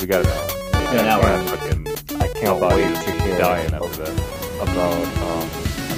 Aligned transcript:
We 0.00 0.06
got 0.06 0.20
it 0.20 0.26
now. 0.26 0.92
Yeah, 0.92 1.02
now 1.02 1.20
we're- 1.20 1.46
fucking 1.46 1.88
I 2.20 2.28
can't 2.28 2.60
my 2.60 2.74
wait 2.74 2.94
to 2.94 3.22
hear 3.22 3.38
dying 3.38 3.72
after 3.74 4.04
that. 4.04 4.14
about 4.60 5.06
um, 5.22 5.48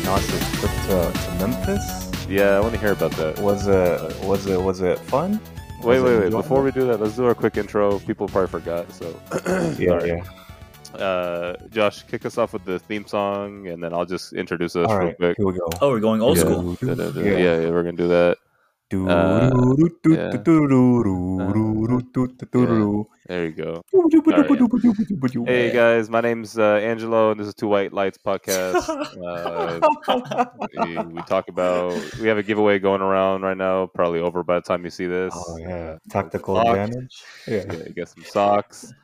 Nas's 0.05 0.53
trip 0.59 0.73
to, 0.87 1.13
to 1.13 1.47
Memphis. 1.47 2.11
Yeah, 2.29 2.57
I 2.57 2.61
want 2.61 2.75
to 2.75 2.81
hear 2.81 2.93
about 2.93 3.13
that. 3.13 3.39
Was 3.41 3.67
it 3.67 4.25
was 4.25 4.47
it 4.47 4.61
was 4.61 4.81
it 4.81 4.99
fun? 5.01 5.41
Wait, 5.83 6.01
Was 6.01 6.03
wait, 6.03 6.21
wait. 6.21 6.31
Before 6.33 6.63
we 6.63 6.71
do 6.73 6.87
that, 6.87 7.01
let's 7.01 7.17
do 7.17 7.25
our 7.27 7.35
quick 7.35 7.57
intro. 7.57 7.99
People 8.01 8.27
probably 8.29 8.49
forgot, 8.49 8.91
so 8.93 9.07
Yeah, 9.79 10.03
yeah. 10.05 10.23
Uh, 10.99 11.57
Josh, 11.69 12.03
kick 12.05 12.27
us 12.27 12.39
off 12.39 12.53
with 12.53 12.65
the 12.65 12.79
theme 12.79 13.07
song, 13.07 13.69
and 13.69 13.83
then 13.83 13.93
I'll 13.93 14.07
just 14.07 14.33
introduce 14.33 14.77
us 14.77 14.89
All 14.89 14.97
real 14.99 15.07
right, 15.09 15.17
quick. 15.17 15.37
here 15.37 15.47
we 15.47 15.53
go. 15.53 15.69
Oh, 15.81 15.91
we're 15.91 16.01
going 16.01 16.21
old 16.21 16.37
yeah. 16.37 16.43
school. 16.43 16.77
Yeah. 16.83 16.95
Yeah. 17.23 17.37
yeah, 17.39 17.71
we're 17.71 17.83
gonna 17.83 17.97
do 17.97 18.09
that. 18.09 18.39
There 23.27 23.45
you 23.45 23.53
go. 23.53 23.83
Hey 25.45 25.71
guys, 25.71 26.09
my 26.09 26.23
name's 26.23 26.59
uh, 26.59 26.77
Angelo, 26.77 27.33
and 27.33 27.39
this 27.39 27.49
is 27.49 27.55
Two 27.55 27.69
White 27.69 27.93
Lights 27.93 28.17
podcast. 28.17 28.89
Uh, 29.19 29.81
we, 30.87 30.97
we, 31.13 31.23
talk 31.23 31.49
about 31.49 31.93
we 32.19 32.29
have 32.29 32.39
a 32.39 32.43
giveaway 32.43 32.79
going 32.79 33.03
around 33.03 33.43
right 33.43 33.57
now. 33.57 33.87
Probably 33.87 34.21
over 34.21 34.43
by 34.43 34.55
the 34.55 34.63
time 34.63 34.85
you 34.85 34.91
see 34.91 35.07
this. 35.07 35.35
Oh 35.37 35.59
yeah, 35.59 35.99
tactical 36.09 36.57
Socks. 36.57 36.69
advantage. 36.69 37.23
Yeah. 37.47 37.65
yeah, 37.71 37.89
get 37.89 38.09
some 38.09 38.25
socks. 38.25 38.95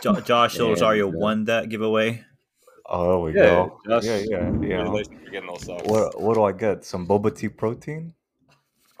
Jo- 0.00 0.20
Josh 0.20 0.56
Osario 0.56 1.12
won 1.14 1.44
that 1.44 1.68
giveaway. 1.68 2.24
Oh, 2.86 3.08
there 3.08 3.18
we 3.18 3.32
go. 3.32 3.78
Josh, 3.86 4.04
yeah, 4.04 4.22
yeah, 4.26 4.52
yeah. 4.62 4.88
What, 5.84 6.20
what 6.20 6.34
do 6.34 6.44
I 6.44 6.52
get? 6.52 6.84
Some 6.84 7.06
boba 7.06 7.36
tea 7.36 7.48
protein. 7.48 8.14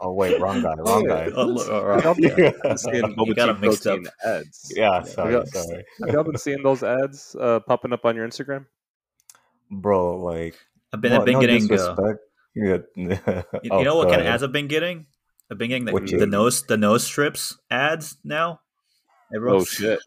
Oh 0.04 0.12
wait, 0.12 0.38
wrong 0.38 0.60
guy, 0.60 0.74
wrong 0.76 1.06
guy. 1.06 1.30
Oh, 1.34 1.46
look, 1.46 1.70
all 1.70 1.82
right. 1.86 2.04
Y'all 2.04 2.14
been 2.14 2.30
Yeah. 2.36 2.76
seeing 2.76 2.96
You 3.08 3.16
Boba 3.16 3.34
got 3.34 3.48
'em 3.48 3.60
Tea 3.60 3.68
mixed 3.68 3.86
up. 3.86 4.00
ads. 4.24 4.72
Yeah, 4.76 5.02
sorry, 5.02 5.32
Yeah. 5.34 5.44
sorry, 5.44 5.84
Have 6.04 6.10
y'all 6.14 6.24
been 6.24 6.36
seeing 6.36 6.62
those 6.62 6.82
ads 6.82 7.34
uh, 7.40 7.60
popping 7.60 7.92
up 7.94 8.04
on 8.04 8.14
your 8.14 8.28
Instagram? 8.28 8.66
bro. 9.70 10.20
Like, 10.20 10.56
I've 10.92 11.00
been, 11.00 11.12
no, 11.12 11.20
I've 11.20 11.24
been 11.24 11.34
no 11.34 11.40
getting. 11.40 11.64
Uh, 11.64 11.68
disrespect. 11.68 12.18
Yeah. 12.54 12.78
you, 12.96 13.18
you 13.62 13.70
Oh, 13.70 13.82
know 13.82 13.96
what 13.96 14.04
go 14.04 14.10
kind 14.10 14.20
of 14.20 14.26
ads 14.28 14.42
I've 14.42 14.52
been 14.52 14.68
getting? 14.68 15.06
I've 15.50 15.56
been 15.58 15.70
getting 15.70 15.86
the, 15.86 15.92
What 15.92 16.06
the 16.06 16.26
nose 16.26 16.62
the 16.66 16.76
nose 16.76 17.04
strips 17.04 17.56
ads 17.70 18.18
now. 18.24 18.60
Oh 19.48 19.64
shit! 19.64 19.98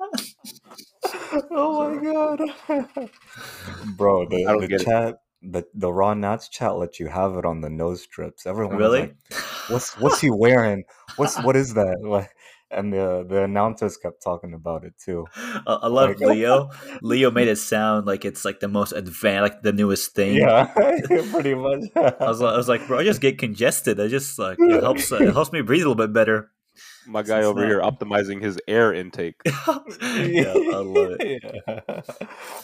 oh 1.51 1.91
my 1.95 2.03
god, 2.13 3.09
bro. 3.97 4.29
The, 4.29 4.45
I 4.45 4.51
don't 4.51 4.61
the 4.61 4.67
get 4.67 4.81
it. 4.81 4.85
chat, 4.85 5.15
the 5.49 5.65
the 5.73 5.91
raw 5.91 6.13
nats 6.13 6.49
chat 6.49 6.75
let 6.75 6.99
you 6.99 7.07
have 7.07 7.35
it 7.35 7.45
on 7.45 7.61
the 7.61 7.69
nose 7.69 8.01
strips. 8.01 8.45
Everyone 8.45 8.77
really? 8.77 9.01
like, 9.01 9.15
"What's 9.69 9.97
what's 9.99 10.19
he 10.21 10.29
wearing? 10.29 10.83
What's 11.15 11.41
what 11.43 11.55
is 11.55 11.73
that?" 11.75 11.97
Like, 12.03 12.29
and 12.69 12.91
the 12.91 13.25
the 13.27 13.43
announcers 13.43 13.95
kept 13.95 14.21
talking 14.21 14.53
about 14.53 14.83
it 14.83 14.93
too. 15.03 15.25
I, 15.35 15.73
I 15.83 15.87
love 15.87 16.09
Like- 16.19 16.19
Leo. 16.19 16.69
Leo 17.01 17.31
made 17.31 17.47
it 17.47 17.55
sound 17.57 18.05
like 18.05 18.25
it's 18.25 18.43
like 18.43 18.59
the 18.59 18.67
most 18.67 18.91
advanced, 18.91 19.41
like 19.53 19.61
the 19.61 19.71
newest 19.71 20.13
thing. 20.13 20.35
Yeah, 20.35 20.65
pretty 21.31 21.55
much. 21.55 21.83
I 21.95 22.11
was, 22.19 22.41
like- 22.41 22.53
I 22.53 22.57
was 22.57 22.67
like, 22.67 22.85
bro, 22.87 22.99
I 22.99 23.03
just 23.05 23.21
get 23.21 23.37
congested. 23.37 23.99
I 24.01 24.07
just 24.09 24.37
like 24.37 24.57
it 24.59 24.83
helps. 24.83 25.11
Uh, 25.11 25.17
it 25.17 25.33
helps 25.33 25.53
me 25.53 25.61
breathe 25.61 25.83
a 25.83 25.89
little 25.89 25.95
bit 25.95 26.11
better. 26.13 26.51
My 27.07 27.23
guy 27.23 27.43
over 27.43 27.61
not- 27.61 27.69
here 27.69 27.81
optimizing 27.81 28.41
his 28.41 28.59
air 28.67 28.93
intake. 28.93 29.35
yeah, 29.45 30.53
I 30.53 30.81
love 30.83 31.15
it. 31.19 31.43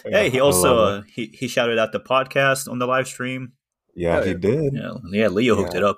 Yeah. 0.05 0.19
Hey, 0.19 0.29
he 0.29 0.39
also 0.41 0.77
uh, 0.79 1.01
he 1.07 1.27
he 1.27 1.47
shouted 1.47 1.79
out 1.79 1.91
the 1.93 1.99
podcast 1.99 2.69
on 2.69 2.77
the 2.79 2.85
live 2.85 3.07
stream. 3.07 3.53
yeah, 3.95 4.19
Oh, 4.19 4.23
he 4.23 4.33
did. 4.33 4.73
Yeah, 4.73 4.91
yeah. 5.11 5.27
Leo 5.29 5.55
hooked 5.55 5.73
Yeah. 5.73 5.79
it 5.79 5.83
up. 5.85 5.97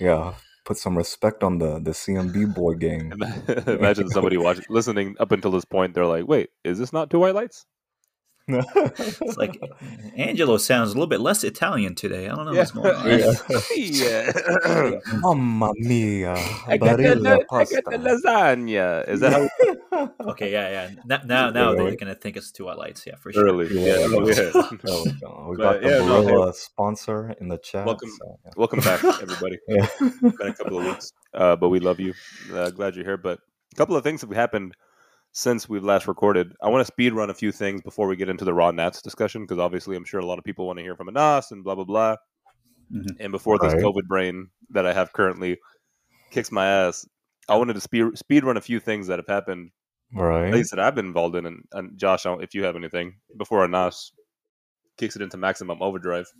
Yeah, 0.00 0.34
put 0.64 0.78
some 0.78 0.96
respect 0.96 1.44
on 1.44 1.58
the 1.58 1.78
the 1.78 1.90
CMB 1.92 2.54
boy 2.54 2.74
gang. 2.74 3.12
Imagine 3.66 4.08
somebody 4.08 4.36
watching, 4.38 4.64
listening 4.70 5.16
up 5.20 5.32
until 5.32 5.50
this 5.50 5.64
point. 5.66 5.92
They're 5.94 6.06
like, 6.06 6.26
"Wait, 6.26 6.48
is 6.64 6.78
this 6.78 6.92
not 6.94 7.10
two 7.10 7.18
white 7.18 7.34
lights?" 7.34 7.66
It's 8.48 9.36
like 9.36 9.60
Angelo 10.16 10.56
sounds 10.58 10.90
a 10.90 10.94
little 10.94 11.08
bit 11.08 11.20
less 11.20 11.42
Italian 11.42 11.94
today. 11.96 12.28
I 12.28 12.34
don't 12.36 12.44
know 12.46 12.52
Yeah. 12.52 12.58
what's 12.60 12.70
going 12.70 12.94
on. 12.94 13.08
Yeah. 13.76 14.30
yeah. 14.94 15.00
Mamma 15.20 15.72
mia, 15.76 16.34
I 16.68 16.76
got, 16.76 16.96
the, 16.98 17.02
barilla 17.02 17.26
I 17.26 17.38
got 17.38 17.38
the 17.40 17.44
pasta. 17.50 17.82
lasagna. 17.98 19.08
Is 19.08 19.20
that 19.20 19.32
how 19.90 20.12
Okay, 20.30 20.52
yeah, 20.52 20.70
yeah. 20.70 20.90
Now, 21.04 21.20
now, 21.24 21.50
now 21.50 21.70
Yeah, 21.70 21.76
they're 21.76 21.84
right. 21.86 21.98
gonna 21.98 22.14
think 22.14 22.36
it's 22.36 22.52
two 22.52 22.66
lights. 22.66 23.04
Yeah, 23.06 23.16
for 23.16 23.32
sure. 23.32 23.46
early? 23.46 23.66
Yeah, 23.68 23.98
Yeah. 23.98 24.06
oh, 24.10 24.28
yeah. 24.28 24.50
No, 25.22 25.46
we 25.50 25.56
But, 25.56 25.62
got 25.62 25.82
the 25.82 25.88
yeah, 25.88 25.98
no, 26.06 26.22
Barilla 26.22 26.54
sponsor 26.54 27.34
in 27.40 27.48
the 27.48 27.58
chat. 27.58 27.84
Welcome. 27.86 28.10
so, 28.18 28.38
yeah. 28.44 28.50
Welcome 28.56 28.80
back, 28.80 29.02
everybody. 29.04 29.58
Yeah. 29.68 29.86
Been 30.00 30.34
a 30.42 30.54
couple 30.54 30.78
of 30.78 30.84
weeks, 30.86 31.12
uh, 31.34 31.56
but 31.56 31.70
we 31.70 31.80
love 31.80 31.98
you. 31.98 32.14
Uh, 32.52 32.70
glad 32.70 32.94
you're 32.94 33.04
here. 33.04 33.16
But 33.16 33.40
a 33.72 33.76
couple 33.76 33.96
of 33.96 34.04
things 34.04 34.20
have 34.20 34.30
happened 34.30 34.76
since 35.36 35.68
we've 35.68 35.84
last 35.84 36.08
recorded. 36.08 36.54
I 36.62 36.70
want 36.70 36.80
to 36.80 36.90
speed 36.90 37.12
run 37.12 37.28
a 37.28 37.34
few 37.34 37.52
things 37.52 37.82
before 37.82 38.06
we 38.08 38.16
get 38.16 38.30
into 38.30 38.46
the 38.46 38.54
raw 38.54 38.70
Nats 38.70 39.02
discussion 39.02 39.42
because 39.42 39.58
obviously 39.58 39.94
I'm 39.94 40.06
sure 40.06 40.18
a 40.18 40.24
lot 40.24 40.38
of 40.38 40.44
people 40.44 40.66
want 40.66 40.78
to 40.78 40.82
hear 40.82 40.96
from 40.96 41.10
Anas 41.10 41.50
and 41.50 41.62
blah 41.62 41.74
blah 41.74 41.84
blah. 41.84 42.16
Mhm. 42.90 43.16
And 43.20 43.32
before 43.32 43.58
this 43.58 43.74
Right. 43.74 43.82
COVID 43.82 44.06
brain 44.08 44.48
that 44.70 44.86
I 44.86 44.94
have 44.94 45.12
currently 45.12 45.58
kicks 46.30 46.50
my 46.50 46.64
ass, 46.66 47.06
I 47.50 47.56
wanted 47.56 47.74
to 47.74 47.82
speed 47.82 48.16
speed 48.16 48.44
run 48.44 48.56
a 48.56 48.62
few 48.62 48.80
things 48.80 49.08
that 49.08 49.18
have 49.18 49.26
happened, 49.26 49.72
Right. 50.14 50.48
at 50.48 50.54
least 50.54 50.70
that 50.70 50.80
I've 50.80 50.94
been 50.94 51.04
involved 51.04 51.36
in. 51.36 51.44
And, 51.44 51.64
and 51.72 51.98
Josh, 51.98 52.24
if 52.24 52.54
you 52.54 52.64
have 52.64 52.74
anything 52.74 53.16
before 53.36 53.62
Anas 53.62 54.12
kicks 54.96 55.16
it 55.16 55.22
into 55.22 55.36
maximum 55.36 55.82
overdrive. 55.82 56.32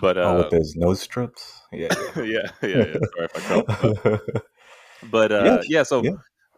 But 0.00 0.16
oh, 0.16 0.28
uh, 0.28 0.36
with 0.44 0.52
his 0.52 0.74
nose 0.76 1.02
strips. 1.02 1.60
Yeah. 1.72 1.88
yeah, 2.16 2.48
yeah, 2.62 2.68
yeah. 2.68 2.96
Sorry 3.12 3.28
if 3.28 3.36
I 3.36 3.40
croaked, 3.40 4.02
but 4.02 4.22
yeah. 4.32 4.40
but 5.10 5.30
uh, 5.30 5.44
Yeah, 5.44 5.60
yeah, 5.68 5.82
so 5.82 6.02
yeah. 6.02 6.12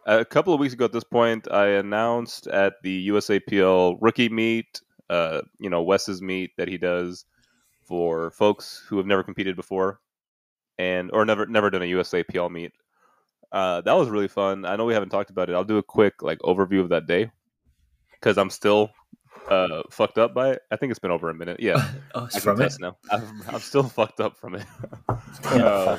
A 0.07 0.25
couple 0.25 0.55
of 0.55 0.61
weeks 0.61 0.73
ago 0.73 0.85
at 0.85 0.93
this 0.93 1.05
point, 1.05 1.51
I 1.51 1.67
announced 1.67 2.47
at 2.47 2.75
the 2.83 3.09
USAPL 3.09 3.99
rookie 4.01 4.29
meet, 4.29 4.81
uh, 5.11 5.43
you 5.59 5.69
know, 5.69 5.83
Wes's 5.83 6.23
meet 6.23 6.57
that 6.57 6.69
he 6.69 6.79
does 6.79 7.25
for 7.85 8.31
folks 8.31 8.85
who 8.89 8.97
have 8.97 9.07
never 9.07 9.23
competed 9.23 9.57
before 9.57 10.01
and 10.79 11.11
or 11.13 11.25
never 11.25 11.47
never 11.47 11.71
done 11.71 11.83
a 11.83 11.87
USAPL 11.87 12.51
meet. 12.51 12.73
Uh, 13.53 13.81
that 13.83 13.93
was 13.93 14.09
really 14.09 14.29
fun. 14.29 14.65
I 14.65 14.77
know 14.77 14.85
we 14.85 14.95
haven't 14.95 15.11
talked 15.11 15.31
about 15.31 15.49
it. 15.49 15.55
I'll 15.55 15.65
do 15.65 15.79
a 15.79 15.83
quick 15.83 16.23
like 16.23 16.39
overview 16.41 16.81
of 16.81 16.89
that 16.91 17.07
day 17.07 17.31
because 18.13 18.39
I'm 18.39 18.51
still 18.51 18.91
uh, 19.49 19.83
fucked 19.91 20.19
up 20.19 20.35
by 20.35 20.51
it. 20.53 20.63
I 20.71 20.77
think 20.77 20.91
it's 20.91 20.99
been 20.99 21.11
over 21.11 21.31
a 21.31 21.35
minute. 21.35 21.61
Yeah, 21.61 21.89
oh, 22.15 22.29
I 22.33 22.39
from 22.39 22.61
it 22.61 22.75
now. 22.81 22.97
I'm, 23.11 23.43
I'm 23.49 23.61
still 23.61 23.85
fucked 23.85 24.21
up 24.21 24.37
from 24.37 24.57
it. 24.57 24.67
Um, 25.47 25.99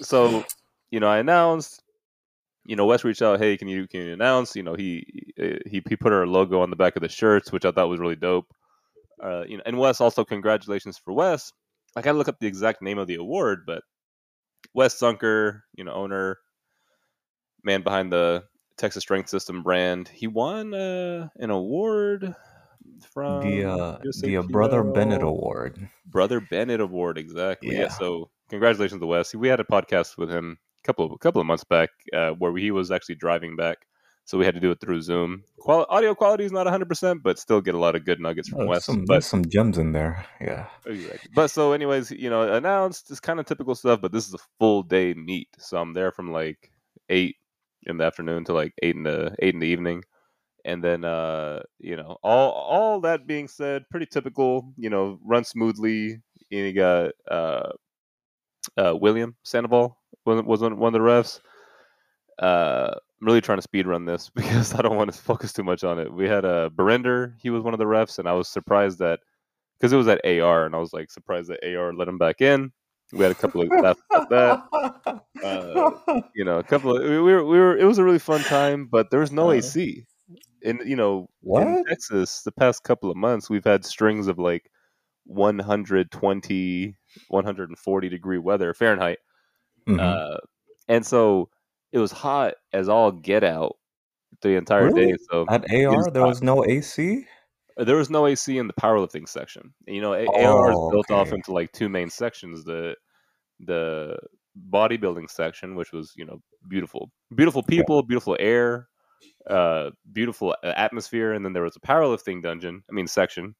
so 0.00 0.44
you 0.90 1.00
know, 1.00 1.08
I 1.08 1.18
announced. 1.18 1.82
You 2.68 2.76
know, 2.76 2.84
Wes 2.84 3.02
reached 3.02 3.22
out. 3.22 3.40
Hey, 3.40 3.56
can 3.56 3.66
you 3.66 3.88
can 3.88 4.02
you 4.02 4.12
announce? 4.12 4.54
You 4.54 4.62
know, 4.62 4.74
he 4.74 5.02
he 5.66 5.82
he 5.88 5.96
put 5.96 6.12
our 6.12 6.26
logo 6.26 6.60
on 6.60 6.68
the 6.68 6.76
back 6.76 6.96
of 6.96 7.02
the 7.02 7.08
shirts, 7.08 7.50
which 7.50 7.64
I 7.64 7.70
thought 7.70 7.88
was 7.88 7.98
really 7.98 8.14
dope. 8.14 8.52
Uh, 9.24 9.44
you 9.48 9.56
know, 9.56 9.62
and 9.64 9.78
Wes 9.78 10.02
also 10.02 10.22
congratulations 10.22 10.98
for 10.98 11.14
Wes. 11.14 11.50
I 11.96 12.02
gotta 12.02 12.18
look 12.18 12.28
up 12.28 12.38
the 12.38 12.46
exact 12.46 12.82
name 12.82 12.98
of 12.98 13.06
the 13.06 13.14
award, 13.14 13.60
but 13.66 13.84
Wes 14.74 15.00
Sunker, 15.00 15.62
you 15.74 15.82
know, 15.82 15.92
owner, 15.92 16.36
man 17.64 17.80
behind 17.80 18.12
the 18.12 18.44
Texas 18.76 19.02
Strength 19.02 19.30
System 19.30 19.62
brand, 19.62 20.08
he 20.08 20.26
won 20.26 20.74
uh, 20.74 21.30
an 21.36 21.48
award 21.48 22.34
from 23.14 23.40
the 23.48 23.64
uh, 23.64 23.98
the 24.20 24.36
uh, 24.36 24.42
Brother 24.42 24.82
Bennett 24.84 25.22
Award. 25.22 25.88
Brother 26.04 26.42
Bennett 26.42 26.82
Award, 26.82 27.16
exactly. 27.16 27.72
Yeah. 27.72 27.84
Yeah. 27.84 27.88
So 27.88 28.28
congratulations 28.50 29.00
to 29.00 29.06
Wes. 29.06 29.34
We 29.34 29.48
had 29.48 29.58
a 29.58 29.64
podcast 29.64 30.18
with 30.18 30.28
him 30.30 30.58
couple 30.88 31.04
of 31.04 31.12
a 31.12 31.18
couple 31.18 31.40
of 31.40 31.46
months 31.46 31.64
back 31.64 31.90
uh, 32.14 32.30
where 32.40 32.56
he 32.56 32.70
was 32.70 32.90
actually 32.90 33.16
driving 33.16 33.56
back, 33.56 33.78
so 34.24 34.38
we 34.38 34.44
had 34.44 34.54
to 34.54 34.60
do 34.60 34.70
it 34.70 34.80
through 34.80 35.00
Zoom. 35.02 35.44
Qual- 35.58 35.86
audio 35.88 36.14
quality 36.14 36.44
is 36.44 36.52
not 36.52 36.64
100, 36.66 36.88
percent 36.88 37.22
but 37.22 37.38
still 37.38 37.60
get 37.60 37.74
a 37.74 37.78
lot 37.78 37.94
of 37.96 38.04
good 38.04 38.20
nuggets 38.20 38.48
from 38.48 38.62
Oh, 38.62 38.66
Wes. 38.66 38.84
some, 38.84 39.04
But 39.04 39.22
some 39.24 39.44
gems 39.44 39.76
in 39.78 39.92
there. 39.92 40.24
Yeah. 40.40 40.66
Exactly. 40.86 41.30
But 41.34 41.48
so, 41.50 41.72
anyways, 41.72 42.10
you 42.10 42.30
know, 42.30 42.42
announced 42.52 43.08
this 43.08 43.20
kind 43.20 43.38
of 43.40 43.46
typical 43.46 43.74
stuff, 43.74 44.00
but 44.00 44.12
this 44.12 44.26
is 44.28 44.34
a 44.34 44.38
full 44.58 44.82
day 44.82 45.14
meet. 45.14 45.48
So 45.58 45.78
I'm 45.78 45.92
there 45.92 46.10
from 46.12 46.32
like 46.32 46.70
eight 47.10 47.36
in 47.86 47.98
the 47.98 48.04
afternoon 48.04 48.44
to 48.44 48.52
like 48.54 48.72
eight 48.82 48.96
in 48.96 49.02
the 49.04 49.34
eight 49.40 49.54
in 49.54 49.60
the 49.60 49.66
evening. 49.66 50.04
And 50.64 50.82
then 50.82 51.04
uh, 51.04 51.60
you 51.78 51.96
know, 51.96 52.16
all 52.22 52.50
all 52.52 53.00
that 53.02 53.26
being 53.26 53.48
said, 53.48 53.84
pretty 53.90 54.06
typical, 54.06 54.72
you 54.76 54.90
know, 54.90 55.18
run 55.24 55.44
smoothly. 55.44 56.20
And 56.50 56.66
you 56.66 56.72
got 56.72 57.12
uh 57.30 57.70
uh 58.76 58.94
William 58.96 59.36
Sandoval 59.44 59.96
was 60.28 60.42
was 60.44 60.60
one 60.60 60.72
of 60.72 60.92
the 60.92 60.98
refs. 61.00 61.40
Uh 62.38 62.94
I'm 63.20 63.26
really 63.26 63.40
trying 63.40 63.58
to 63.58 63.62
speed 63.62 63.86
run 63.86 64.04
this 64.04 64.30
because 64.34 64.74
I 64.74 64.82
don't 64.82 64.96
want 64.96 65.12
to 65.12 65.18
focus 65.18 65.52
too 65.52 65.64
much 65.64 65.84
on 65.84 65.98
it. 65.98 66.12
We 66.12 66.28
had 66.28 66.44
a 66.44 66.48
uh, 66.48 66.68
Berender, 66.70 67.34
he 67.40 67.50
was 67.50 67.62
one 67.62 67.74
of 67.74 67.78
the 67.78 67.84
refs, 67.84 68.18
and 68.18 68.28
I 68.28 68.32
was 68.32 68.48
surprised 68.48 68.98
that 69.00 69.20
because 69.78 69.92
it 69.92 69.96
was 69.96 70.08
at 70.08 70.24
AR, 70.24 70.66
and 70.66 70.74
I 70.74 70.78
was 70.78 70.92
like 70.92 71.10
surprised 71.10 71.50
that 71.50 71.64
AR 71.64 71.92
let 71.92 72.08
him 72.08 72.18
back 72.18 72.40
in. 72.40 72.72
We 73.12 73.20
had 73.20 73.32
a 73.32 73.34
couple 73.34 73.62
of 73.62 73.68
laughs 73.70 74.02
about 74.10 74.30
that. 74.30 75.22
Uh, 75.44 75.92
you 76.34 76.44
know, 76.44 76.58
a 76.58 76.64
couple 76.64 76.96
of 76.96 77.00
we 77.00 77.20
were 77.20 77.44
we 77.44 77.58
were. 77.58 77.76
It 77.78 77.84
was 77.84 77.98
a 77.98 78.04
really 78.04 78.18
fun 78.18 78.40
time, 78.42 78.88
but 78.90 79.08
there 79.10 79.20
was 79.20 79.30
no 79.30 79.50
Uh. 79.50 79.52
AC. 79.52 80.04
And 80.64 80.80
you 80.84 80.96
know, 80.96 81.28
in? 81.44 81.84
Texas, 81.84 82.42
the 82.42 82.50
past 82.50 82.82
couple 82.82 83.08
of 83.08 83.16
months, 83.16 83.48
we've 83.48 83.64
had 83.64 83.84
strings 83.84 84.26
of 84.26 84.40
like 84.40 84.68
120, 85.26 86.96
140 87.28 88.08
degree 88.08 88.38
weather 88.38 88.74
Fahrenheit. 88.74 89.18
Mhm. 89.88 90.00
Uh, 90.00 90.38
and 90.88 91.04
so 91.04 91.48
it 91.92 91.98
was 91.98 92.12
hot 92.12 92.54
as 92.72 92.88
all 92.88 93.10
get 93.10 93.42
out 93.42 93.76
the 94.42 94.50
entire 94.50 94.90
day. 94.90 95.14
So 95.30 95.46
At 95.48 95.64
AR, 95.72 96.00
is 96.00 96.06
there 96.12 96.22
hot. 96.22 96.28
was 96.28 96.42
no 96.42 96.64
AC. 96.66 97.26
there 97.78 97.96
was 97.96 98.10
no 98.10 98.26
AC 98.26 98.58
in 98.58 98.66
the 98.66 98.74
powerlifting 98.74 99.28
section. 99.28 99.72
You 99.86 100.00
know, 100.00 100.12
A- 100.12 100.26
AR 100.26 100.70
is 100.70 100.76
Oh, 100.78 100.90
built 100.90 101.10
off 101.10 101.32
into 101.32 101.52
like 101.52 101.72
two 101.72 101.88
main 101.88 102.10
sections: 102.10 102.64
the 102.64 102.94
the 103.60 104.18
bodybuilding 104.70 105.30
section, 105.30 105.74
which 105.76 105.92
was 105.92 106.12
you 106.16 106.24
know 106.26 106.40
beautiful, 106.68 107.10
beautiful 107.34 107.62
people, 107.62 108.02
beautiful 108.02 108.36
air, 108.40 108.88
uh, 109.48 109.90
beautiful 110.12 110.54
uh, 110.64 110.72
atmosphere, 110.76 111.32
and 111.32 111.44
then 111.44 111.52
there 111.52 111.62
was 111.62 111.76
a 111.76 111.80
powerlifting 111.80 112.42
dungeon. 112.42 112.82
I 112.90 112.92
mean 112.92 113.06
section 113.06 113.54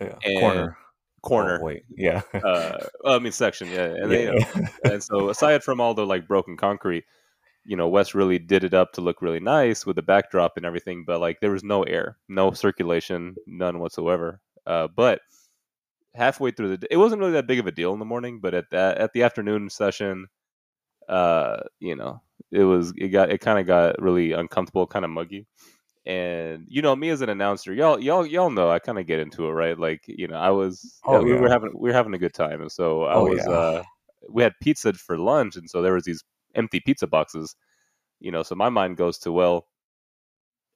Yeah, 0.00 0.16
And- 0.24 0.40
corner. 0.40 0.76
Corner. 1.22 1.58
Oh, 1.60 1.64
wait, 1.64 1.84
yeah. 1.96 2.22
uh, 2.34 2.78
I 3.04 3.18
mean 3.18 3.32
section, 3.32 3.68
yeah. 3.70 3.86
And 3.86 4.10
then, 4.10 4.34
you 4.34 4.40
know, 4.40 4.68
and 4.84 5.02
so 5.02 5.28
aside 5.28 5.62
from 5.62 5.80
all 5.80 5.94
the 5.94 6.06
like 6.06 6.28
broken 6.28 6.56
concrete 6.56 7.04
you 7.68 7.76
know 7.76 7.86
wes 7.86 8.14
really 8.14 8.38
did 8.38 8.64
it 8.64 8.72
up 8.72 8.92
to 8.92 9.02
look 9.02 9.20
really 9.20 9.40
nice 9.40 9.84
with 9.84 9.96
the 9.96 10.02
backdrop 10.02 10.56
and 10.56 10.64
everything 10.64 11.04
but 11.06 11.20
like 11.20 11.38
there 11.40 11.50
was 11.50 11.62
no 11.62 11.82
air 11.82 12.16
no 12.28 12.50
circulation 12.50 13.36
none 13.46 13.78
whatsoever 13.78 14.40
uh, 14.66 14.88
but 14.88 15.20
halfway 16.14 16.50
through 16.50 16.68
the 16.68 16.78
day 16.78 16.86
it 16.90 16.96
wasn't 16.96 17.20
really 17.20 17.32
that 17.32 17.46
big 17.46 17.58
of 17.58 17.66
a 17.66 17.70
deal 17.72 17.92
in 17.92 17.98
the 17.98 18.04
morning 18.04 18.40
but 18.40 18.54
at 18.54 18.70
that 18.70 18.96
at 18.96 19.12
the 19.12 19.22
afternoon 19.22 19.68
session 19.68 20.26
uh 21.10 21.58
you 21.78 21.94
know 21.94 22.20
it 22.50 22.64
was 22.64 22.92
it 22.96 23.08
got 23.08 23.30
it 23.30 23.38
kind 23.38 23.58
of 23.58 23.66
got 23.66 24.00
really 24.00 24.32
uncomfortable 24.32 24.86
kind 24.86 25.04
of 25.04 25.10
muggy 25.10 25.46
and 26.08 26.64
you 26.68 26.80
know 26.80 26.96
me 26.96 27.10
as 27.10 27.20
an 27.20 27.28
announcer 27.28 27.72
y'all 27.74 28.00
y'all 28.00 28.26
y'all 28.26 28.48
know 28.48 28.70
i 28.70 28.78
kind 28.78 28.98
of 28.98 29.06
get 29.06 29.20
into 29.20 29.44
it 29.46 29.52
right? 29.52 29.78
Like 29.78 30.02
you 30.06 30.26
know 30.26 30.36
i 30.36 30.48
was 30.50 30.98
Oh, 31.04 31.22
we 31.22 31.34
were 31.34 31.50
having 31.50 31.70
we 31.76 31.90
were 31.90 31.94
having 31.94 32.14
a 32.14 32.18
good 32.18 32.32
time 32.34 32.62
and 32.62 32.72
so 32.72 33.04
i 33.04 33.14
Oh, 33.14 33.26
was 33.26 33.46
yeah. 33.46 33.52
uh 33.52 33.82
we 34.30 34.42
had 34.42 34.54
pizza 34.62 34.92
for 34.94 35.18
lunch 35.18 35.56
and 35.56 35.68
so 35.70 35.82
there 35.82 35.92
was 35.92 36.04
these 36.04 36.24
empty 36.54 36.80
pizza 36.80 37.06
boxes 37.06 37.54
you 38.20 38.32
know 38.32 38.42
so 38.42 38.54
my 38.54 38.70
mind 38.70 38.96
goes 38.96 39.18
to 39.18 39.30
well 39.30 39.66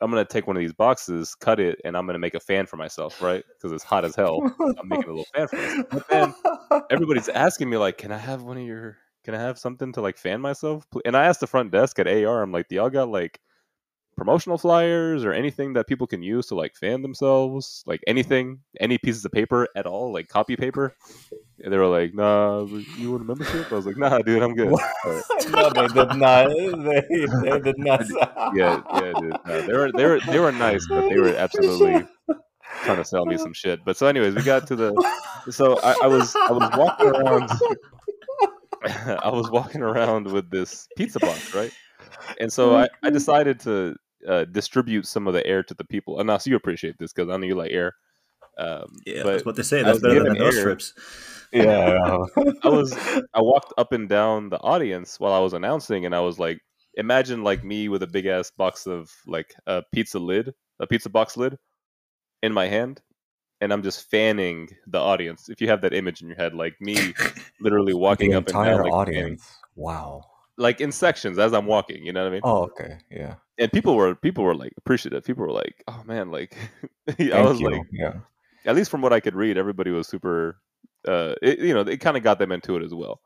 i'm 0.03 0.11
gonna 0.11 0.25
take 0.25 0.47
one 0.47 0.57
of 0.57 0.61
these 0.61 0.73
boxes 0.75 1.35
cut 1.35 1.59
it 1.59 1.81
and 1.85 1.97
i'm 1.97 2.07
gonna 2.07 2.19
make 2.19 2.35
a 2.35 2.41
fan 2.41 2.67
for 2.67 2.77
myself 2.77 3.23
right? 3.23 3.45
Because 3.55 3.73
it's 3.73 3.85
hot 3.85 4.05
as 4.05 4.15
hell. 4.15 4.43
I'm 4.79 4.89
making 4.89 5.09
a 5.09 5.13
little 5.13 5.25
fan 5.35 5.49
for 5.49 5.57
myself. 5.57 5.87
But 5.91 6.09
then 6.11 6.35
everybody's 6.91 7.29
asking 7.31 7.71
me 7.71 7.79
like 7.79 7.97
can 7.99 8.13
i 8.13 8.19
have 8.19 8.43
one 8.43 8.59
of 8.59 8.65
your 8.65 8.99
can 9.25 9.35
i 9.35 9.41
have 9.41 9.59
something 9.59 9.93
to 9.95 10.01
like 10.03 10.19
fan 10.19 10.41
myself? 10.43 10.87
And 11.07 11.17
i 11.17 11.25
asked 11.25 11.41
the 11.41 11.47
front 11.47 11.71
desk 11.73 11.99
at 11.99 12.07
ar 12.07 12.43
i'm 12.43 12.53
like 12.53 12.69
do 12.69 12.75
y'all 12.77 12.91
got 12.91 13.09
like 13.09 13.41
promotional 14.17 14.59
flyers 14.59 15.25
or 15.25 15.33
anything 15.33 15.73
that 15.73 15.87
people 15.87 16.07
can 16.07 16.23
use 16.23 16.47
to 16.47 16.55
like 16.55 16.77
fan 16.77 17.03
themselves 17.03 17.83
like 17.87 18.01
anything 18.07 18.61
any 18.81 18.99
pieces 18.99 19.25
of 19.25 19.33
paper 19.33 19.69
at 19.77 19.87
all 19.87 20.13
like 20.13 20.29
copy 20.29 20.57
paper? 20.57 20.95
And 21.63 21.73
they 21.73 21.77
were 21.77 21.87
like 21.87 22.15
nah 22.15 22.65
you 22.99 23.13
want 23.13 23.23
a 23.23 23.27
membership? 23.27 23.71
I 23.71 23.75
was 23.75 23.87
like 23.87 23.97
nah 23.97 24.19
dude 24.19 24.43
i'm 24.43 24.55
good. 24.55 24.73
Right. 25.05 25.23
no, 25.51 25.71
they 25.71 25.89
did 25.89 26.17
not. 26.17 26.49
They, 26.49 27.27
they 27.51 27.61
did 27.61 27.79
not. 27.79 28.07
yeah 28.55 28.83
yeah 28.95 29.13
dude. 29.19 29.37
No, 29.47 29.67
they 29.67 29.73
were 29.73 29.93
they 29.93 30.07
were 30.07 30.21
they 30.21 30.39
were 30.39 30.53
nice 30.53 30.87
but 30.89 31.09
they 31.09 31.19
were 31.19 31.35
absolutely 31.35 32.07
trying 32.85 32.97
to 32.97 33.05
sell 33.05 33.27
me 33.27 33.37
some 33.37 33.53
shit. 33.53 33.85
But 33.85 33.97
so 33.97 34.07
anyways 34.07 34.35
we 34.35 34.43
got 34.43 34.67
to 34.69 34.77
the 34.77 34.93
so 35.51 35.79
i, 35.83 35.95
I 36.03 36.07
was 36.07 36.35
i 36.37 36.53
was 36.53 36.71
walking 36.77 37.09
around 37.09 37.51
i 39.25 39.29
was 39.29 39.51
walking 39.51 39.83
around 39.83 40.27
with 40.31 40.51
this 40.51 40.87
pizza 40.97 41.19
box 41.19 41.55
right? 41.55 41.73
And 42.41 42.53
so 42.53 42.71
mm-hmm. 42.71 42.85
i, 43.03 43.09
I 43.09 43.11
decided 43.11 43.61
to 43.61 43.97
uh, 44.29 44.45
distribute 44.45 45.07
some 45.07 45.27
of 45.27 45.35
the 45.35 45.47
air 45.47 45.63
to 45.63 45.75
the 45.75 45.85
people 45.85 46.19
and 46.19 46.27
now 46.27 46.39
so 46.39 46.51
you 46.51 46.57
appreciate 46.57 46.97
this 46.99 47.13
because 47.13 47.29
i 47.33 47.37
know 47.37 47.47
you 47.47 47.55
like 47.55 47.73
air 47.73 47.95
um, 48.59 48.85
Yeah, 49.07 49.23
but 49.23 49.33
that's 49.33 49.47
what 49.47 49.57
they 49.57 49.63
say. 49.63 49.83
That's 49.83 50.01
better 50.01 50.23
than 50.25 50.37
those 50.37 50.55
air. 50.55 50.61
strips. 50.61 50.93
Yeah. 51.55 52.19
I 52.65 52.69
was 52.69 52.93
I 53.35 53.41
walked 53.41 53.73
up 53.79 53.93
and 53.93 54.09
down 54.09 54.49
the 54.51 54.59
audience 54.61 55.19
while 55.21 55.33
I 55.33 55.39
was 55.39 55.53
announcing, 55.55 56.05
and 56.07 56.15
I 56.15 56.21
was 56.21 56.39
like, 56.39 56.59
imagine 56.95 57.43
like 57.45 57.63
me 57.65 57.89
with 57.89 58.03
a 58.03 58.07
big 58.07 58.27
ass 58.27 58.51
box 58.51 58.87
of 58.87 59.11
like 59.27 59.55
a 59.67 59.83
pizza 59.93 60.19
lid, 60.19 60.53
a 60.81 60.87
pizza 60.87 61.09
box 61.11 61.37
lid, 61.37 61.59
in 62.43 62.53
my 62.53 62.69
hand, 62.69 63.01
and 63.61 63.73
I'm 63.73 63.83
just 63.83 64.11
fanning 64.11 64.69
the 64.87 64.99
audience. 64.99 65.49
If 65.49 65.61
you 65.63 65.69
have 65.69 65.81
that 65.83 65.93
image 65.95 66.21
in 66.23 66.29
your 66.29 66.37
head, 66.37 66.55
like 66.55 66.75
me, 66.81 66.97
literally 67.61 67.95
walking 67.95 68.35
up 68.35 68.47
and 68.47 68.57
entire 68.57 68.77
down, 68.77 68.83
like, 68.85 69.07
fanning- 69.07 69.25
audience. 69.25 69.57
Wow. 69.77 70.25
like 70.59 70.81
in 70.81 70.93
sections 70.93 71.39
as 71.39 71.53
I'm 71.55 71.67
walking. 71.67 72.05
You 72.05 72.13
know 72.13 72.23
what 72.23 72.29
I 72.29 72.33
mean? 72.33 72.41
Oh, 72.45 72.63
okay. 72.65 72.99
Yeah. 73.11 73.35
And 73.63 73.73
people 73.73 73.95
were 73.95 74.15
people 74.17 74.45
were 74.45 74.55
like 74.55 74.73
appreciative. 74.77 75.25
People 75.25 75.45
were 75.45 75.53
like, 75.53 75.85
oh 75.87 76.03
man, 76.05 76.31
like 76.31 76.57
I 77.19 77.43
was 77.43 77.61
you. 77.61 77.71
like, 77.71 77.83
yeah. 77.93 78.15
at 78.67 78.75
least 78.75 78.91
from 78.91 79.03
what 79.03 79.13
I 79.13 79.21
could 79.21 79.37
read, 79.37 79.57
everybody 79.57 79.91
was 79.91 80.09
super. 80.09 80.59
Uh, 81.07 81.35
it, 81.41 81.61
you 81.61 81.73
know, 81.73 81.81
it 81.81 81.99
kind 81.99 82.17
of 82.17 82.23
got 82.23 82.39
them 82.39 82.53
into 82.53 82.77
it 82.77 82.83
as 82.83 82.93
well. 82.93 83.21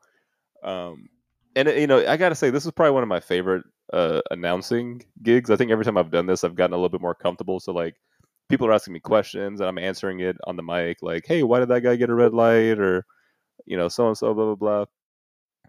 Um, 0.63 1.09
and 1.55 1.67
you 1.69 1.87
know, 1.87 2.05
I 2.07 2.17
gotta 2.17 2.35
say, 2.35 2.51
this 2.51 2.65
is 2.65 2.71
probably 2.71 2.91
one 2.91 3.03
of 3.03 3.09
my 3.09 3.19
favorite 3.19 3.63
uh, 3.91 4.21
announcing 4.29 5.03
gigs. 5.23 5.49
I 5.49 5.55
think 5.55 5.71
every 5.71 5.85
time 5.85 5.97
I've 5.97 6.11
done 6.11 6.27
this, 6.27 6.43
I've 6.43 6.55
gotten 6.55 6.73
a 6.73 6.77
little 6.77 6.89
bit 6.89 7.01
more 7.01 7.15
comfortable. 7.15 7.59
So 7.59 7.71
like, 7.71 7.95
people 8.47 8.67
are 8.67 8.73
asking 8.73 8.93
me 8.93 8.99
questions, 8.99 9.59
and 9.59 9.67
I'm 9.67 9.79
answering 9.79 10.19
it 10.19 10.37
on 10.45 10.55
the 10.55 10.63
mic, 10.63 11.01
like, 11.01 11.25
"Hey, 11.25 11.41
why 11.41 11.59
did 11.59 11.69
that 11.69 11.81
guy 11.81 11.95
get 11.95 12.11
a 12.11 12.15
red 12.15 12.33
light?" 12.33 12.79
or 12.79 13.05
you 13.65 13.75
know, 13.75 13.87
so 13.87 14.07
and 14.07 14.17
so, 14.17 14.33
blah 14.33 14.45
blah 14.45 14.55
blah. 14.55 14.85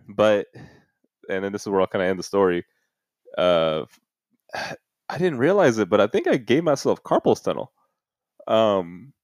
But, 0.08 0.46
and 1.28 1.44
then 1.44 1.52
this 1.52 1.62
is 1.62 1.68
where 1.68 1.80
I'll 1.80 1.86
kind 1.86 2.02
of 2.02 2.10
end 2.10 2.18
the 2.18 2.22
story. 2.22 2.64
Uh, 3.36 3.84
I 5.10 5.16
didn't 5.16 5.38
realize 5.38 5.78
it, 5.78 5.88
but 5.88 6.02
I 6.02 6.06
think 6.06 6.26
I 6.26 6.36
gave 6.36 6.64
myself 6.64 7.02
carpal 7.02 7.42
tunnel. 7.42 7.72
Um, 8.46 9.14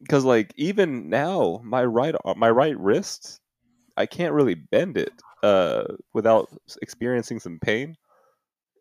because 0.00 0.24
like 0.24 0.52
even 0.56 1.08
now, 1.08 1.60
my 1.64 1.84
right 1.84 2.14
my 2.36 2.50
right 2.50 2.78
wrist, 2.78 3.40
I 3.96 4.06
can't 4.06 4.34
really 4.34 4.54
bend 4.54 4.96
it 4.96 5.12
uh 5.42 5.84
without 6.12 6.48
experiencing 6.82 7.40
some 7.40 7.58
pain. 7.58 7.96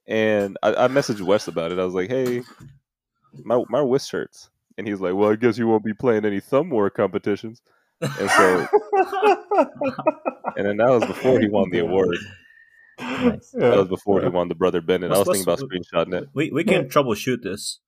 And 0.07 0.57
I, 0.61 0.85
I 0.85 0.87
messaged 0.87 1.21
Wes 1.21 1.47
about 1.47 1.71
it. 1.71 1.79
I 1.79 1.85
was 1.85 1.93
like, 1.93 2.09
"Hey, 2.09 2.43
my 3.43 3.63
my 3.69 3.79
wrist 3.79 4.11
hurts," 4.11 4.49
and 4.77 4.87
he's 4.87 4.99
like, 4.99 5.15
"Well, 5.15 5.31
I 5.31 5.35
guess 5.35 5.57
you 5.57 5.67
won't 5.67 5.85
be 5.85 5.93
playing 5.93 6.25
any 6.25 6.39
thumb 6.39 6.69
war 6.69 6.89
competitions." 6.89 7.61
And 8.01 8.29
so, 8.29 8.67
and 10.57 10.65
then 10.65 10.77
that 10.77 10.89
was 10.89 11.05
before 11.05 11.39
he 11.39 11.47
won 11.47 11.69
the 11.69 11.79
award. 11.87 12.17
Nice. 12.99 13.51
That 13.51 13.77
was 13.77 13.87
before 13.87 14.21
he 14.21 14.27
won 14.29 14.47
the 14.47 14.55
Brother 14.55 14.81
Bennett. 14.81 15.11
I 15.11 15.17
was 15.17 15.27
thinking 15.27 15.43
about 15.43 15.59
what's- 15.61 15.89
screenshotting 15.93 16.13
it. 16.21 16.29
we 16.33 16.51
we 16.51 16.63
can 16.63 16.85
troubleshoot 16.89 17.41
this. 17.43 17.79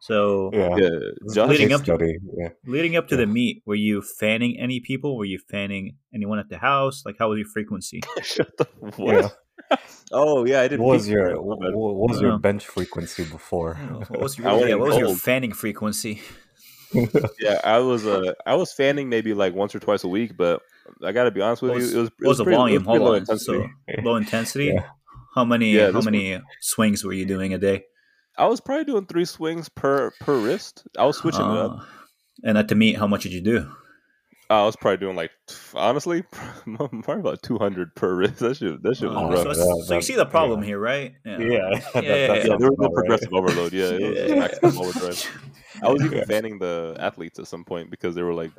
So 0.00 0.50
Yeah. 0.52 0.76
Yeah, 0.76 1.44
leading 1.46 1.72
up 1.72 1.84
to- 1.84 2.18
Yeah. 2.38 2.48
leading 2.66 2.96
up 2.96 3.08
to 3.08 3.14
Yeah. 3.14 3.20
the 3.22 3.26
meet, 3.26 3.62
were 3.66 3.76
you 3.76 4.02
fanning 4.02 4.58
any 4.58 4.80
people? 4.80 5.16
Were 5.16 5.24
you 5.24 5.38
fanning 5.50 5.96
anyone 6.14 6.38
at 6.40 6.48
the 6.48 6.58
house? 6.58 7.02
Like 7.06 7.16
how 7.18 7.30
was 7.30 7.38
your 7.38 7.48
frequency? 7.48 8.00
shut 8.22 8.50
the 8.58 8.66
what? 8.96 9.14
Yeah. 9.16 9.28
Oh 10.14 10.44
yeah, 10.44 10.60
I 10.60 10.68
did. 10.68 10.80
What 10.80 10.94
was 10.96 11.08
your 11.08 11.40
what, 11.40 11.58
what 11.60 12.10
was 12.10 12.20
your 12.20 12.36
bench 12.38 12.66
frequency 12.66 13.24
before? 13.24 13.76
What 14.10 14.20
was 14.20 14.36
your, 14.38 14.68
yeah, 14.68 14.74
what 14.74 14.88
was 14.90 14.98
your 14.98 15.14
fanning 15.14 15.52
frequency? 15.52 16.20
Yeah, 17.40 17.60
I 17.64 17.78
was 17.78 18.06
uh 18.06 18.34
I 18.44 18.54
was 18.56 18.72
fanning 18.72 19.08
maybe 19.08 19.32
like 19.32 19.54
once 19.54 19.74
or 19.74 19.78
twice 19.80 20.04
a 20.04 20.08
week, 20.08 20.36
but 20.36 20.60
I 21.04 21.12
got 21.12 21.24
to 21.24 21.30
be 21.30 21.40
honest 21.40 21.62
with 21.62 21.72
was, 21.74 21.92
you, 21.92 21.98
it 21.98 22.00
was 22.02 22.08
it 22.08 22.14
what 22.18 22.28
was 22.28 22.36
pretty- 22.38 22.54
it 22.54 22.56
volume? 22.58 22.84
pretty 22.84 22.98
Hold 22.98 23.08
low 23.08 23.14
on. 23.14 23.18
intensity. 23.20 23.70
So 23.96 24.02
low 24.02 24.16
intensity. 24.16 24.66
Yeah. 24.74 24.86
How 25.34 25.44
many 25.44 25.72
Yeah, 25.72 25.86
how 25.86 25.92
this 25.92 26.04
many 26.04 26.40
swings 26.60 27.04
were 27.04 27.12
you 27.12 27.24
doing 27.24 27.54
a 27.54 27.58
day? 27.58 27.84
I 28.38 28.46
was 28.46 28.60
probably 28.60 28.84
doing 28.84 29.06
three 29.06 29.24
swings 29.24 29.68
per 29.68 30.10
per 30.20 30.38
wrist. 30.38 30.86
I 30.98 31.04
was 31.06 31.16
switching 31.18 31.40
it 31.42 31.46
up. 31.58 31.78
Uh, 31.80 31.84
And 32.44 32.58
at 32.58 32.68
the 32.68 32.74
meet, 32.74 32.96
how 32.96 33.06
much 33.06 33.22
did 33.24 33.32
you 33.32 33.40
do? 33.42 33.70
I 34.60 34.64
was 34.66 34.76
probably 34.76 34.98
doing 34.98 35.16
like 35.16 35.30
honestly 35.74 36.22
probably 36.64 37.00
about 37.20 37.42
two 37.42 37.58
hundred 37.58 37.94
per 37.94 38.14
wrist. 38.14 38.38
That 38.40 38.56
shit 38.56 38.82
that 38.82 38.96
shit 38.96 39.08
was 39.08 39.16
Uh, 39.16 39.20
Oh, 39.20 39.30
so, 39.30 39.36
rough. 39.36 39.40
it's- 39.52 39.56
that- 39.58 39.84
so 39.86 39.94
you 39.96 40.02
see 40.02 40.14
the 40.14 40.26
problem 40.26 40.60
yeah. 40.60 40.66
here, 40.66 40.78
right? 40.78 41.14
Yeah. 41.24 41.38
yeah, 41.38 41.58
that- 41.70 41.92
that 41.94 42.04
yeah. 42.04 42.56
there 42.56 42.56
was 42.56 42.60
no 42.60 42.66
about 42.68 42.82
right. 42.84 42.94
progressive 42.94 43.32
overload. 43.32 43.72
Yeah, 43.72 43.84
it 43.90 44.00
was 44.02 44.30
Yeah. 44.30 44.34
maximum 44.36 44.78
overdrive. 44.78 45.50
I 45.82 45.88
was 45.90 46.04
even 46.04 46.18
Yeah. 46.18 46.24
fanning 46.26 46.58
the 46.58 46.96
athletes 47.00 47.38
at 47.38 47.46
some 47.46 47.64
point 47.64 47.90
because 47.90 48.14
they 48.14 48.22
were 48.22 48.34
like, 48.34 48.50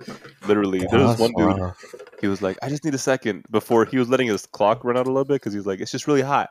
literally, 0.48 0.80
Yeah, 0.80 0.88
there 0.92 1.00
was 1.02 1.20
one 1.20 1.32
dude. 1.38 1.58
rough. 1.60 1.84
He 2.20 2.28
was 2.28 2.42
like, 2.42 2.58
I 2.64 2.70
just 2.70 2.84
need 2.84 2.96
a 2.96 2.98
second 2.98 3.46
before 3.52 3.86
he 3.86 3.98
was 3.98 4.10
letting 4.10 4.28
his 4.28 4.46
clock 4.46 4.84
run 4.84 4.98
out 4.98 5.06
a 5.08 5.12
little 5.12 5.24
bit 5.26 5.36
because 5.36 5.54
he's 5.54 5.66
like, 5.68 5.80
it's 5.80 5.92
just 5.92 6.08
really 6.08 6.22
hot. 6.22 6.50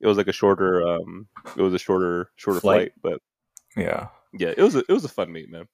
It 0.00 0.06
was 0.06 0.16
like 0.18 0.28
a 0.28 0.32
shorter, 0.32 0.86
um, 0.86 1.26
it 1.56 1.62
was 1.62 1.72
a 1.72 1.78
shorter, 1.78 2.28
shorter 2.36 2.60
Flight. 2.60 2.92
flight, 3.00 3.14
but 3.76 3.80
Yeah. 3.82 4.08
yeah, 4.34 4.52
it 4.56 4.62
was 4.62 4.74
a, 4.76 4.80
it 4.80 4.90
was 4.92 5.04
a 5.04 5.08
fun 5.08 5.32
meet, 5.32 5.50
man. 5.50 5.66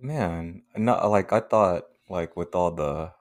Man, 0.00 0.62
not 0.76 1.10
like 1.10 1.32
I 1.32 1.40
thought. 1.40 1.84
Like 2.08 2.36
with 2.36 2.54
all 2.54 2.70
the 2.70 3.12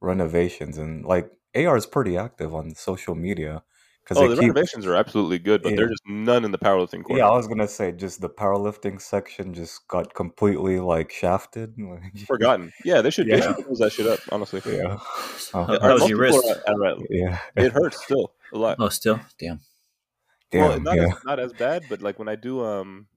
renovations 0.00 0.78
and 0.78 1.04
like 1.04 1.30
AR 1.56 1.76
is 1.76 1.86
pretty 1.86 2.16
active 2.16 2.54
on 2.54 2.74
social 2.74 3.14
media 3.14 3.62
because 4.04 4.16
Oh, 4.22 4.28
the 4.28 4.34
keep. 4.36 4.42
renovations 4.42 4.86
are 4.86 4.94
absolutely 4.94 5.38
good, 5.38 5.62
but 5.62 5.70
Yeah. 5.70 5.76
there's 5.76 5.90
just 5.90 6.06
none 6.06 6.44
in 6.44 6.52
the 6.52 6.58
powerlifting 6.58 7.02
corner. 7.04 7.18
Yeah, 7.20 7.28
I 7.28 7.36
was 7.36 7.46
gonna 7.48 7.66
say 7.68 7.92
just 7.92 8.20
the 8.20 8.28
powerlifting 8.30 9.00
section 9.00 9.52
just 9.52 9.86
got 9.88 10.14
completely 10.14 10.78
like 10.80 11.10
shafted. 11.12 11.74
Forgotten. 12.26 12.72
Yeah, 12.84 13.02
they 13.02 13.10
should 13.10 13.26
they 13.26 13.38
Yeah. 13.38 13.54
should 13.56 13.64
close 13.66 13.78
that 13.80 13.92
shit 13.92 14.06
up. 14.06 14.20
Honestly, 14.30 14.62
Yeah. 14.64 14.98
How, 15.52 15.62
Uh, 15.62 15.80
how 15.80 15.88
Or 15.90 15.94
was 15.94 16.08
your 16.08 16.18
wrist? 16.18 16.38
are 16.68 16.86
at- 16.86 16.98
at- 16.98 17.06
Yeah. 17.10 17.38
it 17.56 17.72
hurts 17.72 18.02
still 18.04 18.32
a 18.52 18.58
lot. 18.58 18.76
Oh, 18.78 18.88
still, 18.88 19.20
damn. 19.38 19.60
well, 20.52 20.80
not 20.80 20.96
yeah. 20.96 21.06
as 21.08 21.24
not 21.24 21.40
as 21.40 21.52
bad, 21.52 21.84
but 21.88 22.00
like 22.02 22.18
when 22.18 22.28
I 22.28 22.36
do, 22.36 22.64
um, 22.64 23.08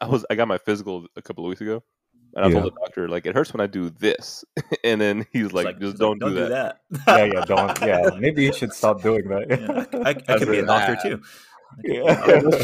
I 0.00 0.06
was 0.06 0.24
I 0.30 0.34
got 0.34 0.48
my 0.48 0.58
physical 0.58 1.06
a 1.16 1.22
couple 1.22 1.44
of 1.44 1.48
weeks 1.50 1.60
ago, 1.60 1.82
And 2.36 2.44
I 2.46 2.50
told 2.50 2.64
the 2.64 2.70
doctor 2.80 3.08
like 3.08 3.26
it 3.26 3.34
hurts 3.34 3.52
when 3.52 3.60
I 3.60 3.66
do 3.66 3.90
this, 3.90 4.44
and 4.84 5.00
then 5.00 5.26
he's 5.32 5.46
It's 5.46 5.54
like, 5.54 5.78
just 5.78 5.92
it's 5.92 6.00
don't, 6.00 6.18
do, 6.18 6.30
that. 6.34 6.80
that. 6.90 7.06
yeah, 7.06 7.24
yeah, 7.24 7.44
don't. 7.44 7.80
Yeah, 7.80 8.10
maybe 8.18 8.44
you 8.44 8.52
should 8.52 8.72
stop 8.72 9.02
doing 9.02 9.28
that. 9.28 9.46
Yeah, 9.48 9.98
I, 10.00 10.08
I, 10.08 10.10
I 10.10 10.22
As 10.34 10.38
could 10.40 10.50
be 10.50 10.58
a 10.58 10.66
doctor 10.66 10.96
too. 11.02 11.22
Yeah. 11.82 12.22
Oh, 12.26 12.40
no 12.50 12.58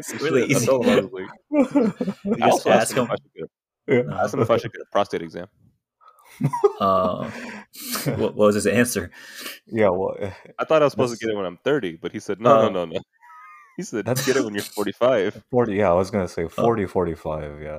shit. 0.00 0.20
Really 0.22 0.48
shit. 0.48 0.56
I 0.56 0.56
easy. 0.56 0.66
told 0.66 0.86
I 0.86 0.96
You 0.96 1.28
just 2.38 2.42
also 2.42 2.70
asked 2.70 2.92
ask 2.92 2.96
him 2.96 3.04
him. 3.06 3.10
if 3.10 3.10
I 3.10 3.16
should 3.16 3.32
get 3.34 3.44
a- 3.44 3.94
Yeah. 3.94 4.14
I 4.14 4.22
asked 4.24 4.34
him 4.34 4.40
if 4.40 4.50
I 4.50 4.56
should 4.56 4.72
get 4.72 4.82
a 4.82 4.86
prostate 4.92 5.22
exam. 5.22 5.46
Uh, 6.80 7.30
what, 8.16 8.18
what 8.18 8.36
was 8.36 8.54
his 8.54 8.66
answer? 8.66 9.10
Yeah, 9.66 9.88
well, 9.90 10.16
I 10.58 10.64
thought 10.64 10.82
I 10.82 10.86
was 10.86 10.92
supposed 10.92 11.18
to 11.18 11.24
get 11.24 11.32
it 11.32 11.36
when 11.36 11.46
I'm 11.46 11.58
30, 11.64 11.96
but 12.02 12.12
he 12.12 12.18
said 12.18 12.40
no, 12.40 12.58
Oh. 12.58 12.62
no, 12.68 12.84
no, 12.84 12.84
no. 12.86 13.00
He 13.76 13.82
said 13.82 14.04
That's- 14.04 14.24
get 14.26 14.36
it 14.36 14.44
when 14.44 14.54
you're 14.54 14.62
45. 14.62 15.42
40, 15.50 15.74
yeah, 15.74 15.90
I 15.90 15.94
was 15.94 16.10
going 16.10 16.24
to 16.26 16.32
say 16.32 16.44
uh. 16.44 16.48
40, 16.48 16.86
45, 16.86 17.60
yeah. 17.62 17.78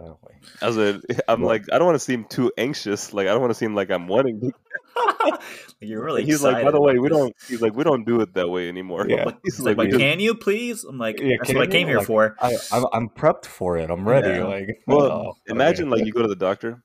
I 0.61 0.71
said, 0.71 1.01
I'm 1.27 1.41
Well- 1.41 1.49
like, 1.49 1.63
I 1.71 1.77
don't 1.77 1.85
want 1.85 1.95
to 1.95 2.03
seem 2.03 2.25
too 2.25 2.51
anxious. 2.57 3.13
Like, 3.13 3.27
I 3.27 3.31
don't 3.31 3.39
want 3.41 3.51
to 3.51 3.55
seem 3.57 3.75
like 3.75 3.89
I'm 3.91 4.07
wanting. 4.07 4.41
To. 4.41 4.51
You're 5.81 6.03
really. 6.03 6.25
he's 6.25 6.41
like, 6.43 6.63
by 6.63 6.71
the 6.71 6.81
way, 6.81 6.97
we 6.99 7.09
this. 7.09 7.17
don't. 7.17 7.35
He's 7.47 7.61
like, 7.61 7.75
we 7.75 7.83
don't 7.83 8.05
do 8.05 8.21
it 8.21 8.33
that 8.33 8.49
way 8.49 8.67
anymore. 8.69 9.05
Yeah. 9.07 9.25
Like, 9.25 9.37
He's 9.43 9.59
like, 9.59 9.77
like, 9.77 9.89
just- 9.89 9.99
can 9.99 10.19
you 10.19 10.35
please? 10.35 10.83
I'm 10.83 10.97
like, 10.97 11.19
Yeah, 11.19 11.35
that's 11.39 11.53
what 11.53 11.61
I 11.61 11.65
you? 11.65 11.69
came 11.71 11.87
here 11.87 11.97
Like, 11.99 12.07
for. 12.07 12.35
I, 12.41 12.55
I'm, 12.71 12.85
I'm 12.93 13.09
prepped 13.09 13.45
for 13.45 13.77
it. 13.77 13.89
I'm 13.89 14.07
ready. 14.07 14.29
Yeah. 14.29 14.43
Like, 14.45 14.83
Well, 14.87 15.01
oh, 15.11 15.33
imagine 15.47 15.87
okay. 15.91 15.97
like 16.01 16.05
you 16.07 16.13
go 16.13 16.21
to 16.21 16.27
the 16.27 16.35
doctor, 16.35 16.83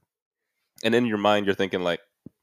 and 0.84 0.94
in 0.94 1.06
your 1.06 1.18
mind 1.18 1.46
you're 1.46 1.54
thinking 1.54 1.80
like, 1.82 2.00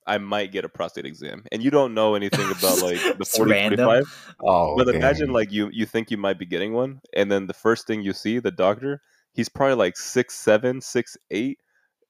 I 0.08 0.18
might 0.18 0.52
get 0.52 0.66
a 0.66 0.70
prostate 0.70 1.06
exam, 1.06 1.44
and 1.52 1.62
you 1.62 1.70
don't 1.70 1.94
know 1.94 2.16
anything 2.16 2.46
about 2.50 2.82
like 2.82 2.98
the 3.02 3.18
It's 3.20 3.36
40, 3.38 3.52
random. 3.52 3.86
45. 3.86 4.36
oh, 4.44 4.76
But 4.78 4.96
imagine 4.96 5.32
like 5.34 5.52
you 5.52 5.70
you 5.74 5.86
think 5.86 6.10
you 6.12 6.18
might 6.18 6.40
be 6.40 6.46
getting 6.46 6.74
one, 6.74 7.02
and 7.14 7.32
then 7.32 7.48
the 7.48 7.54
first 7.54 7.86
thing 7.88 8.02
you 8.02 8.14
see, 8.14 8.40
the 8.40 8.52
doctor, 8.52 9.02
he's 9.34 9.50
probably 9.50 9.76
like 9.76 9.98
six 9.98 10.36
seven, 10.36 10.80
six 10.82 11.18
eight, 11.32 11.60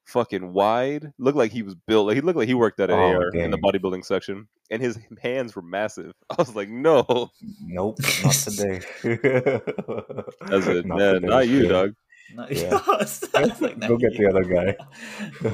fucking 0.05 0.53
wide. 0.53 1.11
Looked 1.17 1.37
like 1.37 1.51
he 1.51 1.63
was 1.63 1.75
built. 1.87 2.07
Like 2.07 2.15
he 2.15 2.21
looked 2.21 2.37
like 2.37 2.47
he 2.47 2.53
worked 2.53 2.79
at 2.79 2.89
an 2.89 2.99
Oh, 2.99 3.13
AR 3.15 3.29
in 3.29 3.51
the 3.51 3.57
bodybuilding 3.57 4.05
section, 4.05 4.47
and 4.69 4.81
his 4.81 4.99
hands 5.21 5.55
were 5.55 5.61
massive. 5.63 6.13
I 6.29 6.35
was 6.37 6.55
like, 6.55 6.69
no, 6.69 7.31
Nope, 7.61 7.97
not 8.23 8.33
today. 8.33 8.79
that's 9.03 10.67
it, 10.67 10.85
Not 10.85 10.97
man, 10.97 11.21
not 11.23 11.47
you, 11.47 11.63
yeah. 11.63 11.69
dog. 11.69 11.93
Not- 12.35 12.51
Yeah. 12.51 12.79
Like, 13.33 13.79
Go 13.87 13.97
get 13.97 14.17
the 14.17 14.27
other 14.29 14.43
guy. 14.43 14.75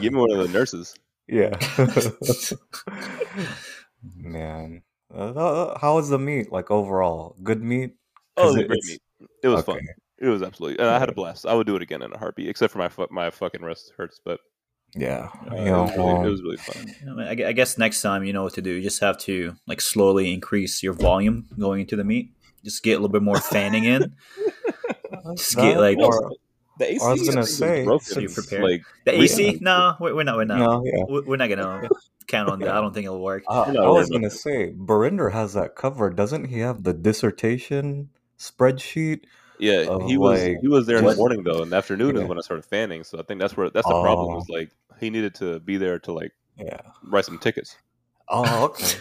Give 0.01 0.11
me 0.13 0.19
one 0.19 0.31
of 0.31 0.39
the 0.39 0.47
nurses. 0.47 0.95
Yeah. 1.27 1.57
Man, 4.15 4.81
uh, 5.13 5.17
uh, 5.31 5.79
how 5.79 5.95
was 5.95 6.09
the 6.09 6.19
meat? 6.19 6.51
Like 6.51 6.69
overall, 6.71 7.35
good 7.43 7.61
meat. 7.63 7.91
Oh, 8.35 8.43
it 8.43 8.45
'Cause 8.45 8.53
was 8.55 8.57
it- 8.63 8.67
great 8.67 8.83
meet. 8.85 9.01
It 9.43 9.47
was 9.47 9.59
okay. 9.61 9.71
fun. 9.73 9.87
It 10.19 10.27
was 10.27 10.41
absolutely. 10.43 10.79
And 10.79 10.87
I 10.89 10.99
had 10.99 11.09
a 11.09 11.13
blast. 11.13 11.45
I 11.45 11.53
would 11.53 11.67
do 11.67 11.75
it 11.75 11.81
again 11.81 12.01
in 12.01 12.11
a 12.13 12.17
heartbeat, 12.17 12.47
except 12.49 12.71
for 12.73 12.79
my 12.79 12.89
fu- 12.89 13.07
my 13.09 13.29
fucking 13.29 13.61
wrist 13.61 13.93
hurts. 13.97 14.19
But 14.23 14.39
Yeah, 14.95 15.29
uh, 15.51 15.55
you 15.55 15.61
it, 15.67 15.71
was 15.71 15.91
really, 15.97 16.27
it 16.27 16.29
was 16.29 16.41
really 16.43 16.57
fun. 16.57 16.95
I, 17.01 17.13
mean, 17.13 17.27
I 17.45 17.49
I 17.49 17.51
guess 17.53 17.77
next 17.77 18.01
time 18.01 18.23
you 18.23 18.33
know 18.33 18.43
what 18.43 18.53
to 18.55 18.61
do. 18.61 18.71
You 18.71 18.81
just 18.81 18.99
have 19.01 19.17
to 19.19 19.55
like 19.67 19.81
slowly 19.81 20.33
increase 20.33 20.83
your 20.83 20.93
volume 20.93 21.47
going 21.57 21.81
into 21.81 21.95
the 21.95 22.03
meat. 22.03 22.31
Just 22.63 22.83
get 22.83 22.91
a 22.93 22.95
little 22.95 23.09
bit 23.09 23.23
more 23.23 23.39
fanning 23.39 23.83
in. 23.85 24.15
Just 25.37 25.55
get 25.55 25.77
like 25.79 25.97
or- 25.99 26.31
The 26.79 26.91
AC, 26.93 27.05
I 27.05 27.11
was 27.11 27.29
gonna 27.29 27.45
say, 27.45 27.83
broken. 27.83 28.21
You're 28.21 28.29
since- 28.29 28.47
prepared. 28.47 28.63
Like 28.63 28.83
the 29.05 29.11
we- 29.13 29.25
AC. 29.25 29.57
No, 29.61 29.95
we're, 29.99 30.15
we're 30.15 30.23
not. 30.23 30.37
We're 30.37 30.45
not. 30.45 30.57
no, 30.59 30.83
yeah. 30.85 31.03
We're 31.07 31.23
we're 31.23 31.37
not 31.37 31.49
gonna 31.49 31.87
count 32.27 32.49
on 32.49 32.59
that. 32.59 32.69
I 32.75 32.81
don't 32.81 32.93
think 32.93 33.05
it'll 33.05 33.21
work. 33.21 33.43
Uh, 33.47 33.69
You're 33.73 33.83
I 33.85 33.89
was 33.89 34.09
gonna 34.09 34.29
say, 34.31 34.73
Barinder 34.75 35.31
has 35.31 35.53
that 35.53 35.75
covered. 35.75 36.15
Doesn't 36.15 36.45
he 36.45 36.59
have 36.59 36.83
the 36.83 36.93
dissertation 36.93 38.09
spreadsheet? 38.39 39.21
Yeah, 39.59 39.81
of, 39.87 40.07
he 40.07 40.17
was 40.17 40.41
like, 40.43 40.57
he 40.61 40.67
was 40.67 40.87
there 40.87 40.97
in 40.97 41.05
the 41.05 41.15
morning 41.15 41.43
though. 41.43 41.61
In 41.61 41.69
the 41.69 41.75
afternoon 41.77 42.15
Yeah. 42.15 42.23
is 42.23 42.27
when 42.27 42.37
I 42.39 42.41
started 42.41 42.65
fanning. 42.65 43.03
So 43.03 43.19
I 43.19 43.23
think 43.23 43.39
that's 43.39 43.55
where 43.55 43.69
that's 43.69 43.87
the 43.87 44.01
problem. 44.01 44.33
Oh. 44.33 44.35
Was 44.37 44.49
like 44.49 44.71
he 44.99 45.09
needed 45.11 45.35
to 45.35 45.59
be 45.59 45.77
there 45.77 45.99
to 45.99 46.11
like 46.11 46.31
Yeah. 46.57 46.81
write 47.03 47.25
some 47.25 47.37
tickets. 47.37 47.77
Oh, 48.27 48.65
okay. 48.65 48.97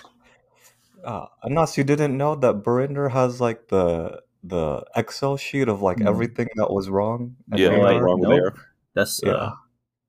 uh, 1.05 1.27
Anas, 1.45 1.79
you 1.79 1.85
didn't 1.85 2.17
know 2.17 2.35
that 2.35 2.63
Barinder 2.63 3.11
has 3.11 3.41
like 3.41 3.69
the 3.69 4.21
the 4.43 4.85
Excel 4.97 5.37
sheet 5.37 5.69
of 5.69 5.83
like 5.83 5.99
Hmm. 5.99 6.09
everything 6.09 6.49
that 6.57 6.71
was 6.73 6.89
wrong. 6.91 7.37
Yeah, 7.55 7.69
no, 7.69 7.75
AR? 7.75 7.81
I- 7.81 7.83
nothing 7.93 8.03
wrong 8.03 8.21
with 8.21 8.29
nope. 8.31 8.41
there. 8.43 8.55
That's 8.95 9.21
Yeah. 9.25 9.33
uh, 9.33 9.53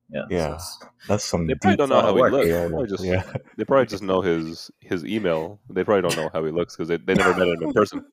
yeah. 0.09 0.21
Yeah. 0.29 0.37
that's- 0.49 0.79
That's 1.07 1.25
some 1.25 1.47
They 1.47 1.55
probably 1.55 1.77
don't 1.77 1.89
know 1.89 2.01
how 2.01 2.15
he 2.15 2.21
looks. 2.21 2.45
They 2.47 2.53
AR 2.53 2.69
probably 2.69 2.87
just 2.87 3.03
yeah. 3.03 3.23
they 3.57 3.65
probably 3.65 3.85
just 3.87 4.03
know 4.03 4.21
his 4.21 4.71
his 4.79 5.05
email. 5.05 5.59
They 5.69 5.83
probably 5.83 6.01
don't 6.09 6.17
know 6.17 6.29
how 6.33 6.43
he 6.45 6.51
looks 6.51 6.75
because 6.75 6.87
they, 6.89 6.97
they 6.97 7.13
never 7.15 7.33
met 7.37 7.47
him 7.47 7.61
in 7.63 7.73
person. 7.73 8.05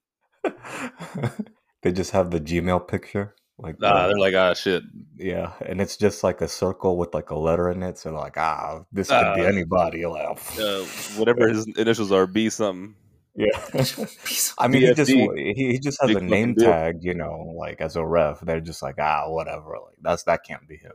they 1.83 1.93
just 1.93 2.11
have 2.13 2.31
the 2.31 2.41
Gmail 2.41 2.87
picture. 2.89 3.35
Like 3.59 3.77
Ah, 3.83 4.03
the- 4.03 4.09
they're 4.09 4.19
like 4.19 4.35
ah 4.35 4.55
shit. 4.55 4.83
yeah, 5.19 5.53
and 5.67 5.81
it's 5.83 5.97
just 5.99 6.25
like 6.25 6.41
a 6.41 6.49
circle 6.49 6.97
with 6.97 7.13
like 7.15 7.29
a 7.31 7.37
letter 7.39 7.71
in 7.71 7.83
it. 7.83 7.99
So 7.99 8.11
like, 8.15 8.39
ah, 8.39 8.85
this 8.91 9.09
could 9.09 9.35
be 9.37 9.43
anybody. 9.45 10.07
Like, 10.07 10.39
Uh, 10.59 10.81
whatever 11.17 11.47
his 11.49 11.67
initials 11.77 12.11
are, 12.11 12.27
B 12.27 12.49
something. 12.49 12.95
Yeah. 13.35 13.49
I 14.59 14.69
mean, 14.69 14.83
he 14.83 14.95
just 14.95 15.11
he, 15.11 15.53
he 15.57 15.79
just 15.79 16.01
has 16.01 16.09
Big 16.09 16.17
a 16.17 16.21
fucking 16.21 16.31
name 16.31 16.55
deal. 16.55 16.67
tag, 16.71 16.99
you 17.03 17.15
know, 17.15 17.55
like 17.57 17.81
as 17.81 17.97
a 17.97 18.05
ref. 18.05 18.41
They're 18.41 18.61
just 18.61 18.83
like, 18.83 18.97
ah, 18.99 19.25
whatever. 19.29 19.71
Like 19.71 19.97
that's 20.01 20.25
that 20.25 20.45
can't 20.45 20.67
be 20.69 20.77
him. 20.77 20.93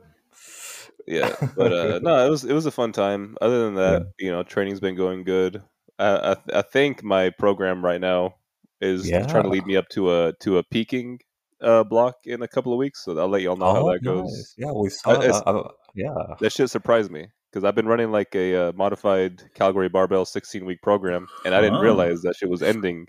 Yeah, 1.06 1.34
but 1.56 1.72
uh, 1.72 1.98
no, 2.00 2.26
it 2.26 2.30
was 2.30 2.44
it 2.44 2.52
was 2.52 2.66
a 2.66 2.70
fun 2.70 2.92
time. 2.92 3.36
Other 3.40 3.64
than 3.64 3.74
that, 3.74 4.12
you 4.18 4.30
know, 4.30 4.42
training's 4.42 4.80
been 4.80 4.96
going 4.96 5.24
good. 5.24 5.62
I 5.98 6.32
I, 6.32 6.58
I 6.58 6.62
think 6.62 7.02
my 7.02 7.30
program 7.30 7.84
right 7.84 8.00
now 8.00 8.36
is 8.80 9.08
trying 9.08 9.44
to 9.44 9.48
lead 9.48 9.66
me 9.66 9.76
up 9.76 9.88
to 9.90 10.12
a 10.12 10.32
to 10.40 10.58
a 10.58 10.62
peaking 10.62 11.20
uh, 11.60 11.84
block 11.84 12.16
in 12.24 12.42
a 12.42 12.48
couple 12.48 12.72
of 12.72 12.78
weeks. 12.78 13.04
So 13.04 13.18
I'll 13.18 13.28
let 13.28 13.42
y'all 13.42 13.56
know 13.56 13.72
how 13.72 13.92
that 13.92 14.04
goes. 14.04 14.54
Oh. 14.60 14.66
Yeah, 14.66 14.72
we 14.72 14.90
saw 14.90 15.12
it's- 15.12 15.40
that. 15.40 15.48
Uh, 15.48 15.68
yeah. 15.94 16.34
That 16.40 16.52
shit 16.52 16.68
surprised 16.68 17.10
me 17.10 17.28
because 17.56 17.64
I've 17.66 17.74
been 17.74 17.86
running 17.88 18.12
like 18.12 18.34
a 18.34 18.68
uh, 18.68 18.72
modified 18.74 19.42
Calgary 19.54 19.88
barbell 19.88 20.26
16 20.26 20.66
week 20.66 20.82
program, 20.82 21.26
and 21.46 21.54
I 21.54 21.62
didn't 21.62 21.78
Oh. 21.78 21.80
realize 21.80 22.20
that 22.20 22.36
shit 22.36 22.50
was 22.50 22.62
ending 22.62 23.08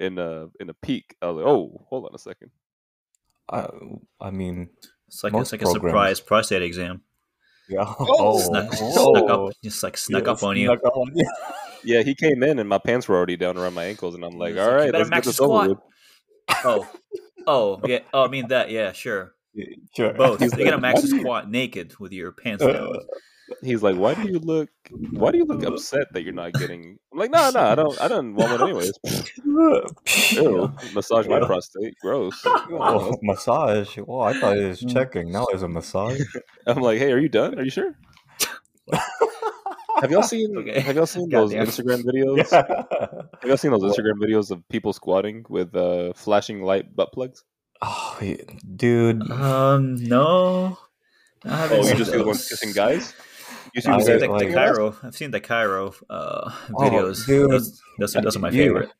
in 0.00 0.18
a 0.18 0.46
in 0.58 0.70
a 0.70 0.74
peak. 0.74 1.14
I 1.20 1.26
was 1.26 1.36
like, 1.36 1.46
oh, 1.46 1.84
hold 1.90 2.06
on 2.06 2.14
a 2.14 2.18
second. 2.18 2.50
I, 3.52 3.68
I 4.22 4.30
mean, 4.30 4.70
It's 5.08 5.22
like 5.22 5.34
it's 5.34 5.52
like 5.52 5.60
a 5.60 5.66
surprise 5.66 6.18
prostate 6.18 6.62
exam. 6.62 7.02
yeah. 7.68 7.84
Oh, 7.98 8.38
Snuck, 8.38 8.68
oh. 8.80 9.12
snuck 9.14 9.30
up, 9.30 9.52
just 9.62 9.82
like 9.82 9.98
snuck 9.98 10.24
Yeah, 10.24 10.32
up 10.32 10.42
on 10.42 10.56
you. 10.56 10.66
snuck 10.68 10.80
up 10.86 10.96
on 10.96 11.10
you. 11.14 11.30
Yeah, 11.84 12.02
he 12.02 12.14
came 12.14 12.42
in 12.42 12.58
and 12.58 12.68
my 12.68 12.78
pants 12.78 13.06
were 13.06 13.16
already 13.16 13.36
down 13.36 13.56
around 13.58 13.74
my 13.74 13.84
ankles, 13.84 14.14
and 14.14 14.24
I'm 14.24 14.36
like, 14.38 14.54
He's 14.54 14.60
all 14.62 14.66
like, 14.68 14.76
right, 14.76 14.92
let's 14.92 15.04
get 15.08 15.14
max 15.14 15.26
this 15.26 15.36
the 15.36 15.44
over 15.44 15.64
squat." 15.64 15.68
with. 15.68 16.58
Oh, 16.64 16.88
oh 17.46 17.80
yeah. 17.86 17.98
Oh, 18.14 18.24
I 18.24 18.28
mean 18.28 18.48
that. 18.48 18.70
Yeah, 18.70 18.92
sure. 18.92 19.34
Sure. 19.94 20.12
Both. 20.14 20.40
He's 20.40 20.52
You're 20.56 20.64
gonna 20.64 20.76
like, 20.76 20.82
max 20.82 20.96
"Why 20.96 21.02
the 21.02 21.08
do 21.08 21.14
you-" 21.16 21.20
squat 21.22 21.50
naked 21.50 21.98
with 21.98 22.12
your 22.12 22.32
pants 22.32 22.64
down. 22.64 22.94
Uh, 23.50 23.54
He's 23.62 23.82
like, 23.82 23.96
why 23.96 24.14
do 24.14 24.22
you 24.30 24.38
look? 24.38 24.68
Why 25.12 25.30
do 25.30 25.38
you 25.38 25.44
look 25.44 25.62
upset 25.64 26.06
that 26.12 26.22
you're 26.22 26.32
not 26.34 26.52
getting? 26.60 26.98
I'm 27.12 27.18
like, 27.18 27.30
no, 27.30 27.50
no, 27.50 27.60
I 27.60 27.74
don't. 27.74 28.00
I 28.00 28.08
don't 28.08 28.34
want 28.34 28.52
one 28.60 28.68
anyways. 28.70 28.92
Ew, 30.36 30.72
massage 30.94 31.26
my 31.26 31.40
prostate. 31.40 31.94
Gross. 32.00 32.40
oh, 32.46 33.16
massage. 33.22 33.96
Well, 33.98 34.22
I 34.22 34.38
thought 34.38 34.56
it 34.58 34.68
was 34.68 34.80
checking. 34.80 35.32
Now 35.32 35.46
there's 35.50 35.62
a 35.62 35.68
massage. 35.68 36.20
I'm 36.66 36.80
like, 36.82 36.98
hey, 36.98 37.12
are 37.12 37.18
you 37.18 37.28
done? 37.28 37.58
Are 37.58 37.62
you 37.64 37.70
sure? 37.70 37.94
Have 40.00 40.12
y'all 40.12 40.22
seen? 40.22 40.56
Okay. 40.56 40.78
Have 40.80 40.94
y'all 40.94 41.06
seen 41.06 41.28
those 41.28 41.52
Goddamn. 41.52 41.66
Instagram 41.66 42.02
videos? 42.04 42.50
Have 42.50 43.44
y'all 43.44 43.56
seen 43.56 43.72
those 43.72 43.82
Instagram 43.82 44.18
videos 44.20 44.50
of 44.52 44.66
people 44.68 44.92
squatting 44.92 45.44
with 45.48 45.74
uh, 45.74 46.12
flashing 46.14 46.62
light 46.62 46.94
butt 46.94 47.12
plugs? 47.12 47.44
Oh, 47.82 48.18
dude. 48.76 49.28
Um, 49.30 49.96
no. 49.96 50.78
I 51.44 51.48
Oh, 51.48 51.56
haven't 51.56 51.84
you 51.84 51.94
just 51.96 52.10
see 52.12 52.18
the 52.18 52.24
ones 52.24 52.48
kissing 52.48 52.72
guys? 52.72 53.12
You 53.78 53.82
see 53.82 53.88
I 53.90 53.92
the 53.92 53.96
I've 53.98 54.04
seen 54.06 54.18
the, 54.18 54.28
like- 54.34 54.48
the? 54.48 54.54
Cairo. 54.54 54.96
I've 55.02 55.16
seen 55.16 55.30
the 55.30 55.40
Cairo 55.40 55.94
uh, 56.10 56.50
Oh, 56.74 56.74
videos. 56.82 57.26
dude. 57.26 57.50
Those, 57.50 57.80
those, 57.98 58.16
are- 58.16 58.22
those 58.22 58.36
are 58.36 58.40
my 58.40 58.50
You- 58.50 58.62
favorite. 58.64 58.90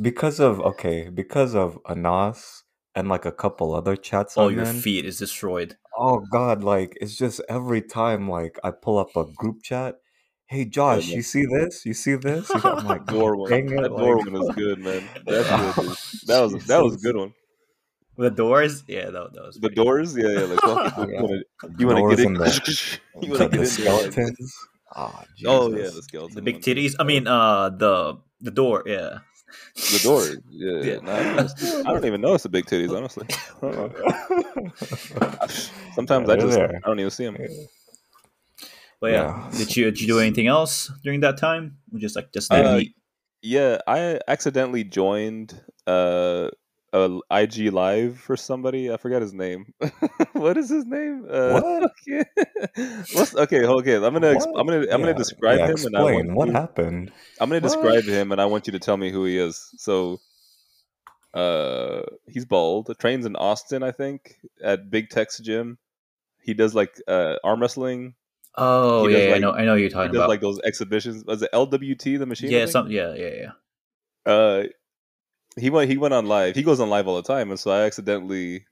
because 0.00 0.40
of 0.40 0.60
okay, 0.60 1.08
because 1.08 1.54
of 1.54 1.78
Anas 1.88 2.64
and 2.94 3.08
like 3.08 3.24
a 3.24 3.32
couple 3.32 3.74
other 3.74 3.96
chats 3.96 4.36
Oh, 4.36 4.48
your 4.48 4.64
in. 4.64 4.76
feet 4.80 5.04
is 5.04 5.18
destroyed. 5.18 5.76
Oh 5.96 6.20
God, 6.30 6.62
like 6.62 6.96
it's 7.00 7.16
just 7.16 7.40
every 7.48 7.82
time 7.82 8.28
like 8.28 8.58
I 8.64 8.70
pull 8.70 8.98
up 8.98 9.16
a 9.16 9.24
group 9.36 9.62
chat. 9.62 9.96
Hey 10.46 10.64
Josh, 10.64 11.08
man. 11.08 11.16
you 11.16 11.22
see 11.22 11.44
this? 11.44 11.84
You 11.84 11.92
see 11.92 12.14
this? 12.14 12.50
I'm 12.54 12.86
like, 12.86 13.04
Door 13.06 13.36
one. 13.36 13.52
it, 13.52 13.66
That 13.68 13.88
door 13.90 14.16
like- 14.16 14.30
one 14.32 14.42
is 14.42 14.54
good, 14.54 14.78
man. 14.78 15.02
That's 15.26 15.48
good. 15.76 15.84
Dude. 15.86 15.96
That 16.28 16.40
was 16.42 16.66
that 16.66 16.82
was 16.82 16.94
a 16.94 16.98
good 16.98 17.16
one. 17.16 17.34
The 18.18 18.30
doors, 18.30 18.82
yeah, 18.88 19.10
that, 19.10 19.32
that 19.32 19.42
was 19.42 19.54
The 19.54 19.60
pretty 19.60 19.76
good. 19.76 19.84
doors, 19.84 20.16
yeah, 20.16 20.28
yeah. 20.28 20.40
Like, 20.40 20.62
well, 20.62 20.84
Yeah. 20.98 21.06
you 21.06 21.22
wanna, 21.22 21.42
you 21.78 21.86
wanna 21.86 22.16
get 22.16 22.26
and 22.26 22.36
in? 22.36 22.42
the- 22.42 22.98
you 23.22 23.30
wanna 23.32 23.48
get 23.48 23.60
in? 23.60 23.66
skeletons. 23.66 24.54
Oh, 24.96 25.22
Oh 25.46 25.70
yeah, 25.70 25.76
Jesus. 25.78 25.94
the 25.94 26.02
skeleton. 26.02 26.34
The 26.34 26.42
big 26.42 26.60
titties. 26.60 26.94
I 26.98 27.04
mean, 27.04 27.26
uh, 27.28 27.68
the 27.70 28.18
the 28.40 28.50
door. 28.50 28.82
Yeah. 28.86 29.18
The 29.76 30.00
door. 30.02 30.24
Yeah. 30.50 30.82
Yeah. 30.90 30.98
Nah, 31.00 31.14
I 31.14 31.22
don't- 31.36 31.86
I 31.86 31.92
don't 31.92 32.04
even 32.04 32.20
know 32.20 32.34
it's 32.34 32.42
the 32.42 32.48
big 32.48 32.66
titties, 32.66 32.90
honestly. 32.96 33.26
I. 33.62 35.46
Sometimes 35.94 36.28
Yeah, 36.28 36.34
I 36.34 36.36
just 36.38 36.56
there. 36.56 36.80
I 36.82 36.86
don't 36.88 36.98
even 36.98 37.10
see 37.10 37.24
them. 37.24 37.36
But 39.00 39.12
yeah, 39.12 39.48
Yeah. 39.52 39.58
did 39.58 39.76
you 39.76 39.84
did 39.92 40.00
you 40.00 40.06
do 40.08 40.18
anything 40.18 40.48
else 40.48 40.90
during 41.04 41.20
that 41.20 41.38
time? 41.38 41.78
Or 41.92 41.98
Just 42.00 42.16
like 42.16 42.32
just 42.32 42.52
Uh. 42.52 42.80
Yeah, 43.42 43.78
I 43.86 44.18
accidentally 44.26 44.82
joined 44.82 45.54
uh 45.86 46.48
a 46.92 47.18
IG 47.30 47.72
live 47.72 48.18
for 48.18 48.36
somebody. 48.36 48.90
I 48.92 48.96
forgot 48.96 49.20
his 49.22 49.34
name. 49.34 49.72
what 50.32 50.56
is 50.56 50.68
his 50.70 50.86
name? 50.86 51.26
Uh, 51.30 51.60
What? 51.60 51.92
Okay. 52.08 52.24
Okay, 53.34 53.64
okay. 53.66 53.94
I'm 53.96 54.12
gonna 54.12 54.28
ex- 54.28 54.46
What? 54.46 54.58
I'm 54.60 54.66
gonna 54.66 54.86
I'm 54.90 55.00
gonna 55.00 55.14
describe 55.14 55.58
yeah, 55.58 55.66
him 55.68 55.84
and 55.86 55.96
I 55.96 56.02
want 56.02 56.14
explain 56.14 56.34
what 56.34 56.48
you- 56.48 56.54
happened. 56.54 57.12
I'm 57.40 57.48
gonna 57.50 57.60
What? 57.60 57.68
describe 57.72 58.04
him 58.04 58.32
and 58.32 58.40
I 58.40 58.46
want 58.46 58.66
you 58.66 58.72
to 58.72 58.78
tell 58.78 58.96
me 58.96 59.10
who 59.10 59.24
he 59.24 59.38
is. 59.38 59.70
So, 59.76 60.20
uh, 61.34 62.02
he's 62.26 62.44
bald. 62.46 62.94
Trains 62.98 63.26
in 63.26 63.36
Austin, 63.36 63.82
I 63.82 63.92
think, 63.92 64.36
at 64.62 64.90
Big 64.90 65.10
Tex 65.10 65.38
Gym. 65.38 65.78
He 66.40 66.54
does 66.54 66.74
like 66.74 67.00
uh 67.06 67.36
arm 67.44 67.60
wrestling. 67.60 68.14
Oh 68.56 69.06
He 69.06 69.12
yeah, 69.14 69.28
yeah, 69.28 69.34
I 69.34 69.38
know, 69.38 69.52
I 69.52 69.64
know 69.64 69.74
you're 69.74 69.88
He 69.88 69.92
talking 69.94 70.10
does 70.12 70.18
about. 70.20 70.28
like 70.30 70.40
those 70.40 70.58
exhibitions. 70.64 71.24
Was 71.24 71.42
it 71.42 71.50
LWT 71.52 72.18
the 72.18 72.26
machine? 72.26 72.50
Yeah, 72.50 72.66
something. 72.66 72.94
yeah, 72.94 73.14
yeah, 73.14 73.34
yeah. 74.26 74.32
uh 74.32 74.64
he 75.58 75.70
went 75.70 75.90
he 75.90 75.96
went 75.98 76.14
on 76.14 76.26
live. 76.26 76.54
He 76.56 76.62
goes 76.62 76.80
on 76.80 76.88
live 76.90 77.06
all 77.08 77.16
the 77.16 77.22
time 77.22 77.50
and 77.50 77.58
so 77.60 77.70
i 77.70 77.82
accidentally 77.82 78.66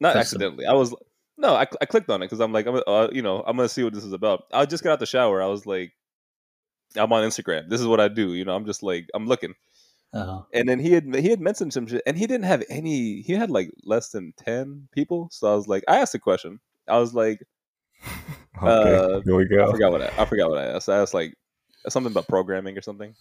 not 0.00 0.12
Press 0.12 0.26
accidentally 0.26 0.66
i 0.66 0.72
was 0.72 0.94
no 1.36 1.54
i, 1.54 1.62
I 1.80 1.84
clicked 1.86 2.10
on 2.10 2.22
it 2.22 2.26
because 2.26 2.40
i'm 2.40 2.52
like 2.52 2.66
i'm 2.66 2.80
uh, 2.86 3.08
you 3.12 3.22
know 3.22 3.42
i'm 3.46 3.56
gonna 3.56 3.68
see 3.68 3.84
what 3.84 3.92
this 3.94 4.04
is 4.04 4.12
about. 4.12 4.44
I 4.52 4.66
just 4.66 4.82
got 4.84 4.92
out 4.92 5.00
the 5.00 5.06
shower. 5.06 5.42
I 5.42 5.46
was 5.46 5.66
like 5.66 5.92
i'm 6.96 7.12
on 7.12 7.22
instagram. 7.28 7.68
This 7.68 7.80
is 7.80 7.86
what 7.86 8.00
i 8.00 8.08
do 8.08 8.34
you 8.34 8.44
know 8.44 8.54
i'm 8.54 8.66
just 8.66 8.82
like 8.82 9.08
i'm 9.14 9.26
looking. 9.26 9.54
Uh-huh. 10.12 10.42
and 10.52 10.68
then 10.68 10.78
he 10.78 10.92
had 10.92 11.12
he 11.12 11.28
had 11.28 11.40
mentioned 11.40 11.72
some 11.72 11.88
shit 11.88 12.00
and 12.06 12.16
he 12.16 12.26
didn't 12.28 12.44
have 12.44 12.62
any 12.70 13.20
he 13.22 13.32
had 13.32 13.50
like 13.50 13.72
less 13.84 14.10
than 14.10 14.32
10 14.38 14.88
people. 14.92 15.28
So 15.32 15.52
i 15.52 15.56
was 15.56 15.66
like 15.66 15.82
i 15.88 15.98
asked 16.00 16.14
a 16.14 16.20
question. 16.20 16.60
I 16.86 16.98
was 16.98 17.14
like 17.14 17.40
Okay, 18.62 18.96
Uh, 18.96 19.20
here 19.22 19.34
we 19.34 19.46
go. 19.46 19.66
i 19.66 19.70
forgot 19.72 19.90
what 19.90 20.02
i, 20.02 20.12
I 20.16 20.24
forgot 20.24 20.50
what 20.50 20.58
i 20.58 20.66
asked. 20.66 20.88
I 20.88 20.98
asked 20.98 21.14
like 21.14 21.34
something 21.88 22.12
about 22.12 22.28
programming 22.28 22.78
or 22.78 22.82
something 22.82 23.14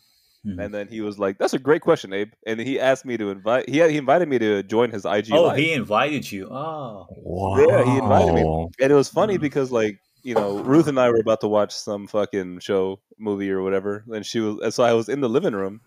Mhm. 0.46 0.60
and 0.64 0.74
then 0.74 0.88
he 0.90 1.02
was 1.02 1.18
like, 1.18 1.38
"That's 1.38 1.54
a 1.54 1.60
great 1.60 1.82
question, 1.82 2.12
Abe." 2.14 2.32
And 2.46 2.60
he 2.60 2.80
asked 2.80 3.06
me 3.06 3.16
to 3.18 3.30
invite. 3.30 3.70
He 3.70 3.80
he 3.90 3.98
invited 3.98 4.28
me 4.28 4.40
to 4.40 4.62
join 4.64 4.92
his 4.92 5.06
IG 5.06 5.32
Oh, 5.32 5.44
live, 5.44 5.58
he 5.58 5.72
invited 5.74 6.32
you. 6.32 6.50
Oh, 6.52 7.08
Wow. 7.10 7.58
Yeah, 7.58 7.84
he 7.84 7.98
invited 7.98 8.34
me. 8.34 8.42
and 8.80 8.92
it 8.92 8.96
was 8.96 9.08
funny 9.10 9.38
Mhm. 9.38 9.42
because 9.42 9.72
like 9.72 10.00
you 10.24 10.36
know 10.36 10.60
Ruth 10.60 10.88
and 10.88 11.00
I 11.00 11.10
were 11.10 11.20
about 11.20 11.42
to 11.42 11.48
watch 11.48 11.74
some 11.74 12.08
fucking 12.08 12.60
show, 12.60 13.00
movie 13.18 13.52
or 13.52 13.62
whatever, 13.62 14.04
and 14.14 14.26
she 14.26 14.40
was. 14.40 14.60
And 14.64 14.74
so 14.74 14.84
I 14.84 14.94
was 14.94 15.08
in 15.10 15.22
the 15.22 15.30
living 15.30 15.54
room, 15.54 15.80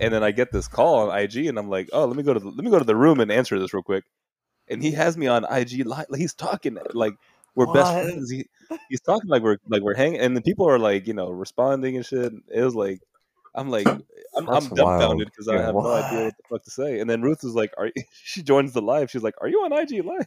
and 0.00 0.12
then 0.14 0.22
I 0.22 0.30
get 0.30 0.52
this 0.52 0.68
call 0.68 1.08
on 1.10 1.16
IG, 1.18 1.46
and 1.46 1.58
I'm 1.58 1.68
like, 1.68 1.88
"Oh, 1.92 2.04
let 2.06 2.16
me 2.16 2.22
go 2.22 2.32
to 2.34 2.40
the, 2.40 2.46
let 2.48 2.64
me 2.64 2.70
go 2.70 2.78
to 2.78 2.84
the 2.84 2.96
room 2.96 3.18
and 3.20 3.30
answer 3.32 3.58
this 3.58 3.72
real 3.74 3.82
quick." 3.82 4.04
And 4.68 4.82
he 4.82 4.92
has 4.92 5.16
me 5.16 5.26
on 5.26 5.44
IG 5.50 5.84
live. 5.84 6.06
Like, 6.10 6.20
he's 6.20 6.34
talking 6.34 6.78
like 6.94 7.14
we're 7.56 7.66
best 7.66 7.92
friends. 7.92 8.30
He, 8.30 8.46
he's 8.88 9.00
talking 9.00 9.28
like 9.28 9.42
we're 9.42 9.58
like 9.68 9.82
we're 9.82 9.94
hanging, 9.96 10.20
and 10.20 10.36
the 10.36 10.42
people 10.42 10.68
are 10.68 10.78
like 10.78 11.06
you 11.08 11.14
know 11.14 11.30
responding 11.30 11.96
and 11.96 12.06
shit. 12.06 12.32
It 12.54 12.62
was 12.62 12.76
like. 12.76 13.00
I'm 13.54 13.68
like, 13.70 13.86
I'm, 13.88 14.48
I'm 14.48 14.68
dumbfounded 14.68 15.26
because 15.26 15.48
I 15.48 15.56
Yeah, 15.56 15.66
have 15.66 15.74
no 15.74 15.92
idea 15.92 16.18
what? 16.18 16.24
what 16.24 16.36
the 16.36 16.42
fuck 16.50 16.62
to 16.64 16.70
say. 16.70 17.00
And 17.00 17.10
then 17.10 17.22
Ruth 17.22 17.42
is 17.44 17.54
like, 17.54 17.72
"Are 17.78 17.90
she 18.12 18.42
joins 18.42 18.72
the 18.72 18.82
live? 18.82 19.10
She's 19.10 19.22
like, 19.22 19.34
"Are 19.40 19.48
you 19.48 19.58
on 19.64 19.72
IG 19.72 20.04
live?" 20.04 20.26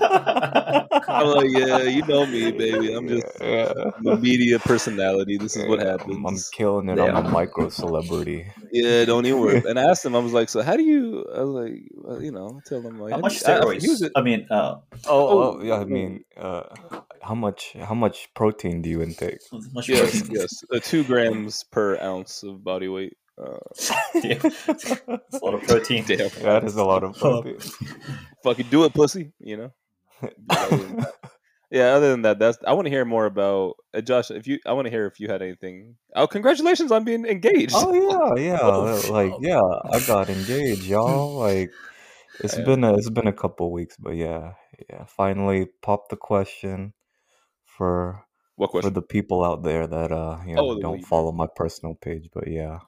I'm 0.00 1.26
like, 1.26 1.46
"Yeah, 1.50 1.82
you 1.82 2.02
know 2.06 2.26
me, 2.26 2.50
baby. 2.52 2.92
I'm 2.92 3.06
just 3.08 3.26
yeah. 3.40 3.72
I'm 3.96 4.06
a 4.06 4.16
media 4.16 4.58
personality. 4.58 5.36
This 5.36 5.56
is 5.56 5.66
what 5.68 5.80
Yeah, 5.80 5.96
I'm- 6.00 6.26
I'm 6.26 6.36
killing 6.52 6.88
it. 6.88 6.98
Yeah. 6.98 7.04
I'm 7.16 7.26
a 7.26 7.30
micro 7.30 7.68
celebrity. 7.68 8.46
Yeah, 8.72 9.04
don't 9.04 9.26
even 9.26 9.40
worry." 9.40 9.62
And 9.68 9.78
I 9.78 9.84
asked 9.84 10.04
him, 10.04 10.14
I 10.16 10.18
was 10.18 10.32
like, 10.32 10.48
"So 10.48 10.62
how 10.62 10.76
do 10.76 10.82
you?" 10.82 11.24
I 11.34 11.40
was 11.40 11.50
like, 11.50 11.82
well, 11.94 12.22
"You 12.22 12.32
know, 12.32 12.60
tell 12.66 12.80
him 12.80 12.98
like, 12.98 13.12
how 13.12 13.18
much 13.18 13.34
you- 13.42 13.46
I- 13.46 13.58
I- 13.58 13.60
steroids? 13.60 13.82
he 13.82 13.88
was 13.88 14.02
I, 14.02 14.08
a- 14.16 14.22
mean, 14.24 14.46
uh, 14.50 14.76
Oh, 15.06 15.28
Oh, 15.28 15.58
oh, 15.58 15.62
yeah. 15.62 15.78
I 15.80 15.84
mean, 15.84 16.24
uh, 16.36 16.62
how 17.22 17.34
much? 17.34 17.72
How 17.80 17.94
much 17.94 18.28
protein 18.34 18.82
do 18.82 18.90
you 18.90 19.02
intake? 19.02 19.38
yes, 19.86 20.28
yes, 20.30 20.64
uh, 20.74 20.80
two 20.82 21.04
grams 21.04 21.64
per 21.64 21.98
ounce 22.00 22.42
of 22.42 22.62
body 22.64 22.88
weight. 22.88 23.16
Uh, 23.40 23.56
yeah. 24.22 24.34
That's 24.66 24.90
a 24.90 25.44
lot 25.44 25.54
of 25.54 25.62
protein. 25.62 26.04
damn, 26.06 26.28
That 26.42 26.62
is 26.64 26.76
a 26.76 26.84
lot 26.84 27.04
of 27.04 27.16
protein. 27.18 27.58
fucking 28.42 28.66
do 28.70 28.84
it, 28.84 28.92
pussy. 28.94 29.32
You 29.40 29.56
know. 29.56 29.72
Yeah. 31.72 31.94
Other 31.94 32.10
than 32.10 32.22
that, 32.22 32.40
that's 32.40 32.58
I 32.66 32.72
want 32.72 32.86
to 32.86 32.90
hear 32.90 33.04
more 33.04 33.26
about 33.26 33.76
uh, 33.94 34.00
Josh. 34.00 34.32
If 34.32 34.48
you, 34.48 34.58
I 34.66 34.72
want 34.72 34.86
to 34.86 34.90
hear 34.90 35.06
if 35.06 35.20
you 35.20 35.28
had 35.28 35.40
anything. 35.40 35.94
Oh, 36.16 36.26
congratulations 36.26 36.90
on 36.90 37.04
being 37.04 37.24
engaged. 37.24 37.74
Oh 37.76 37.94
yeah, 38.36 38.42
yeah. 38.42 38.58
Oh, 38.60 39.00
like 39.08 39.30
oh. 39.32 39.38
yeah, 39.40 39.62
I 39.96 40.04
got 40.04 40.28
engaged, 40.28 40.82
y'all. 40.82 41.36
Like 41.38 41.70
it's 42.40 42.58
Yeah. 42.58 42.64
been 42.64 42.82
a, 42.82 42.94
it's 42.94 43.08
been 43.10 43.28
a 43.28 43.32
couple 43.32 43.70
weeks, 43.70 43.96
but 44.00 44.16
yeah, 44.16 44.54
yeah. 44.90 45.04
Finally 45.04 45.68
popped 45.80 46.08
the 46.10 46.16
question 46.16 46.92
for 47.80 48.26
what 48.56 48.72
for 48.84 48.90
the 48.92 49.00
people 49.00 49.40
out 49.42 49.62
there 49.64 49.86
that 49.86 50.12
uh 50.12 50.36
you 50.46 50.52
Oh, 50.52 50.60
know 50.60 50.74
the- 50.74 50.82
don't 50.84 51.00
you- 51.00 51.06
follow 51.12 51.32
my 51.32 51.48
personal 51.56 51.94
page, 51.96 52.28
but 52.36 52.44
yeah. 52.46 52.80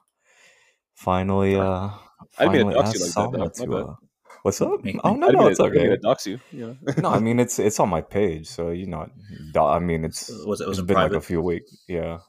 Finally, 0.93 1.55
uh, 1.57 1.89
I 2.37 2.45
mean 2.45 2.69
finally 2.69 2.73
dox 2.75 2.89
asked 2.89 3.01
like 3.01 3.09
that, 3.09 3.13
Sama 3.17 3.37
though. 3.37 3.43
My 3.43 3.81
to. 3.81 3.89
Uh, 3.89 3.95
what's 4.43 4.61
up? 4.61 4.69
Oh 5.03 5.13
no, 5.15 5.27
I 5.27 5.31
didn't 5.31 5.33
no, 5.33 5.39
mean 5.39 5.47
it's 5.49 5.57
to, 5.57 5.63
I 5.65 5.69
didn't 5.69 5.81
mean 5.81 5.91
okay. 5.91 5.95
to 5.95 6.07
dox 6.09 6.27
you. 6.27 6.37
You 6.51 6.63
know. 6.67 6.93
No, 7.01 7.09
I 7.09 7.19
mean 7.19 7.39
it's 7.45 7.57
it's 7.57 7.79
on 7.79 7.89
my 7.89 8.01
page, 8.01 8.45
so 8.47 8.69
you 8.69 8.85
know. 8.85 9.09
do- 9.53 9.65
I 9.77 9.79
mean 9.79 10.05
it's 10.05 10.29
Was 10.45 10.61
it 10.61 10.67
was 10.69 10.77
it's 10.77 10.83
it 10.85 10.87
been 10.87 10.97
like 11.01 11.13
a 11.17 11.21
few 11.21 11.41
weeks. 11.41 11.73
Yeah, 11.87 12.19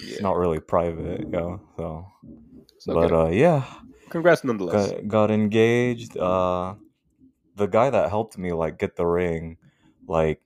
it's 0.00 0.22
not 0.22 0.36
really 0.40 0.60
private, 0.60 1.28
yeah. 1.28 1.56
So, 1.76 2.06
okay. 2.88 2.94
but 3.00 3.12
uh, 3.12 3.28
yeah, 3.28 3.64
Congrats 4.08 4.42
nonetheless. 4.44 4.92
got 4.92 5.08
got 5.08 5.30
engaged. 5.30 6.16
Uh, 6.16 6.74
the 7.56 7.66
guy 7.66 7.90
that 7.90 8.08
helped 8.08 8.38
me 8.38 8.52
like 8.56 8.78
get 8.78 8.96
the 8.96 9.04
ring, 9.04 9.58
like 10.08 10.40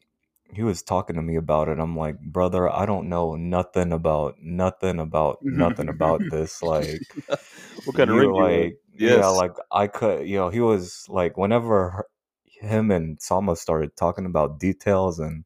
he 0.53 0.63
was 0.63 0.83
talking 0.83 1.17
to 1.17 1.23
me 1.23 1.37
about 1.37 1.69
it. 1.69 1.79
I'm 1.81 1.97
like, 1.97 2.21
brother, 2.21 2.71
I 2.71 2.87
don't 2.87 3.09
know 3.09 3.37
nothing 3.37 3.93
about 3.93 4.37
nothing 4.43 5.01
about 5.01 5.41
nothing 5.49 5.89
about 5.89 6.29
this. 6.31 6.63
Like, 6.63 7.17
what 7.85 7.97
kind 7.97 8.11
of 8.11 8.17
ring 8.17 8.35
do 8.35 8.43
you 8.43 8.53
want? 8.53 8.73
like, 8.73 8.79
yeah, 8.99 9.29
like 9.29 9.53
I 9.73 9.87
could, 9.89 10.29
you 10.29 10.37
know, 10.37 10.51
he 10.51 10.61
was 10.61 11.07
like, 11.09 11.37
whenever 11.39 12.07
him 12.47 12.91
and 12.91 13.21
Sama 13.21 13.57
started 13.57 13.97
talking 13.97 14.27
about 14.27 14.61
details 14.61 15.19
and 15.19 15.45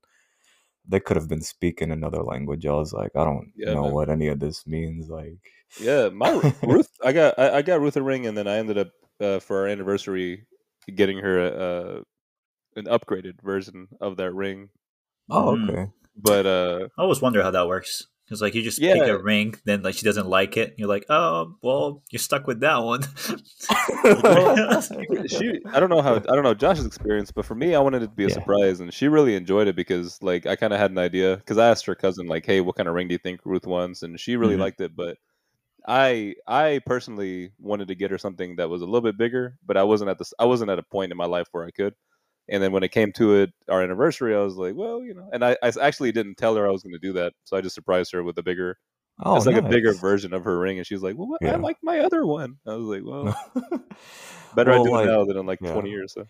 they 0.89 1.01
could 1.01 1.17
have 1.17 1.29
been 1.29 1.43
speaking 1.43 1.91
another 1.93 2.23
language. 2.23 2.67
I 2.67 2.73
was 2.75 2.93
like, 2.93 3.13
I 3.17 3.25
don't 3.25 3.53
Yeah, 3.57 3.75
know 3.75 3.87
man. 3.87 3.89
what 3.89 4.11
any 4.11 4.29
of 4.29 4.41
this 4.41 4.67
means. 4.67 5.09
Like, 5.09 5.39
Yeah, 5.79 6.09
my 6.11 6.43
Ruth. 6.63 6.91
I 7.05 7.13
got 7.13 7.39
I, 7.39 7.59
I 7.59 7.63
got 7.63 7.81
Ruth 7.81 7.97
a 7.97 8.03
ring, 8.03 8.27
and 8.27 8.37
then 8.37 8.47
I 8.49 8.57
ended 8.59 8.79
up 8.79 8.89
uh, 9.21 9.39
for 9.41 9.61
our 9.63 9.69
anniversary 9.69 10.47
getting 10.95 11.19
her 11.19 11.41
a, 11.41 11.49
uh, 11.49 12.03
an 12.77 12.87
upgraded 12.87 13.41
version 13.43 13.89
of 14.01 14.17
that 14.19 14.33
ring. 14.35 14.71
Oh, 15.31 15.57
Mhm. 15.57 15.71
okay. 15.71 15.91
But 16.17 16.47
uh, 16.47 16.89
I 16.97 17.03
always 17.03 17.21
wonder 17.21 17.43
how 17.43 17.51
that 17.51 17.67
works. 17.69 18.07
Because 18.25 18.43
like 18.43 18.55
you 18.57 18.63
just 18.63 18.81
pick 18.81 19.01
a 19.03 19.23
ring, 19.23 19.55
then 19.67 19.83
like 19.83 19.95
she 19.95 20.05
doesn't 20.05 20.27
like 20.27 20.57
it. 20.57 20.75
You're 20.79 20.89
like, 20.89 21.05
oh 21.09 21.55
well, 21.63 22.03
you're 22.11 22.19
stuck 22.19 22.49
with 22.49 22.59
that 22.61 22.79
one. 22.79 23.03
well, 24.05 24.83
she 25.29 25.61
I 25.73 25.79
don't 25.79 25.91
know 25.91 26.03
how 26.03 26.17
I 26.17 26.19
don't 26.21 26.43
know 26.43 26.55
Josh's 26.55 26.87
experience, 26.87 27.31
but 27.31 27.45
for 27.45 27.55
me, 27.55 27.77
I 27.77 27.79
wanted 27.79 28.03
it 28.03 28.07
to 28.09 28.15
be 28.15 28.25
a 28.25 28.29
Yeah. 28.29 28.35
surprise, 28.35 28.81
and 28.81 28.93
she 28.93 29.07
really 29.07 29.37
enjoyed 29.37 29.69
it 29.69 29.77
because 29.77 30.21
like 30.23 30.45
I 30.47 30.57
kind 30.57 30.73
of 30.73 30.81
had 30.81 30.91
an 30.91 30.99
idea 30.99 31.37
because 31.37 31.57
I 31.59 31.69
asked 31.69 31.87
her 31.87 31.95
cousin 31.95 32.27
like, 32.27 32.45
hey, 32.45 32.61
what 32.61 32.75
kind 32.75 32.89
of 32.89 32.95
ring 32.97 33.07
do 33.07 33.15
you 33.15 33.19
think 33.19 33.41
Ruth 33.45 33.65
wants, 33.67 34.03
and 34.03 34.19
she 34.19 34.37
really 34.37 34.57
Mhm. 34.57 34.61
liked 34.61 34.81
it, 34.81 34.97
but. 34.97 35.19
I 35.89 36.35
I 36.49 36.81
personally 36.85 37.53
wanted 37.61 37.87
to 37.87 37.95
get 37.95 38.11
her 38.11 38.19
something 38.19 38.57
that 38.57 38.69
was 38.69 38.83
a 38.83 38.87
little 38.87 39.03
bit 39.03 39.17
bigger, 39.17 39.57
but 39.65 39.77
I 39.77 39.85
wasn't 39.85 40.11
at 40.11 40.19
this 40.19 40.35
I 40.37 40.45
wasn't 40.45 40.73
at 40.73 40.81
a 40.81 40.83
point 40.83 41.13
in 41.13 41.17
my 41.17 41.27
life 41.27 41.47
where 41.53 41.65
I 41.65 41.71
could. 41.71 41.95
And 42.49 42.63
then 42.63 42.73
when 42.73 42.83
it 42.85 42.93
came 42.93 43.13
to 43.13 43.35
it, 43.35 43.51
our 43.69 43.83
anniversary, 43.83 44.35
I 44.35 44.41
was 44.41 44.57
like, 44.57 44.75
well, 44.77 45.03
you 45.03 45.15
know, 45.15 45.29
and 45.33 45.45
I, 45.45 45.57
I 45.63 45.73
actually 45.81 46.13
didn't 46.13 46.37
tell 46.37 46.55
her 46.55 46.67
I 46.67 46.71
was 46.71 46.83
going 46.83 46.93
to 46.93 46.99
do 46.99 47.13
that, 47.15 47.33
so 47.45 47.57
I 47.57 47.61
just 47.61 47.75
surprised 47.75 48.13
her 48.13 48.23
with 48.23 48.39
a 48.39 48.43
bigger, 48.43 48.79
oh, 49.25 49.37
it's 49.37 49.47
like 49.47 49.57
a 49.57 49.63
bigger 49.63 49.95
version 49.95 50.33
of 50.33 50.45
her 50.45 50.59
ring, 50.59 50.79
and 50.79 50.87
she's 50.87 51.03
like, 51.03 51.17
well, 51.17 51.29
what? 51.29 51.45
I 51.45 51.57
like 51.57 51.79
my 51.83 52.01
other 52.01 52.25
one. 52.25 52.57
I 52.67 52.75
was 52.75 52.87
like, 52.87 53.03
well, 53.05 53.37
better 54.55 54.73
I 54.73 54.83
do 54.83 54.91
like, 54.91 55.07
it 55.07 55.11
now 55.11 55.25
than 55.25 55.37
in 55.39 55.47
like 55.47 55.61
yeah. 55.61 55.73
twenty 55.73 55.91
years. 55.91 56.13
So. 56.15 56.25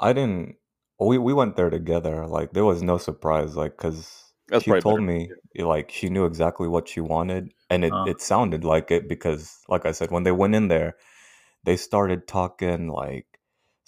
I 0.00 0.12
didn't. 0.12 0.56
We 1.00 1.18
we 1.18 1.32
went 1.32 1.56
there 1.56 1.70
together. 1.70 2.26
Like 2.26 2.52
there 2.52 2.64
was 2.64 2.82
no 2.82 2.98
surprise. 2.98 3.56
Like 3.56 3.76
because 3.76 4.32
That's 4.48 4.64
she 4.64 4.70
told 4.72 5.00
better. 5.00 5.02
me 5.02 5.30
like 5.58 5.90
she 5.90 6.08
knew 6.08 6.24
exactly 6.24 6.68
what 6.68 6.88
she 6.88 7.00
wanted, 7.00 7.52
and 7.70 7.84
it 7.84 7.92
Uh. 7.92 8.04
it 8.06 8.20
sounded 8.20 8.64
like 8.64 8.90
it 8.90 9.08
because, 9.08 9.58
like 9.68 9.86
I 9.86 9.92
said, 9.92 10.10
when 10.10 10.24
they 10.24 10.32
went 10.32 10.54
in 10.54 10.68
there, 10.68 10.96
they 11.64 11.76
started 11.76 12.26
talking 12.26 12.88
like 12.88 13.26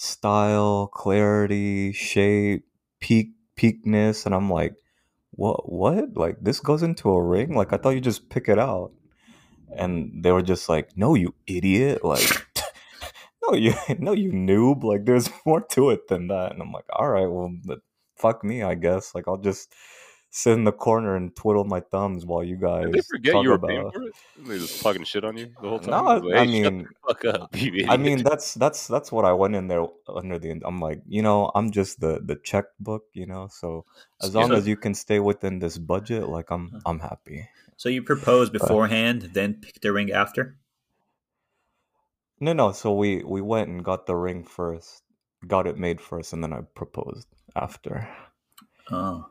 style, 0.01 0.89
clarity, 0.89 1.93
shape, 1.93 2.65
peak 3.01 3.33
peakness, 3.57 4.27
and 4.27 4.35
I'm 4.35 4.51
like, 4.51 4.75
what 5.33 5.71
what? 5.71 6.17
Like 6.17 6.39
this 6.41 6.61
goes 6.61 6.83
into 6.83 7.11
a 7.11 7.23
ring? 7.23 7.55
Like 7.55 7.73
I 7.73 7.77
thought 7.77 7.91
you 7.91 8.01
just 8.01 8.31
pick 8.31 8.49
it 8.49 8.59
out, 8.59 8.93
and 9.77 10.25
they 10.25 10.33
were 10.33 10.43
just 10.43 10.69
like, 10.69 10.97
no, 10.97 11.15
you 11.15 11.35
idiot! 11.47 12.05
Like. 12.05 12.47
No, 13.49 13.57
you 13.57 13.75
no, 13.99 14.13
you 14.13 14.33
noob. 14.33 14.85
Like, 14.85 15.05
there's 15.07 15.31
more 15.47 15.63
to 15.73 15.91
it 15.91 16.09
than 16.09 16.29
that. 16.29 16.53
And 16.53 16.63
I'm 16.63 16.73
like, 16.73 16.85
all 16.93 17.09
right, 17.09 17.27
well, 17.27 17.53
fuck 18.17 18.45
me, 18.45 18.63
I 18.63 18.75
guess. 18.75 19.15
Like, 19.15 19.27
I'll 19.29 19.39
just 19.39 19.75
sit 20.33 20.53
in 20.53 20.63
the 20.65 20.73
corner 20.73 21.17
and 21.17 21.35
twiddle 21.35 21.65
my 21.65 21.81
thumbs 21.81 22.25
while 22.25 22.43
you 22.45 22.57
guys 22.57 22.85
Did 22.85 22.95
they 22.95 23.01
forget 23.03 23.33
talk 23.33 23.43
you 23.43 23.49
were 23.51 23.55
about. 23.57 23.69
paying 23.69 23.91
for 23.91 24.03
it? 24.05 24.15
They 24.47 24.59
just 24.59 24.81
talking 24.81 25.03
shit 25.05 25.25
on 25.25 25.37
you 25.37 25.47
the 25.61 25.69
whole 25.69 25.79
time. 25.81 25.91
No, 26.23 26.27
Like, 26.29 26.35
I 26.37 26.45
"Hey, 26.47 26.63
shut 26.63 26.73
mean, 26.73 26.89
fuck 27.07 27.25
up, 27.25 27.57
you 27.61 27.69
idiot." 27.69 27.91
I 27.91 27.97
mean 27.97 28.23
that's 28.23 28.55
that's 28.55 28.87
that's 28.87 29.11
what 29.11 29.25
I 29.25 29.33
went 29.33 29.55
in 29.57 29.67
there 29.69 29.85
under 30.09 30.39
the. 30.39 30.61
I'm 30.65 30.81
like, 30.81 31.03
you 31.09 31.23
know, 31.23 31.51
I'm 31.55 31.71
just 31.71 32.01
the 32.01 32.21
the 32.25 32.37
checkbook, 32.37 33.05
you 33.13 33.27
know. 33.27 33.49
So 33.51 33.85
as 34.23 34.35
long 34.35 34.49
So- 34.51 34.55
as 34.57 34.67
you 34.69 34.77
can 34.77 34.95
stay 34.95 35.19
within 35.21 35.59
this 35.59 35.79
budget, 35.79 36.29
like 36.29 36.51
I'm 36.51 36.81
I'm 36.87 37.01
happy. 37.01 37.49
so 37.77 37.89
you 37.89 38.03
propose 38.03 38.51
beforehand, 38.51 39.31
then 39.35 39.55
pick 39.55 39.81
the 39.81 39.93
ring 39.93 40.13
after. 40.13 40.57
No, 42.41 42.53
no. 42.53 42.73
So 42.73 42.95
we 42.95 43.23
we 43.25 43.41
went 43.41 43.69
and 43.69 43.85
got 43.85 44.07
the 44.07 44.15
ring 44.17 44.45
first, 44.45 45.03
got 45.47 45.67
it 45.67 45.77
made 45.77 46.01
first, 46.01 46.33
and 46.33 46.43
then 46.43 46.53
I 46.53 46.61
proposed 46.75 47.27
after. 47.57 48.09
Oh, 48.91 49.27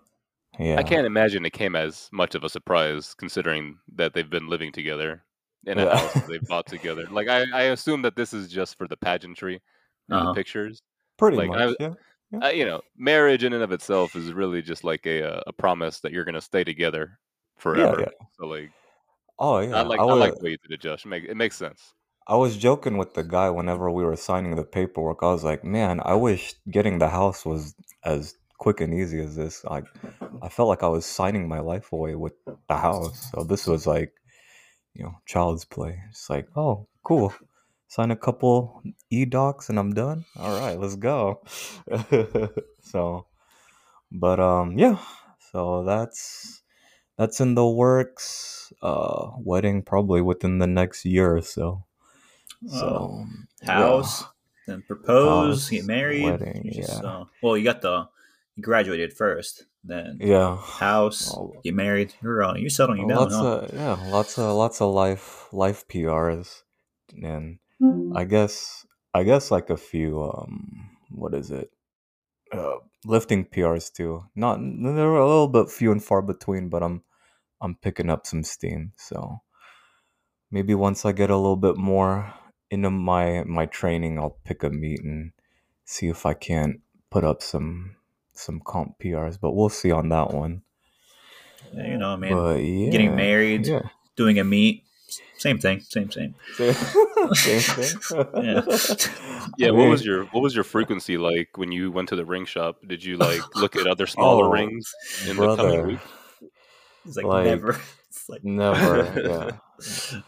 Yeah. 0.60 0.78
I 0.78 0.84
can't 0.84 1.08
imagine 1.08 1.46
it 1.46 1.54
came 1.54 1.76
as 1.76 2.10
much 2.12 2.36
of 2.36 2.44
a 2.44 2.50
surprise 2.50 3.14
considering 3.14 3.78
that 3.96 4.14
they've 4.14 4.30
been 4.30 4.48
living 4.50 4.72
together 4.72 5.24
in 5.66 5.80
a 5.80 5.86
Yeah. 5.86 5.98
house 5.98 6.14
that 6.14 6.28
they 6.28 6.40
bought 6.48 6.68
together. 6.68 7.06
Like 7.10 7.28
I, 7.30 7.46
I 7.54 7.62
assume 7.64 8.02
that 8.04 8.16
this 8.16 8.34
is 8.34 8.50
just 8.50 8.78
for 8.78 8.88
the 8.88 8.98
pageantry 8.98 9.62
and 10.10 10.20
Uh-huh. 10.20 10.28
the 10.30 10.34
pictures. 10.34 10.82
Pretty 11.18 11.38
like, 11.38 11.50
much. 11.50 11.76
I- 11.80 11.84
yeah. 11.84 11.94
Uh, 12.44 12.50
you 12.50 12.64
know, 12.64 12.80
marriage 12.96 13.44
in 13.44 13.54
and 13.54 13.64
of 13.64 13.72
itself 13.72 14.16
is 14.16 14.32
really 14.34 14.62
just 14.62 14.84
like 14.84 15.04
a 15.08 15.24
uh, 15.24 15.42
a 15.48 15.52
promise 15.54 16.00
that 16.02 16.12
you're 16.12 16.24
gonna 16.26 16.40
stay 16.40 16.64
together 16.64 17.18
forever. 17.58 18.02
yeah. 18.02 18.28
So 18.38 18.46
like, 18.46 18.70
Oh 19.40 19.60
yeah. 19.60 19.78
I 19.78 19.82
like 19.82 20.00
I 20.00 20.04
I, 20.04 20.14
like 20.14 20.36
the 20.36 20.44
way 20.44 20.52
you 20.52 20.58
did 20.58 20.72
it, 20.74 20.82
Josh. 20.82 21.06
Make, 21.08 21.24
it 21.24 21.36
makes 21.36 21.56
sense. 21.56 21.94
I 22.28 22.36
was 22.36 22.56
joking 22.56 22.98
with 22.98 23.16
the 23.16 23.24
guy 23.24 23.50
whenever 23.50 23.90
we 23.90 24.04
were 24.04 24.16
signing 24.16 24.56
the 24.56 24.64
paperwork. 24.64 25.20
I 25.24 25.32
was 25.32 25.44
like, 25.44 25.64
man, 25.64 26.02
I 26.06 26.14
wish 26.14 26.54
getting 26.70 27.00
the 27.00 27.10
house 27.10 27.44
was 27.46 27.74
as 28.06 28.36
quick 28.60 28.82
and 28.82 28.94
easy 28.94 29.20
as 29.22 29.36
this. 29.36 29.64
Like, 29.64 29.86
I 30.44 30.50
felt 30.50 30.70
like 30.70 30.84
I 30.84 30.88
was 30.88 31.06
signing 31.06 31.48
my 31.48 31.60
life 31.60 31.92
away 31.92 32.14
with 32.14 32.34
the 32.46 32.78
house. 32.78 33.32
So 33.32 33.44
this 33.44 33.66
was 33.66 33.88
like, 33.88 34.14
you 34.94 35.04
know, 35.04 35.16
child's 35.26 35.66
play. 35.66 36.00
It's 36.10 36.30
like, 36.30 36.48
oh, 36.56 36.88
cool. 37.04 37.34
Sign 37.88 38.12
a 38.12 38.16
couple 38.16 38.84
e 39.10 39.26
docs 39.26 39.70
and 39.70 39.80
I'm 39.80 39.94
done. 39.94 40.26
All 40.38 40.60
right, 40.60 40.80
let's 40.80 40.96
go. 40.96 41.42
so, 42.82 43.26
but 44.12 44.40
um, 44.40 44.78
yeah. 44.78 45.00
So 45.52 45.84
that's 45.84 46.62
that's 47.18 47.40
in 47.42 47.56
the 47.56 47.66
works. 47.66 48.72
Uh, 48.84 49.32
wedding 49.38 49.82
probably 49.82 50.22
within 50.22 50.60
the 50.60 50.68
next 50.68 51.04
year 51.04 51.36
or 51.36 51.42
so. 51.42 51.86
So 52.68 53.26
house, 53.64 54.24
then 54.68 54.84
propose, 54.86 55.64
House, 55.64 55.70
get 55.70 55.86
married. 55.86 56.26
wedding, 56.26 56.70
just, 56.72 57.02
yeah. 57.02 57.10
uh, 57.10 57.26
well, 57.42 57.58
you 57.58 57.64
got 57.64 57.82
the 57.82 58.08
you 58.60 58.64
graduated 58.64 59.14
first, 59.14 59.66
then 59.84 60.20
yeah, 60.20 60.58
house, 60.58 61.32
Oh. 61.32 61.54
get 61.64 61.74
married. 61.74 62.14
You're 62.22 62.44
uh, 62.44 62.56
you're 62.56 62.70
settling 62.70 63.08
down. 63.08 63.18
lots 63.18 63.36
huh? 63.36 63.48
of 63.48 63.74
yeah, 63.74 63.96
lots 64.12 64.38
of 64.38 64.52
lots 64.56 64.82
of 64.82 64.94
life 64.94 65.48
life 65.54 65.88
PRs, 65.88 66.64
and 67.24 67.60
I 68.16 68.26
guess 68.26 68.86
I 69.14 69.24
guess 69.24 69.52
like 69.52 69.70
a 69.70 69.78
few 69.78 70.22
um 70.24 70.92
what 71.10 71.34
is 71.34 71.52
it 71.52 71.72
uh, 72.52 72.76
lifting 73.06 73.46
PRs 73.46 73.92
too. 73.94 74.26
Not 74.36 74.60
they're 74.60 75.16
a 75.16 75.28
little 75.28 75.48
bit 75.48 75.70
few 75.70 75.92
and 75.92 76.04
far 76.04 76.22
between, 76.22 76.70
but 76.70 76.84
I'm 76.84 77.04
I'm 77.62 77.76
picking 77.76 78.10
up 78.10 78.26
some 78.28 78.44
steam. 78.44 78.92
So 78.98 79.42
maybe 80.52 80.76
once 80.76 81.06
I 81.06 81.12
get 81.12 81.30
a 81.30 81.38
little 81.38 81.58
bit 81.58 81.78
more 81.78 82.34
into 82.70 82.90
my 82.90 83.44
my 83.46 83.66
training, 83.66 84.20
I'll 84.20 84.38
pick 84.44 84.64
a 84.64 84.70
meet 84.70 85.02
and 85.04 85.32
see 85.86 86.08
if 86.08 86.26
I 86.26 86.34
can't 86.34 86.82
put 87.10 87.24
up 87.24 87.42
some 87.42 87.96
some 88.40 88.62
comp 88.66 89.00
PRs. 89.00 89.38
But 89.40 89.52
we'll 89.52 89.70
see 89.70 89.92
on 89.92 90.10
that 90.10 90.34
one. 90.34 90.62
Yeah, 91.74 91.88
you 91.88 91.98
know, 91.98 92.10
I 92.10 92.16
mean, 92.16 92.34
but 92.34 92.56
yeah, 92.56 92.90
getting 92.90 93.16
married, 93.16 93.68
yeah. 93.68 93.82
doing 94.16 94.40
a 94.40 94.44
meet, 94.44 94.84
same 95.38 95.60
thing, 95.60 95.82
same 95.82 96.10
same. 96.12 96.34
Same, 96.58 96.74
same 97.34 97.60
thing. 97.60 98.26
Yeah. 98.44 98.62
Yeah, 99.58 99.68
I 99.68 99.72
what 99.72 99.80
mean- 99.82 99.90
was 99.90 100.04
your 100.06 100.26
what 100.26 100.42
was 100.42 100.56
your 100.56 100.64
frequency 100.64 101.18
like 101.18 101.58
when 101.58 101.72
you 101.72 101.92
went 101.92 102.10
to 102.10 102.16
the 102.16 102.26
ring 102.26 102.46
shop? 102.46 102.78
Did 102.88 103.04
you 103.04 103.18
like 103.18 103.42
look 103.56 103.76
at 103.76 103.86
other 103.88 104.08
smaller 104.08 104.46
Oh, 104.46 104.52
rings 104.52 104.92
in 105.28 105.36
the 105.38 105.56
coming 105.56 105.72
brother? 105.74 105.88
week? 105.88 106.00
It's 107.06 107.18
like, 107.18 107.26
Like, 107.26 107.46
never. 107.46 107.80
It's 108.10 108.28
like 108.30 108.44
Never, 108.44 109.60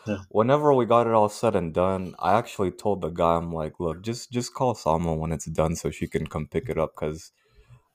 yeah. 0.07 0.15
Whenever 0.29 0.73
we 0.73 0.85
got 0.85 1.07
it 1.07 1.13
all 1.13 1.29
said 1.29 1.55
and 1.55 1.73
done, 1.73 2.13
I 2.19 2.33
actually 2.37 2.71
told 2.71 3.01
the 3.01 3.09
guy, 3.09 3.35
I'm 3.35 3.51
like, 3.51 3.79
look, 3.79 4.01
just 4.03 4.31
just 4.31 4.53
call 4.53 4.75
Salma 4.75 5.17
when 5.17 5.31
it's 5.31 5.45
done 5.45 5.75
so 5.75 5.89
she 5.89 6.07
can 6.07 6.27
come 6.27 6.45
pick 6.47 6.69
it 6.69 6.77
up 6.77 6.93
because 6.95 7.31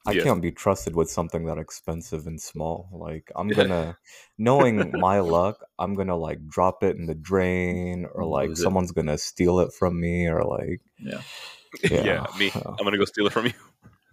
I 0.07 0.13
Yeah. 0.13 0.23
can't 0.23 0.41
be 0.43 0.53
trusted 0.53 0.95
with 0.95 1.11
something 1.11 1.47
that 1.47 1.59
expensive 1.59 2.27
and 2.27 2.41
small. 2.41 2.89
Like 2.93 3.31
I'm 3.37 3.49
gonna, 3.49 3.99
knowing 4.39 4.93
my 4.99 5.21
luck, 5.21 5.59
I'm 5.79 5.95
gonna 5.95 6.17
like 6.17 6.47
drop 6.49 6.83
it 6.83 6.97
in 6.97 7.07
the 7.07 7.15
drain 7.15 8.07
or 8.13 8.25
like 8.25 8.49
Lose 8.51 8.61
it. 8.61 8.63
someone's 8.63 8.93
gonna 8.93 9.19
steal 9.19 9.61
it 9.61 9.73
from 9.73 10.01
me 10.01 10.27
or 10.29 10.43
like 10.45 10.81
yeah. 10.99 11.21
Yeah, 11.91 12.05
Yeah. 12.05 12.27
me. 12.39 12.51
Uh, 12.55 12.71
I'm 12.79 12.85
gonna 12.85 12.99
go 12.99 13.05
steal 13.05 13.27
it 13.27 13.33
from 13.33 13.47
you. 13.47 13.53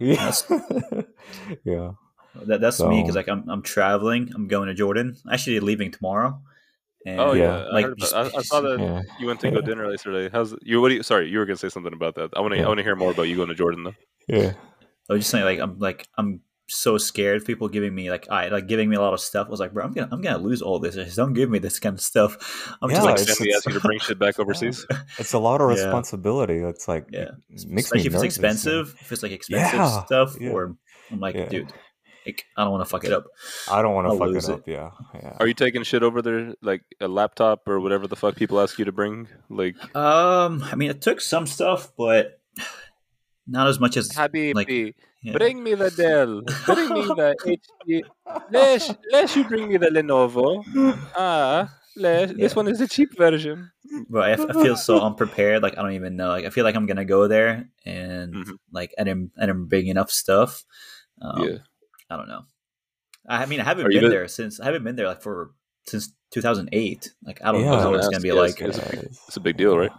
yeah, 0.00 0.32
yeah. 1.64 1.92
That, 2.46 2.60
that's 2.60 2.80
me 2.80 3.00
because 3.02 3.14
like 3.16 3.28
I'm 3.28 3.48
I'm 3.48 3.62
traveling. 3.62 4.30
I'm 4.34 4.48
going 4.48 4.66
to 4.68 4.74
Jordan. 4.74 5.16
Actually, 5.30 5.60
leaving 5.60 5.92
tomorrow. 5.92 6.40
And, 7.06 7.20
Oh 7.20 7.32
Yeah. 7.32 7.42
yeah, 7.42 7.64
like 7.70 7.84
I, 7.84 7.88
heard 7.88 7.98
just- 7.98 8.12
about- 8.12 8.34
I, 8.34 8.38
I 8.38 8.42
saw 8.42 8.60
that 8.62 8.80
Yeah. 8.80 9.02
you 9.20 9.26
went 9.26 9.40
to 9.40 9.50
go 9.50 9.60
dinner 9.60 9.88
yesterday. 9.90 10.28
How's 10.32 10.54
you? 10.62 10.80
What 10.80 10.88
do 10.88 10.96
you? 10.96 11.02
Sorry, 11.02 11.28
you 11.30 11.38
were 11.38 11.46
gonna 11.46 11.56
say 11.56 11.68
something 11.68 11.92
about 11.92 12.16
that. 12.16 12.30
I 12.36 12.40
want 12.40 12.52
to. 12.54 12.58
Yeah. 12.58 12.64
I 12.64 12.68
want 12.68 12.78
to 12.78 12.84
hear 12.84 12.96
more 12.96 13.12
about 13.12 13.24
you 13.28 13.36
going 13.36 13.48
to 13.50 13.54
Jordan 13.54 13.84
though. 13.84 13.94
Yeah. 14.26 14.54
I 15.08 15.12
was 15.14 15.20
just 15.20 15.30
saying 15.30 15.44
like 15.44 15.58
I'm 15.58 15.78
like 15.78 16.08
I'm 16.16 16.40
so 16.66 16.96
scared 16.96 17.36
of 17.42 17.46
people 17.46 17.68
giving 17.68 17.94
me 17.94 18.10
like 18.10 18.26
I 18.30 18.48
like 18.48 18.66
giving 18.66 18.88
me 18.88 18.96
a 18.96 19.00
lot 19.00 19.12
of 19.12 19.20
stuff. 19.20 19.46
I 19.46 19.50
was 19.50 19.60
like, 19.60 19.72
bro, 19.74 19.84
I'm 19.84 19.92
gonna 19.92 20.08
I'm 20.10 20.22
gonna 20.22 20.38
lose 20.38 20.62
all 20.62 20.78
this. 20.78 20.94
Just 20.94 21.16
don't 21.16 21.34
give 21.34 21.50
me 21.50 21.58
this 21.58 21.78
kind 21.78 21.94
of 21.94 22.00
stuff. 22.00 22.74
I'm 22.80 22.90
Yeah, 22.90 22.96
just 22.96 23.04
like 23.06 23.12
Like 23.18 23.22
it's- 23.28 23.56
ask 23.56 23.66
you 23.66 23.72
to 23.74 23.80
bring 23.80 23.98
shit 23.98 24.18
back 24.18 24.38
overseas. 24.38 24.86
It's 25.18 25.34
a 25.34 25.38
lot 25.38 25.60
of 25.60 25.68
Yeah. 25.76 25.84
responsibility. 25.84 26.54
It's 26.58 26.88
like 26.88 27.06
Yeah. 27.12 27.20
it 27.50 27.66
makes 27.68 27.86
especially 27.86 27.98
me 27.98 28.00
if 28.00 28.06
it's 28.06 28.14
nervous, 28.14 28.22
man. 28.22 28.50
expensive. 28.52 28.96
If 29.00 29.12
it's 29.12 29.22
like 29.22 29.32
expensive 29.32 29.74
Yeah, 29.78 30.04
stuff, 30.04 30.36
yeah. 30.40 30.50
or 30.50 30.74
I'm 31.10 31.20
like, 31.20 31.34
Yeah. 31.34 31.48
dude, 31.50 31.72
like 32.24 32.46
I 32.56 32.62
don't 32.64 32.72
want 32.72 32.82
to 32.82 32.88
fuck 32.88 33.04
it 33.04 33.12
up. 33.12 33.26
I 33.70 33.82
don't 33.82 33.94
want 33.94 34.06
to 34.10 34.18
fuck 34.18 34.28
lose 34.28 34.48
it 34.48 34.52
it. 34.52 34.54
up. 34.54 34.62
Yeah, 34.66 34.90
yeah. 35.14 35.36
Are 35.38 35.46
you 35.46 35.52
taking 35.52 35.82
shit 35.82 36.02
over 36.02 36.22
there, 36.22 36.54
like 36.62 36.80
a 36.98 37.08
laptop 37.08 37.68
or 37.68 37.78
whatever 37.78 38.06
the 38.06 38.16
fuck 38.16 38.36
people 38.36 38.58
ask 38.58 38.78
you 38.78 38.86
to 38.86 38.92
bring? 38.92 39.28
Like, 39.50 39.76
Um, 39.94 40.62
I 40.64 40.74
mean, 40.76 40.88
I 40.88 40.94
took 40.94 41.20
some 41.20 41.46
stuff, 41.46 41.92
but 41.98 42.40
not 43.46 43.68
as 43.68 43.78
much 43.80 43.96
as 43.96 44.08
Habibi, 44.10 44.54
like 44.54 44.68
yeah. 44.68 45.32
bring 45.36 45.62
me 45.62 45.74
the 45.74 45.90
Dell, 45.90 46.42
bring 46.66 46.88
me 46.92 47.02
the 47.02 47.34
HP. 47.86 48.02
Let 48.50 48.98
let 49.12 49.36
you 49.36 49.44
bring 49.44 49.68
me 49.68 49.76
the 49.76 49.86
Lenovo. 49.88 50.62
Ah, 51.16 51.72
let, 51.96 52.36
this 52.36 52.56
one 52.56 52.68
is 52.68 52.78
the 52.78 52.88
cheap 52.88 53.16
version. 53.16 53.70
But 54.10 54.22
I, 54.24 54.32
f- 54.32 54.46
I 54.50 54.52
feel 54.62 54.76
so 54.76 55.00
unprepared. 55.00 55.62
Like 55.62 55.78
I 55.78 55.82
don't 55.82 55.92
even 55.92 56.16
know. 56.16 56.28
Like 56.28 56.44
I 56.44 56.50
feel 56.50 56.64
like 56.64 56.74
I'm 56.74 56.86
gonna 56.86 57.04
go 57.04 57.28
there 57.28 57.68
and 57.86 58.34
Mhm. 58.34 58.56
like 58.72 58.92
I 58.98 59.04
didn't 59.04 59.30
I 59.38 59.46
didn't 59.46 59.66
bring 59.66 59.86
enough 59.86 60.10
stuff. 60.10 60.64
Um, 61.22 61.42
yeah, 61.42 61.58
I 62.10 62.16
don't 62.16 62.28
know. 62.28 62.42
I 63.28 63.46
mean, 63.46 63.60
I 63.60 63.64
haven't 63.64 63.86
Are 63.86 63.90
been 63.90 64.10
there 64.10 64.26
since 64.28 64.58
I 64.60 64.64
haven't 64.66 64.84
been 64.84 64.96
there 64.96 65.06
like 65.06 65.22
for 65.22 65.52
since 65.86 66.12
2008. 66.32 67.14
Like 67.24 67.40
I 67.44 67.52
don't 67.52 67.62
Yeah. 67.62 67.70
know 67.82 67.90
what 67.90 68.00
it's 68.00 68.08
gonna 68.08 68.20
be 68.20 68.28
yes, 68.28 68.36
like. 68.36 68.58
yes. 68.60 68.78
Guys. 68.78 69.20
it's 69.28 69.36
a 69.36 69.40
big 69.40 69.56
deal, 69.56 69.78
right? 69.78 69.92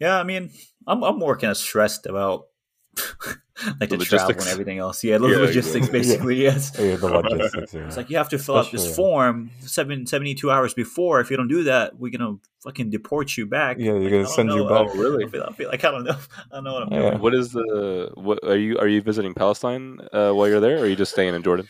Yeah, 0.00 0.18
I 0.18 0.24
mean, 0.24 0.50
I'm 0.86 1.02
I'm 1.04 1.18
more 1.18 1.36
kind 1.36 1.50
of 1.50 1.56
stressed 1.56 2.06
about 2.06 2.46
like 3.80 3.90
The 3.90 3.96
the, 3.98 4.04
travel 4.04 4.30
and 4.38 4.48
everything 4.48 4.78
else. 4.78 5.04
Yeah, 5.04 5.18
the 5.18 5.28
Yeah, 5.28 5.36
logistics 5.36 5.86
exactly. 5.92 5.98
basically. 6.00 6.36
Yes. 6.42 6.72
Yeah, 6.78 6.96
the 6.96 7.08
logistics. 7.08 7.74
Yeah. 7.74 7.86
It's 7.86 7.96
like 7.96 8.10
you 8.10 8.16
have 8.16 8.30
to 8.30 8.38
fill 8.38 8.56
out 8.56 8.72
this 8.72 8.96
form 8.96 9.50
seven, 9.60 10.06
72 10.06 10.50
hours 10.50 10.74
before. 10.74 11.20
If 11.20 11.30
you 11.30 11.36
don't 11.36 11.48
do 11.48 11.64
that, 11.64 11.98
we're 11.98 12.10
gonna 12.10 12.36
fucking 12.64 12.90
deport 12.90 13.36
you 13.36 13.46
back. 13.46 13.76
Yeah, 13.78 13.92
you're 13.92 14.00
Like, 14.00 14.10
gonna 14.10 14.18
I 14.20 14.22
don't 14.24 14.32
send 14.34 14.50
you 14.52 14.64
back. 14.64 14.88
Oh, 14.90 14.98
really? 14.98 15.24
I 15.24 15.28
feel, 15.28 15.44
I 15.48 15.52
feel 15.52 15.68
like 15.68 15.84
I 15.84 15.90
don't 15.90 16.04
know. 16.04 16.16
I 16.50 16.54
don't 16.56 16.64
know 16.64 16.72
what 16.72 16.82
I'm 16.84 16.92
Yeah. 16.92 17.10
doing. 17.10 17.20
What 17.22 17.34
is 17.34 17.52
the 17.52 18.10
what 18.14 18.42
are 18.44 18.56
you 18.56 18.78
are 18.78 18.88
you 18.88 19.02
visiting 19.02 19.34
Palestine 19.34 19.98
uh, 20.12 20.32
while 20.32 20.48
you're 20.48 20.60
there, 20.60 20.78
or 20.78 20.80
are 20.80 20.86
you 20.86 20.96
just 20.96 21.12
staying 21.12 21.34
in 21.34 21.42
Jordan? 21.42 21.68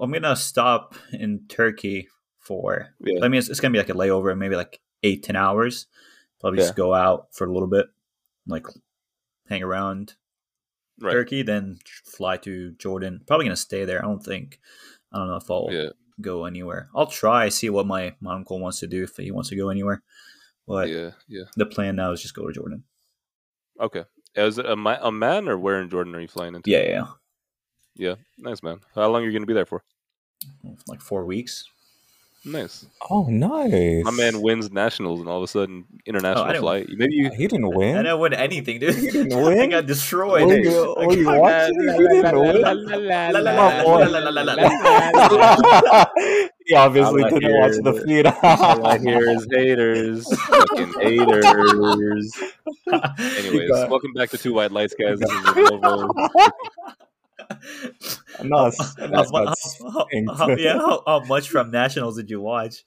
I'm 0.00 0.12
gonna 0.12 0.36
stop 0.36 0.94
in 1.12 1.40
Turkey 1.48 2.08
for. 2.38 2.88
Yeah. 3.00 3.24
I 3.24 3.28
mean, 3.28 3.38
it's, 3.38 3.48
it's 3.48 3.60
gonna 3.60 3.72
be 3.72 3.78
like 3.78 3.90
a 3.90 3.94
layover, 3.94 4.36
maybe 4.38 4.56
like 4.56 4.80
eight, 5.02 5.22
ten 5.24 5.36
hours. 5.36 5.86
Probably 6.42 6.58
Yeah. 6.58 6.64
just 6.66 6.76
go 6.76 6.92
out 6.92 7.28
for 7.32 7.46
a 7.46 7.52
little 7.52 7.68
bit, 7.68 7.86
like 8.46 8.66
hang 9.48 9.62
around 9.62 10.14
Right. 11.00 11.12
Turkey, 11.12 11.42
then 11.42 11.78
fly 12.04 12.36
to 12.38 12.72
Jordan. 12.72 13.22
Probably 13.26 13.46
gonna 13.46 13.56
stay 13.56 13.84
there. 13.86 13.98
I 14.04 14.06
don't 14.06 14.22
think. 14.22 14.60
I 15.12 15.18
don't 15.18 15.28
know 15.28 15.36
if 15.36 15.50
I'll 15.50 15.68
Yeah, 15.70 15.88
go 16.20 16.44
anywhere. 16.44 16.90
I'll 16.94 17.06
try 17.06 17.48
see 17.48 17.70
what 17.70 17.86
my, 17.86 18.14
my 18.20 18.34
uncle 18.34 18.60
wants 18.60 18.78
to 18.80 18.86
do 18.86 19.02
if 19.04 19.16
he 19.16 19.30
wants 19.30 19.48
to 19.48 19.56
go 19.56 19.70
anywhere. 19.70 20.02
But 20.66 20.90
yeah, 20.90 21.12
yeah. 21.28 21.44
the 21.56 21.66
plan 21.66 21.96
now 21.96 22.12
is 22.12 22.22
just 22.22 22.34
go 22.34 22.46
to 22.46 22.52
Jordan. 22.52 22.84
Okay. 23.80 24.04
Is 24.34 24.58
it 24.58 24.66
a, 24.66 24.76
ma- 24.76 24.98
Amman 25.02 25.48
or 25.48 25.58
where 25.58 25.80
in 25.80 25.90
Jordan 25.90 26.14
are 26.14 26.20
you 26.20 26.28
flying 26.28 26.54
into? 26.54 26.70
Yeah, 26.70 26.84
yeah, 26.88 27.06
Yeah. 27.96 28.14
Nice, 28.38 28.62
man. 28.62 28.80
How 28.94 29.08
long 29.10 29.22
are 29.22 29.26
you 29.26 29.32
going 29.32 29.42
to 29.42 29.46
be 29.46 29.54
there 29.54 29.66
for? 29.66 29.82
like 30.88 31.00
four 31.00 31.24
weeks. 31.26 31.64
Nice. 32.44 32.86
Oh, 33.08 33.24
nice. 33.30 34.02
My 34.04 34.10
man 34.10 34.42
wins 34.42 34.72
nationals 34.72 35.20
and 35.20 35.28
all 35.28 35.36
of 35.36 35.44
a 35.44 35.46
sudden 35.46 35.84
international 36.06 36.42
Oh, 36.44 36.48
I 36.48 36.52
didn't- 36.52 36.62
flight. 36.62 36.86
Maybe 36.90 37.14
you. 37.14 37.30
He 37.30 37.46
didn't 37.46 37.68
win. 37.72 37.90
I 37.90 37.94
win. 37.94 38.04
didn't 38.04 38.18
win 38.20 38.34
anything, 38.34 38.80
dude. 38.80 38.96
You 38.96 39.10
didn't 39.12 39.32
I 39.32 39.42
win? 39.42 39.70
got 39.70 39.86
destroyed. 39.86 40.46
Were 40.48 40.58
you, 40.58 40.92
I 40.94 41.06
were 41.06 41.12
you 41.14 41.26
watching? 41.26 41.80
He 41.80 42.08
didn't 42.08 42.40
win. 42.40 42.60
La, 42.62 42.72
la, 42.72 43.38
la, 43.38 43.52
My 43.56 43.82
boy. 43.84 43.98
la, 44.06 44.18
la, 44.18 44.30
la, 44.30 44.42
la, 44.42 44.54
la. 44.54 46.04
he 46.66 46.74
obviously 46.74 47.22
didn't 47.24 47.42
hear 47.42 47.60
watch 47.60 47.76
the 47.80 47.92
feed. 48.04 48.26
All 48.26 48.86
I 48.86 48.98
hear 48.98 49.30
is 49.30 49.46
haters. 49.48 50.26
Fucking 50.46 50.94
haters. 51.00 52.32
Anyways, 53.38 53.70
welcome 53.88 54.12
back 54.14 54.30
to 54.30 54.38
Two 54.38 54.54
White 54.54 54.72
Lights, 54.72 54.94
guys. 54.98 55.20
This 55.20 55.30
is 55.30 55.36
Lenovo. 55.36 56.10
Nas, 58.42 58.76
How- 58.98 59.06
Nas 59.06 59.30
how- 59.32 59.90
how- 59.90 60.34
how- 60.34 60.48
yeah, 60.56 60.74
how, 60.78 61.02
how 61.06 61.20
much 61.24 61.48
from 61.48 61.70
nationals 61.70 62.16
did 62.16 62.30
you 62.30 62.40
watch? 62.40 62.84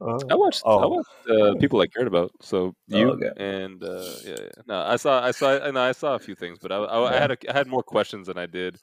Uh, 0.00 0.18
I 0.30 0.34
watched. 0.34 0.62
I 0.66 0.70
Oh. 0.70 0.88
watched 0.88 1.30
uh, 1.30 1.54
people 1.60 1.80
I 1.80 1.86
cared 1.86 2.08
about. 2.08 2.32
So 2.40 2.74
Oh, 2.92 2.98
you 2.98 3.10
okay. 3.12 3.30
and 3.36 3.82
uh, 3.84 4.02
yeah, 4.24 4.34
yeah. 4.40 4.62
No, 4.66 4.80
I 4.80 4.96
saw. 4.96 5.22
I 5.22 5.30
saw. 5.30 5.70
No, 5.70 5.80
I 5.80 5.92
saw 5.92 6.14
a 6.14 6.18
few 6.18 6.34
things, 6.34 6.58
but 6.60 6.72
I, 6.72 6.76
I, 6.76 7.14
I 7.14 7.18
had 7.20 7.30
a, 7.30 7.36
I 7.48 7.52
had 7.52 7.68
more 7.68 7.82
questions 7.84 8.26
than 8.26 8.38
I 8.38 8.46
did 8.46 8.78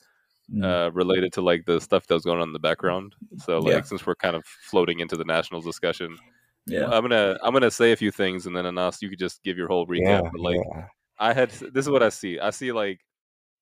Mm. 0.52 0.63
uh, 0.65 0.89
related 0.93 1.32
to 1.34 1.41
like 1.41 1.65
the 1.65 1.80
stuff 1.80 2.08
that 2.08 2.13
was 2.15 2.24
going 2.26 2.39
on 2.41 2.48
in 2.48 2.54
the 2.54 2.60
background. 2.60 3.13
So 3.38 3.60
like 3.60 3.72
Yeah. 3.74 3.82
since 3.84 4.04
we're 4.08 4.15
kind 4.15 4.36
of 4.36 4.43
floating 4.72 5.00
into 5.00 5.15
the 5.15 5.24
nationals 5.24 5.63
discussion, 5.63 6.17
yeah. 6.65 6.86
I'm 6.88 7.04
gonna 7.04 7.38
I'm 7.43 7.54
gonna 7.54 7.69
say 7.69 7.91
a 7.91 7.95
few 7.95 8.10
things 8.10 8.48
and 8.48 8.56
then 8.56 8.65
Anas, 8.65 9.00
you 9.00 9.10
could 9.10 9.19
just 9.19 9.43
give 9.43 9.58
your 9.60 9.67
whole 9.67 9.86
recap. 9.86 10.02
yeah, 10.06 10.22
but 10.32 10.41
like 10.41 10.58
yeah. 10.74 10.86
I 11.19 11.34
had 11.34 11.52
this 11.52 11.86
is 11.86 11.89
what 11.91 12.02
I 12.02 12.10
see. 12.10 12.39
I 12.39 12.50
see 12.50 12.72
like 12.72 13.00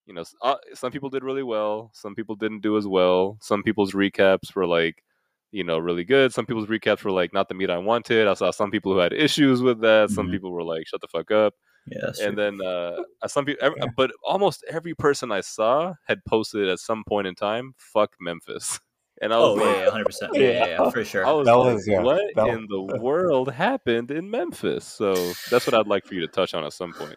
you 0.07 0.13
know 0.15 0.23
uh, 0.41 0.55
some 0.73 0.91
people 0.91 1.09
did 1.09 1.23
really 1.23 1.43
well, 1.43 1.91
some 1.93 2.15
people 2.15 2.35
didn't 2.35 2.61
do 2.61 2.77
as 2.77 2.87
well. 2.87 3.37
Some 3.41 3.61
people's 3.61 3.91
recaps 3.93 4.55
were 4.55 4.65
like 4.65 5.03
you 5.51 5.63
know 5.63 5.77
really 5.77 6.03
good. 6.03 6.33
Some 6.33 6.45
people's 6.45 6.67
recaps 6.67 7.03
were 7.03 7.11
like 7.11 7.33
not 7.33 7.47
the 7.49 7.53
meat 7.55 7.69
I 7.69 7.77
wanted. 7.77 8.27
I 8.27 8.33
saw 8.33 8.51
some 8.51 8.71
people 8.71 8.93
who 8.93 8.99
had 8.99 9.13
issues 9.13 9.61
with 9.61 9.81
that. 9.81 10.09
Some 10.09 10.27
Mhm. 10.27 10.31
people 10.31 10.51
were 10.51 10.63
like 10.63 10.87
shut 10.87 11.01
the 11.01 11.07
fuck 11.07 11.29
up. 11.31 11.53
Yeah. 11.89 12.07
And 12.07 12.15
true. 12.15 12.35
then 12.35 12.61
uh, 12.65 12.97
some 13.27 13.45
people, 13.45 13.69
but 13.95 14.11
almost 14.23 14.65
every 14.69 14.93
person 14.93 15.31
I 15.31 15.39
saw 15.41 15.93
had 16.05 16.19
posted 16.25 16.67
at 16.67 16.79
some 16.79 17.03
point 17.07 17.27
in 17.27 17.35
time, 17.35 17.73
"Fuck 17.77 18.15
Memphis," 18.19 18.79
and 19.21 19.33
I 19.33 19.37
was 19.37 19.49
oh 19.51 19.53
like, 19.53 19.77
yeah, 19.77 19.89
hundred 19.89 20.05
percent. 20.05 20.31
Yeah, 20.35 20.41
yeah, 20.41 20.65
yeah, 20.83 20.89
for 20.89 21.05
sure. 21.05 21.25
I 21.25 21.31
was 21.31 21.45
That 21.45 21.55
like, 21.55 21.75
was- 21.75 21.87
yeah, 21.87 22.01
what 22.01 22.21
that 22.35 22.47
in 22.49 22.67
the 22.69 22.81
world 23.01 23.49
happened 23.53 24.11
in 24.11 24.29
Memphis? 24.29 24.83
So 24.85 25.13
that's 25.49 25.65
what 25.65 25.73
I'd 25.75 25.87
like 25.87 26.05
for 26.05 26.13
you 26.13 26.19
to 26.21 26.27
touch 26.27 26.53
on 26.53 26.65
at 26.65 26.73
some 26.73 26.91
point. 26.91 27.15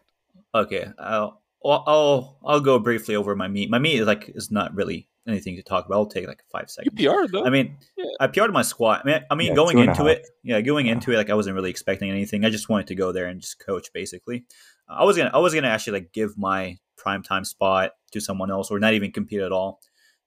Okay, 0.55 0.87
I'll, 1.01 1.40
I'll 1.65 1.85
I'll 1.87 2.39
I'll 2.45 2.61
go 2.61 2.79
briefly 2.79 3.17
over 3.17 3.35
my 3.37 3.49
meet. 3.49 3.71
My 3.71 3.79
meet 3.79 4.01
is 4.01 4.07
like 4.07 4.31
is 4.35 4.51
not 4.51 4.75
really 4.75 5.09
anything 5.29 5.57
to 5.57 5.63
talk 5.63 5.87
about. 5.87 5.97
I'll 5.97 6.07
take 6.07 6.27
like 6.27 6.43
five 6.51 6.69
You 6.85 6.91
seconds. 6.91 7.05
PR'd 7.05 7.33
though. 7.33 7.45
I 7.45 7.51
mean, 7.51 7.77
Yeah. 7.97 8.07
I 8.19 8.27
PR'd 8.27 8.53
my 8.53 8.63
squat. 8.63 9.03
I 9.05 9.07
mean, 9.07 9.21
I 9.31 9.35
mean 9.35 9.49
Yeah, 9.49 9.55
going 9.55 9.77
two 9.77 9.81
and 9.83 9.89
a 9.91 9.93
into 9.93 10.07
it, 10.07 10.27
yeah, 10.43 10.61
going 10.63 10.87
Yeah. 10.87 10.93
into 10.93 11.13
it, 11.13 11.17
like 11.17 11.31
I 11.31 11.35
wasn't 11.35 11.55
really 11.55 11.71
expecting 11.71 12.11
anything. 12.11 12.45
I 12.45 12.51
just 12.51 12.69
wanted 12.69 12.87
to 12.89 12.95
go 12.95 13.13
there 13.13 13.27
and 13.27 13.41
just 13.41 13.59
coach, 13.65 13.93
basically. 13.93 14.45
Uh, 14.89 14.95
I 14.95 15.05
was 15.05 15.17
gonna, 15.17 15.31
I 15.35 15.39
was 15.39 15.55
gonna 15.55 15.69
actually 15.69 16.01
like 16.01 16.13
give 16.13 16.37
my 16.39 16.79
prime 16.97 17.23
time 17.23 17.45
spot 17.45 17.93
to 18.13 18.21
someone 18.21 18.51
else, 18.51 18.71
or 18.71 18.79
not 18.81 18.95
even 18.95 19.13
compete 19.13 19.41
at 19.41 19.53
all. 19.53 19.81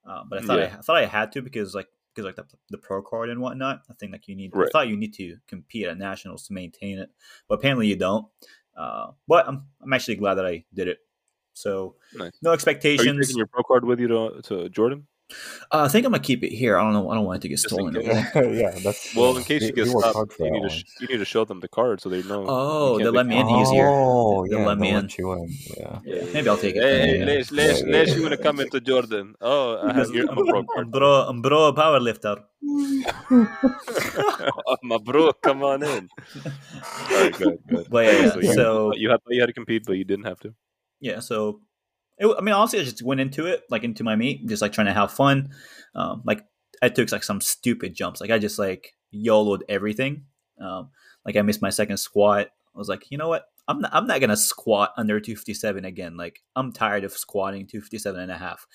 Uh, 0.08 0.22
but 0.30 0.40
I 0.40 0.42
thought 0.46 0.60
I, 0.60 0.64
Yeah. 0.66 0.76
I 0.78 0.82
thought 0.82 0.98
I 0.98 1.06
had 1.06 1.32
to 1.34 1.42
because 1.42 1.74
like 1.74 1.88
because 2.14 2.26
like 2.26 2.36
the, 2.36 2.46
the 2.70 2.78
pro 2.78 3.02
card 3.02 3.30
and 3.30 3.42
whatnot. 3.42 3.82
I 3.90 3.94
think 4.00 4.12
like 4.12 4.28
you 4.28 4.36
need. 4.36 4.52
I 4.56 4.68
thought 4.72 4.88
you 4.88 4.96
need 4.98 5.16
to 5.16 5.38
compete 5.48 5.88
at 5.88 5.98
nationals 5.98 6.46
to 6.48 6.54
maintain 6.54 7.00
it, 7.00 7.10
but 7.50 7.56
apparently 7.56 7.88
you 7.88 7.96
don't. 7.96 8.28
Uh, 8.78 9.08
but 9.28 9.48
I'm 9.48 9.66
I'm 9.82 9.94
actually 9.94 10.16
glad 10.18 10.36
that 10.36 10.46
I 10.46 10.66
did 10.74 10.88
it. 10.88 11.00
So 11.54 11.96
Nice. 12.16 12.32
no 12.42 12.50
Are 12.50 12.54
you 12.54 12.56
expectations. 12.56 13.28
taking 13.28 13.38
your 13.38 13.48
pro 13.48 13.64
card 13.64 13.86
with 13.86 14.00
you 14.00 14.08
to, 14.08 14.42
to 14.44 14.70
Jordan? 14.70 15.08
uh, 15.72 15.84
I 15.86 15.88
think 15.88 16.06
I'm 16.06 16.12
gonna 16.12 16.22
keep 16.22 16.44
it 16.44 16.52
here. 16.52 16.78
I 16.78 16.84
don't 16.84 16.94
know. 16.94 17.10
I 17.10 17.16
don't 17.16 17.26
want 17.26 17.38
it 17.38 17.42
to 17.44 17.48
get 17.50 17.56
Just 17.56 17.70
stolen. 17.74 17.96
yeah, 18.04 18.72
that's 18.84 19.16
Well, 19.16 19.36
in 19.38 19.44
case 19.44 19.62
He- 19.62 19.68
you 19.70 19.74
get 19.74 19.88
he 19.88 19.94
worked 19.94 20.10
stopped, 20.10 20.36
you 20.40 20.52
need 20.52 20.62
to 20.64 20.70
sh- 20.70 20.84
you 21.00 21.08
need 21.08 21.18
to 21.18 21.26
show 21.26 21.44
them 21.46 21.60
the 21.60 21.68
card 21.68 22.02
so 22.02 22.10
they 22.10 22.22
know. 22.24 22.46
Oh, 22.48 22.98
you 23.00 23.06
they 23.06 23.10
let 23.10 23.26
me 23.26 23.38
in 23.40 23.48
found. 23.48 23.62
easier. 23.68 23.88
Oh, 23.90 24.46
They'll 24.48 24.60
yeah, 24.60 24.66
let 24.68 24.78
me 24.78 24.90
in. 24.90 25.08
let 25.08 25.18
in. 25.18 25.50
Yeah. 25.78 26.00
Yeah, 26.06 26.26
maybe 26.34 26.50
I'll 26.50 26.58
take 26.58 26.76
it. 26.76 26.84
Hey, 26.84 26.98
then, 26.98 27.08
hey, 27.10 27.18
yeah. 27.20 27.26
Les, 27.26 27.52
Les, 27.52 27.82
Yeah, 27.82 27.88
Les, 27.94 28.16
you 28.16 28.22
want 28.22 28.34
to 28.34 28.38
come 28.38 28.60
into 28.60 28.80
Jordan? 28.82 29.34
Oh, 29.42 29.78
I 29.82 29.94
have 29.94 29.96
Because 29.96 30.12
your 30.12 30.30
I'm, 30.30 30.38
I'm 30.38 30.48
a 30.48 30.52
pro 30.52 30.60
I'm, 30.60 30.66
card. 30.68 30.92
bro, 30.92 31.12
I'm 31.30 31.42
bro 31.42 31.74
power 31.74 32.00
lifter. 32.00 32.36
oh, 33.32 34.76
my 34.84 34.98
bro, 34.98 35.32
come 35.42 35.64
on 35.64 35.84
in. 35.84 36.10
All 36.46 37.22
right, 37.24 37.34
good, 37.38 37.58
good. 37.68 37.88
But 37.90 38.06
yeah, 38.06 38.12
Okay, 38.12 38.42
yeah, 38.44 38.50
you, 38.50 38.54
so- 38.54 38.94
you 38.96 39.10
had 39.10 39.20
you 39.30 39.40
had 39.42 39.48
to 39.48 39.54
compete, 39.54 39.84
but 39.86 39.94
you 39.94 40.04
didn't 40.04 40.26
have 40.26 40.40
to. 40.42 40.54
Yeah, 41.04 41.20
so 41.20 41.60
it, 42.18 42.26
I 42.26 42.42
mean, 42.42 42.54
honestly, 42.54 42.80
I 42.80 42.84
just 42.86 43.04
went 43.04 43.20
into 43.20 43.46
it 43.46 43.64
like 43.70 43.84
into 43.84 44.06
my 44.06 44.16
meet, 44.16 44.48
just 44.48 44.62
like 44.62 44.72
trying 44.72 44.88
to 44.88 44.94
have 44.94 45.12
fun. 45.12 45.50
Um, 45.94 46.22
like 46.26 46.46
I 46.82 46.88
took 46.88 47.12
like 47.12 47.24
some 47.26 47.42
stupid 47.42 47.94
jumps. 47.94 48.22
Like 48.22 48.32
I 48.32 48.40
just 48.40 48.58
like 48.58 48.96
YOLO'd 49.12 49.66
everything. 49.68 50.24
Um, 50.62 50.92
like 51.26 51.36
I 51.36 51.42
missed 51.42 51.62
my 51.62 51.72
second 51.72 51.98
squat. 51.98 52.48
I 52.74 52.78
was 52.78 52.88
like, 52.88 53.12
you 53.12 53.18
know 53.18 53.28
what? 53.28 53.44
I'm 53.68 53.82
not, 53.82 53.92
I'm 53.94 54.08
not 54.08 54.22
gonna 54.22 54.38
squat 54.38 54.94
under 54.96 55.20
257 55.20 55.84
again. 55.84 56.16
Like 56.16 56.42
I'm 56.56 56.72
tired 56.72 57.04
of 57.04 57.12
squatting 57.12 57.68
257 57.68 58.20
and 58.22 58.32
a 58.32 58.38
half. 58.38 58.66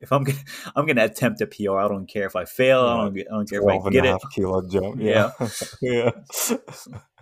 If 0.00 0.12
I'm 0.12 0.24
gonna, 0.24 0.38
I'm 0.76 0.86
gonna 0.86 1.04
attempt 1.04 1.40
a 1.40 1.46
PR. 1.46 1.78
I 1.78 1.88
don't 1.88 2.06
care 2.06 2.26
if 2.26 2.36
I 2.36 2.44
fail. 2.44 2.80
I 2.82 2.96
don't, 2.96 3.18
I 3.18 3.24
don't 3.30 3.48
care 3.48 3.62
if 3.62 3.66
I 3.66 3.76
and 3.76 3.92
get 3.92 4.04
a 4.04 4.08
it. 4.08 4.10
half 4.10 4.30
kilo 4.34 4.60
jump. 4.68 4.96
Yeah. 5.00 5.30
Yeah. 5.80 6.10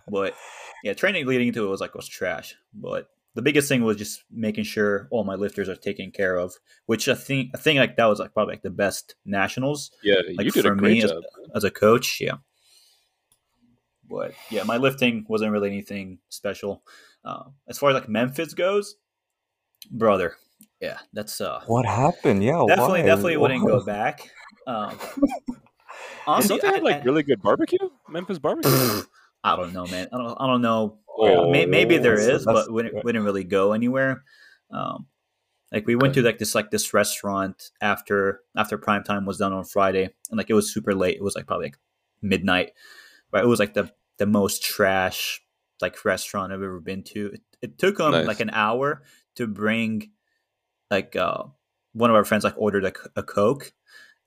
But 0.08 0.34
yeah, 0.82 0.94
training 0.94 1.26
leading 1.26 1.48
into 1.48 1.64
it 1.64 1.68
was 1.68 1.80
like 1.80 1.94
was 1.94 2.08
trash. 2.08 2.56
But 2.74 3.08
the 3.36 3.42
biggest 3.42 3.68
thing 3.68 3.84
was 3.84 3.96
just 3.96 4.24
making 4.30 4.64
sure 4.64 5.06
all 5.12 5.22
my 5.24 5.34
lifters 5.36 5.68
are 5.68 5.76
taken 5.76 6.10
care 6.10 6.36
of, 6.36 6.54
which 6.86 7.08
I 7.08 7.14
think 7.14 7.50
I 7.54 7.58
think 7.58 7.78
like 7.78 7.96
that 7.96 8.06
was 8.06 8.18
like 8.18 8.34
probably 8.34 8.54
like 8.54 8.62
the 8.62 8.70
best 8.70 9.14
nationals 9.24 9.90
Yeah, 10.02 10.16
Like, 10.36 10.46
you 10.46 10.50
did 10.50 10.66
a 10.66 10.70
great 10.74 10.98
me, 10.98 11.02
as- 11.04 11.10
job. 11.12 11.22
as 11.54 11.62
a 11.64 11.70
coach. 11.70 12.20
Yeah. 12.20 12.38
But 14.08 14.32
yeah, 14.50 14.62
my 14.62 14.76
lifting 14.76 15.24
wasn't 15.28 15.52
really 15.52 15.68
anything 15.68 16.18
special. 16.28 16.82
Uh, 17.24 17.44
as 17.68 17.78
far 17.78 17.90
as 17.90 17.94
like 17.94 18.08
Memphis 18.08 18.54
goes, 18.54 18.96
brother, 19.90 20.36
yeah, 20.80 20.98
that's 21.12 21.40
uh 21.40 21.60
what 21.66 21.84
happened? 21.86 22.42
Yeah. 22.42 22.62
definitely 22.68 23.00
why? 23.02 23.06
definitely 23.06 23.36
wouldn't 23.36 23.66
go 23.66 23.84
back. 23.84 24.30
Um, 24.66 24.96
honestly, 26.26 26.58
they 26.60 26.68
have 26.68 26.76
I- 26.76 26.80
like 26.80 26.96
I- 26.96 27.02
really 27.02 27.22
good 27.22 27.42
barbecue? 27.42 27.78
Memphis 28.08 28.38
barbecue. 28.38 29.02
I 29.44 29.54
don't 29.56 29.72
know, 29.72 29.86
man. 29.86 30.08
I 30.12 30.18
don't 30.18 30.36
I 30.40 30.46
don't 30.46 30.62
know 30.62 30.98
Oh, 31.18 31.50
May- 31.50 31.66
maybe 31.66 31.98
there 31.98 32.18
is, 32.18 32.44
but 32.44 32.70
we 32.70 32.82
didn't, 32.82 33.04
we 33.04 33.12
didn't 33.12 33.24
really 33.24 33.44
go 33.44 33.72
anywhere. 33.72 34.22
Um, 34.70 35.06
like 35.72 35.86
we 35.86 35.96
went 35.96 36.14
to 36.14 36.22
like 36.22 36.38
this 36.38 36.54
like 36.54 36.70
this 36.70 36.94
restaurant 36.94 37.70
after 37.80 38.40
after 38.56 38.78
prime 38.78 39.02
time 39.02 39.26
was 39.26 39.38
done 39.38 39.52
on 39.52 39.64
Friday, 39.64 40.04
and 40.30 40.38
like 40.38 40.50
it 40.50 40.54
was 40.54 40.72
super 40.72 40.94
late. 40.94 41.16
It 41.16 41.22
was 41.22 41.34
like 41.34 41.46
probably 41.46 41.66
like 41.66 41.78
midnight, 42.22 42.72
but 43.30 43.42
it 43.42 43.46
was 43.46 43.58
like 43.58 43.74
the 43.74 43.90
the 44.18 44.26
most 44.26 44.62
trash 44.62 45.42
like 45.80 46.04
restaurant 46.04 46.52
I've 46.52 46.62
ever 46.62 46.80
been 46.80 47.02
to. 47.04 47.32
It, 47.34 47.40
it 47.62 47.78
took 47.78 47.98
them 47.98 48.12
Nice. 48.12 48.26
like 48.26 48.40
an 48.40 48.50
hour 48.50 49.02
to 49.34 49.46
bring 49.46 50.10
like 50.90 51.16
uh 51.16 51.44
one 51.92 52.10
of 52.10 52.16
our 52.16 52.24
friends 52.24 52.44
like 52.44 52.54
ordered 52.56 52.84
a, 52.84 52.92
a 53.16 53.22
coke 53.22 53.72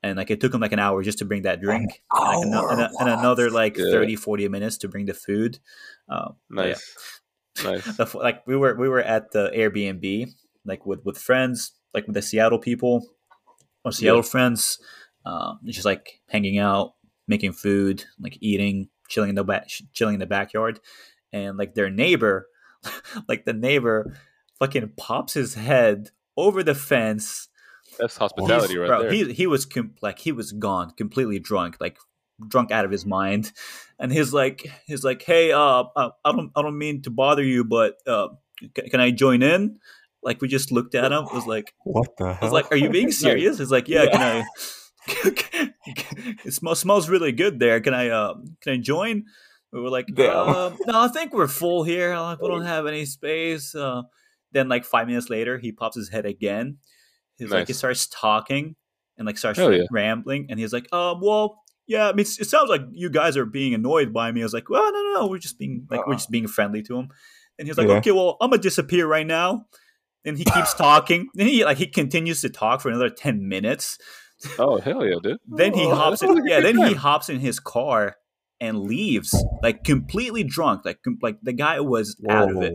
and 0.03 0.17
like 0.17 0.31
it 0.31 0.39
took 0.41 0.53
him 0.53 0.61
like 0.61 0.71
an 0.71 0.79
hour 0.79 1.01
just 1.03 1.19
to 1.19 1.25
bring 1.25 1.41
that 1.43 1.61
drink 1.61 2.01
and, 2.11 2.21
like, 2.21 2.45
ano- 2.47 2.57
hour? 2.57 2.71
and, 2.71 2.81
a- 2.81 2.91
and 2.99 3.09
another 3.09 3.49
like 3.49 3.77
Yeah. 3.77 3.91
30 3.91 4.15
40 4.15 4.47
minutes 4.49 4.77
to 4.77 4.87
bring 4.87 5.05
the 5.05 5.13
food 5.13 5.59
uh, 6.09 6.29
but 6.49 6.67
yeah 6.69 6.75
nice, 7.63 7.85
nice. 7.87 7.97
the, 7.97 8.17
like 8.17 8.45
we 8.47 8.55
were 8.55 8.75
we 8.75 8.87
were 8.87 9.01
at 9.01 9.31
the 9.31 9.51
Airbnb 9.55 10.31
like 10.65 10.85
with 10.85 11.03
with 11.05 11.17
friends 11.17 11.73
like 11.93 12.05
with 12.07 12.13
the 12.13 12.21
Seattle 12.21 12.59
people 12.59 13.05
or 13.83 13.91
Seattle 13.91 14.23
friends 14.23 14.79
um 15.25 15.59
just 15.65 15.85
like 15.85 16.21
hanging 16.27 16.57
out 16.59 16.93
making 17.27 17.51
food 17.51 18.05
like 18.19 18.37
eating 18.41 18.87
chilling 19.09 19.29
in 19.29 19.35
the 19.35 19.43
back 19.43 19.67
chilling 19.93 20.13
in 20.13 20.19
the 20.19 20.25
backyard 20.25 20.79
and 21.33 21.57
like 21.57 21.75
their 21.75 21.89
neighbor 21.89 22.47
like 23.27 23.43
the 23.45 23.53
neighbor 23.53 24.15
fucking 24.59 24.91
pops 24.95 25.33
his 25.33 25.55
head 25.55 26.11
over 26.37 26.63
the 26.63 26.73
fence 26.75 27.48
That's 27.99 28.17
hospitality 28.17 28.73
He's- 28.73 28.79
right 28.79 28.87
bro, 28.87 29.01
there. 29.03 29.11
He 29.11 29.33
he 29.33 29.47
was 29.47 29.65
com- 29.65 29.95
like 30.01 30.19
he 30.19 30.31
was 30.31 30.51
gone, 30.51 30.91
completely 30.91 31.39
drunk, 31.39 31.77
like 31.79 31.97
drunk 32.47 32.71
out 32.71 32.85
of 32.85 32.91
his 32.91 33.05
mind. 33.05 33.51
And 33.99 34.11
he's 34.13 34.33
like 34.33 34.65
he's 34.87 35.03
like, 35.03 35.21
hey, 35.21 35.51
uh, 35.51 35.83
uh, 35.95 36.09
I 36.25 36.31
don't 36.31 36.51
I 36.55 36.61
don't 36.61 36.77
mean 36.77 37.01
to 37.03 37.09
bother 37.09 37.43
you, 37.43 37.63
but 37.65 37.95
uh, 38.07 38.29
can, 38.75 38.89
can 38.89 38.99
I 39.01 39.11
join 39.11 39.41
in? 39.43 39.77
Like 40.23 40.41
we 40.41 40.47
just 40.47 40.71
looked 40.71 40.95
at 40.95 41.11
him. 41.11 41.25
It 41.25 41.33
was 41.33 41.45
like 41.47 41.73
What 41.83 42.15
the 42.17 42.25
I 42.25 42.33
hell? 42.33 42.39
was 42.43 42.51
like, 42.53 42.71
are 42.71 42.77
you 42.77 42.89
being 42.89 43.11
serious? 43.25 43.57
He's 43.59 43.71
like, 43.71 43.87
yeah. 43.87 44.03
Yeah. 44.03 44.11
Can 44.11 44.21
I? 44.21 44.45
it 46.45 46.53
smells 46.53 46.79
smells 46.79 47.09
really 47.09 47.31
good 47.31 47.59
there. 47.59 47.79
Can 47.81 47.93
I 47.93 48.09
uh 48.09 48.35
can 48.61 48.73
I 48.73 48.77
join? 48.77 49.25
We 49.71 49.81
were 49.81 49.89
like, 49.89 50.07
Damn. 50.13 50.35
um, 50.35 50.77
no, 50.87 50.99
I 51.01 51.07
think 51.09 51.31
we're 51.31 51.47
full 51.47 51.83
here. 51.83 52.15
Like, 52.17 52.41
we 52.41 52.47
don't 52.47 52.65
have 52.65 52.87
any 52.87 53.05
space. 53.05 53.75
Uh, 53.75 54.01
then 54.51 54.67
like 54.67 54.83
five 54.83 55.05
minutes 55.07 55.29
later, 55.29 55.59
he 55.59 55.71
pops 55.71 55.95
his 55.95 56.09
head 56.09 56.25
again. 56.25 56.77
He's 57.39 57.49
like, 57.51 57.67
he 57.67 57.73
starts 57.73 58.05
talking 58.07 58.75
and 59.17 59.25
like 59.25 59.37
starts 59.37 59.57
like, 59.59 59.77
yeah. 59.79 59.83
rambling, 59.91 60.47
and 60.49 60.59
he's 60.59 60.71
like, 60.73 60.91
um, 60.93 61.19
well, 61.21 61.61
yeah, 61.87 62.07
I 62.09 62.13
mean, 62.13 62.25
it 62.27 62.45
sounds 62.47 62.69
like 62.69 62.81
you 62.91 63.09
guys 63.09 63.35
are 63.35 63.45
being 63.47 63.73
annoyed 63.73 64.13
by 64.13 64.31
me. 64.31 64.41
I 64.41 64.45
was 64.45 64.53
like, 64.53 64.69
well, 64.69 64.93
no, 64.93 65.01
no, 65.01 65.13
no, 65.21 65.27
we're 65.27 65.39
just 65.39 65.57
being 65.57 65.87
like 65.89 66.05
we're 66.05 66.13
just 66.13 66.29
being 66.29 66.47
friendly 66.47 66.83
to 66.83 66.97
him. 66.97 67.09
And 67.57 67.67
he's 67.67 67.77
like, 67.77 67.87
Yeah. 67.87 67.95
okay, 67.95 68.11
well, 68.11 68.37
I'm 68.39 68.51
gonna 68.51 68.61
disappear 68.61 69.07
right 69.07 69.25
now. 69.27 69.65
And 70.23 70.37
he 70.37 70.43
keeps 70.45 70.73
talking. 70.75 71.29
Then 71.33 71.47
he 71.47 71.65
like 71.65 71.77
he 71.77 71.87
continues 71.87 72.41
to 72.41 72.49
talk 72.49 72.81
for 72.81 72.89
another 72.89 73.09
ten 73.09 73.47
minutes. 73.47 73.97
oh 74.59 74.79
hell 74.79 75.05
yeah, 75.05 75.15
dude. 75.21 75.37
Then 75.47 75.73
he 75.73 75.85
Oh, 75.85 75.95
hops 75.95 76.21
in. 76.21 76.45
Yeah, 76.45 76.59
then 76.61 76.77
he 76.77 76.93
hops 76.93 77.27
in 77.29 77.39
his 77.39 77.59
car 77.59 78.15
and 78.61 78.79
leaves, 78.81 79.33
like 79.63 79.83
completely 79.83 80.43
drunk. 80.43 80.85
Like 80.85 81.01
com- 81.03 81.19
like 81.21 81.37
the 81.41 81.53
guy 81.53 81.79
was 81.79 82.21
out 82.29 82.51
of 82.51 82.61
it. 82.61 82.73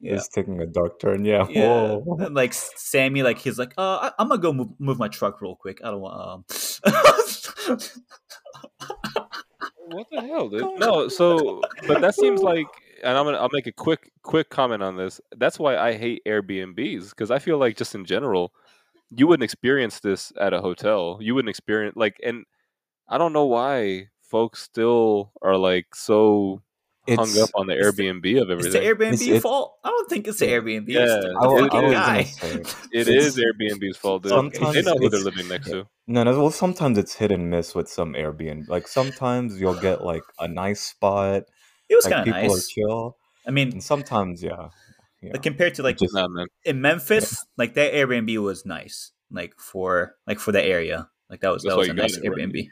Yeah. 0.00 0.14
It's 0.14 0.28
taking 0.28 0.60
a 0.60 0.66
dark 0.66 0.98
turn. 1.00 1.24
Yeah. 1.24 1.46
Yeah, 1.48 1.98
and 2.20 2.34
like 2.34 2.54
Sammy, 2.54 3.22
like 3.22 3.38
he's 3.38 3.58
like, 3.58 3.74
uh, 3.76 4.10
I- 4.10 4.12
I'm 4.18 4.28
gonna 4.28 4.40
go 4.40 4.52
move, 4.52 4.68
move 4.78 4.98
my 4.98 5.08
truck 5.08 5.40
real 5.40 5.56
quick. 5.56 5.80
I 5.84 5.90
don't 5.90 6.00
want. 6.00 6.44
Um... 6.86 7.78
What 9.92 10.06
the 10.10 10.20
hell, 10.20 10.48
dude? 10.48 10.78
No, 10.78 11.08
so 11.08 11.60
but 11.88 12.00
that 12.00 12.14
seems 12.14 12.40
like, 12.40 12.66
and 13.02 13.18
I'm 13.18 13.24
gonna 13.24 13.38
I'll 13.38 13.50
make 13.52 13.66
a 13.66 13.72
quick 13.72 14.12
quick 14.22 14.48
comment 14.48 14.82
on 14.82 14.96
this. 14.96 15.20
That's 15.36 15.58
why 15.58 15.76
I 15.76 15.94
hate 15.94 16.22
Airbnbs 16.26 17.10
because 17.10 17.30
I 17.30 17.40
feel 17.40 17.58
like 17.58 17.76
just 17.76 17.94
in 17.94 18.04
general, 18.04 18.52
you 19.10 19.26
wouldn't 19.26 19.44
experience 19.44 19.98
this 20.00 20.32
at 20.40 20.52
a 20.52 20.60
hotel. 20.60 21.18
You 21.20 21.34
wouldn't 21.34 21.50
experience 21.50 21.96
like, 21.96 22.20
and 22.22 22.44
I 23.08 23.18
don't 23.18 23.32
know 23.32 23.46
why 23.46 24.08
folks 24.30 24.62
still 24.62 25.32
are 25.42 25.56
like 25.56 25.94
so 25.94 26.62
hung 27.08 27.38
up 27.40 27.50
on 27.56 27.66
the 27.66 27.76
it's 27.76 27.96
the- 27.96 28.04
Airbnb 28.04 28.40
of 28.42 28.50
everything. 28.50 28.72
It's 28.72 28.74
the. 28.74 28.80
Airbnb 28.80 29.12
It's- 29.14 29.22
it's- 29.22 29.42
fault. 29.42 29.78
I 29.82 29.88
don't 29.88 30.08
think 30.08 30.28
it's 30.28 30.38
the 30.38 30.46
Airbnb. 30.46 30.88
Yeah. 30.88 31.00
it's 31.02 31.24
the, 31.24 31.34
I 31.40 31.42
the 31.42 31.48
wa- 31.48 31.56
I 31.56 31.60
fucking 31.68 31.82
was 31.82 31.92
guy. 31.94 32.22
say, 32.22 32.48
it's- 32.92 33.36
Airbnb's 33.38 33.96
fault. 33.96 34.22
Dude. 34.22 34.30
Sometimes 34.30 34.74
they 34.74 34.82
know 34.82 34.94
who 34.96 35.08
they're 35.08 35.20
living 35.20 35.48
next 35.48 35.68
to. 35.70 35.86
No, 36.06 36.22
no. 36.22 36.38
Well, 36.40 36.50
sometimes 36.50 36.98
it's 36.98 37.14
hit 37.14 37.32
and 37.32 37.50
miss 37.50 37.74
with 37.74 37.88
some 37.88 38.14
Airbnb. 38.14 38.68
Like 38.68 38.86
sometimes 38.86 39.60
you'll 39.60 39.80
get 39.80 40.04
like 40.04 40.22
a 40.38 40.46
nice 40.48 40.80
spot, 40.80 41.44
It 41.88 41.96
was 41.96 42.04
like 42.04 42.14
kind 42.14 42.28
of 42.28 42.34
people 42.34 42.54
nice. 42.54 42.66
are 42.66 42.70
chill, 42.70 43.16
I 43.46 43.50
mean, 43.50 43.72
and 43.72 43.82
sometimes, 43.82 44.42
yeah, 44.42 44.68
yeah. 45.22 45.32
like 45.32 45.42
compared 45.42 45.74
to 45.76 45.82
like 45.82 45.98
just 45.98 46.14
Nah, 46.14 46.28
man. 46.28 46.46
in 46.64 46.80
Memphis, 46.80 47.44
like 47.56 47.74
that 47.74 47.92
Airbnb 47.92 48.36
was 48.42 48.64
nice. 48.66 49.12
Like 49.32 49.54
for 49.58 50.14
like 50.26 50.38
for 50.40 50.52
the 50.52 50.62
area, 50.62 51.08
like 51.28 51.40
that 51.40 51.50
was 51.52 51.62
That's 51.62 51.74
that 51.74 51.78
was 51.78 51.88
a 51.88 51.94
nice 51.94 52.18
Airbnb. 52.18 52.54
right? 52.54 52.68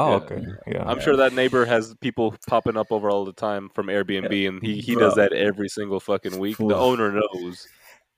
Airbnb. 0.00 0.06
oh, 0.06 0.10
yeah. 0.10 0.36
okay, 0.36 0.46
yeah. 0.66 0.84
I'm 0.84 1.00
sure 1.00 1.16
that 1.16 1.32
neighbor 1.32 1.64
has 1.64 1.94
people 2.00 2.34
popping 2.48 2.76
up 2.76 2.90
over 2.90 3.10
all 3.10 3.24
the 3.24 3.32
time 3.32 3.68
from 3.74 3.86
Airbnb, 3.86 4.48
and 4.48 4.62
he, 4.62 4.80
he 4.80 4.94
does 4.94 5.14
that 5.14 5.32
every 5.32 5.68
single 5.68 6.00
fucking 6.00 6.38
week. 6.38 6.56
The 6.58 6.76
owner 6.76 7.12
knows 7.12 7.66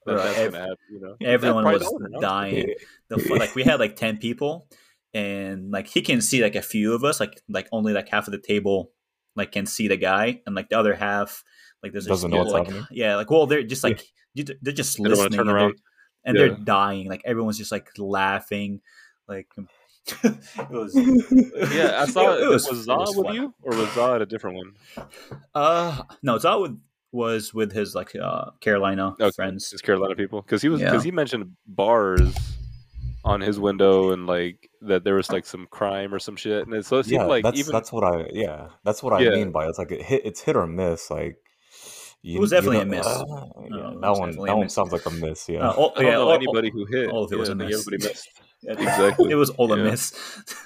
that 0.07 0.15
Bro, 0.15 0.17
that's 0.23 0.39
ev- 0.39 0.53
gonna 0.53 0.63
happen. 0.65 0.77
You 0.91 1.01
know, 1.01 1.17
Everyone 1.21 1.63
Probably 1.65 1.79
was 1.81 1.93
owner 1.93 2.09
dying. 2.21 2.69
Yeah. 2.69 2.75
The 3.09 3.35
like 3.37 3.55
we 3.55 3.63
had 3.65 3.79
like 3.81 3.97
ten 3.97 4.19
people, 4.19 4.67
and 5.15 5.71
like 5.71 5.87
he 5.87 6.03
can 6.03 6.21
see 6.21 6.43
like 6.43 6.55
a 6.57 6.63
few 6.63 6.95
of 6.95 7.05
us, 7.05 7.21
like 7.21 7.41
like 7.49 7.69
only 7.73 7.93
like 7.93 8.09
half 8.09 8.27
of 8.27 8.33
the 8.33 8.39
table 8.41 8.91
like 9.37 9.53
can 9.53 9.65
see 9.67 9.89
the 9.89 9.97
guy, 9.97 10.41
and 10.47 10.55
like 10.55 10.69
the 10.69 10.79
other 10.79 10.95
half 10.95 11.43
like 11.83 11.93
there's 11.93 12.05
just 12.05 12.23
Doesn't 12.23 12.31
know 12.31 12.45
people, 12.45 12.53
what's 12.53 12.69
like 12.69 12.77
happening. 12.77 12.87
yeah, 12.91 13.17
like 13.17 13.31
well 13.31 13.47
they're 13.47 13.63
just 13.63 13.83
like 13.85 14.05
you- 14.35 14.45
they're 14.63 14.73
just 14.73 14.97
They 14.99 15.05
don't 15.05 15.19
listening 15.19 15.41
and, 15.41 15.49
they're, 15.49 15.59
and 15.69 15.75
Yeah. 16.27 16.33
they're 16.35 16.57
dying. 16.57 17.09
Like 17.09 17.23
everyone's 17.25 17.59
just 17.59 17.73
like 17.73 17.89
laughing, 17.99 18.81
like. 19.29 19.47
it 20.25 20.71
was 20.71 20.95
Yeah, 21.75 22.03
I 22.03 22.07
saw 22.11 22.35
it. 22.35 22.49
was, 22.49 22.67
it 22.69 22.75
Zah 22.85 22.97
was 22.97 23.17
with 23.17 23.35
you, 23.35 23.55
or 23.63 23.75
was 23.77 23.89
Zah 23.95 24.17
at 24.17 24.23
a 24.23 24.27
different 24.27 24.57
one? 24.57 24.73
Uh, 25.55 26.03
no, 26.23 26.39
Zah 26.39 26.59
would, 26.59 26.81
was 27.13 27.53
with 27.55 27.73
his 27.73 27.95
like 27.95 28.15
uh 28.17 28.47
Carolina 28.61 29.15
Okay, 29.21 29.31
friends. 29.35 29.71
His 29.71 29.83
Carolina 29.83 30.15
people, 30.17 30.43
because 30.43 30.63
he 30.63 30.69
was 30.69 30.81
Yeah. 30.81 30.91
because 30.91 31.05
he 31.05 31.11
mentioned 31.11 31.53
bars 31.67 32.35
on 33.25 33.41
his 33.41 33.61
window 33.61 34.11
and 34.11 34.27
like 34.27 34.69
that 34.81 35.05
there 35.05 35.15
was 35.15 35.31
like 35.31 35.47
some 35.47 35.67
crime 35.71 36.13
or 36.13 36.19
some 36.19 36.35
shit, 36.37 36.67
and 36.67 36.75
it, 36.75 36.85
so 36.87 36.99
it 36.99 37.05
seemed 37.05 37.21
yeah, 37.23 37.27
like 37.27 37.45
that's 37.45 37.59
even 37.61 37.73
that's 37.73 37.93
what 37.93 38.03
I 38.03 38.27
yeah, 38.33 38.69
that's 38.85 39.03
what 39.03 39.13
I 39.13 39.31
mean 39.31 39.53
by 39.53 39.67
it. 39.67 39.69
it's 39.69 39.79
like 39.79 39.93
it 39.93 40.03
hit 40.03 40.23
it's 40.25 40.41
hit 40.41 40.57
or 40.57 40.67
miss. 40.67 41.11
Like 41.11 41.37
you, 42.23 42.41
was 42.41 42.51
you 42.51 42.57
definitely 42.57 42.77
know- 42.79 42.83
a 42.83 42.87
miss. 42.87 43.07
uh, 43.07 43.23
Uh, 43.23 43.45
yeah, 43.69 43.91
it 43.93 44.01
that 44.01 44.11
one 44.19 44.31
that 44.33 44.57
one 44.57 44.61
miss. 44.63 44.75
sounds 44.75 44.93
like 44.93 45.07
a 45.07 45.11
miss. 45.11 45.49
Yeah, 45.49 45.69
Uh, 45.69 45.73
all, 45.73 45.93
I 45.97 46.03
don't 46.03 46.11
yeah, 46.11 46.17
know 46.17 46.29
all, 46.29 46.33
anybody 46.35 46.71
who 46.71 46.87
hit. 46.87 47.09
all 47.11 47.25
of 47.25 47.33
it 47.33 47.39
was 47.39 47.49
Yeah, 47.49 47.53
a 47.53 47.57
I 47.57 47.59
think 47.59 47.71
miss. 47.71 47.81
Everybody 47.87 48.09
missed. 48.09 48.29
Exactly. 48.67 49.31
It 49.31 49.35
was 49.35 49.51
all 49.51 49.73
a 49.73 49.77
Yeah. 49.77 49.85
miss. 49.91 50.13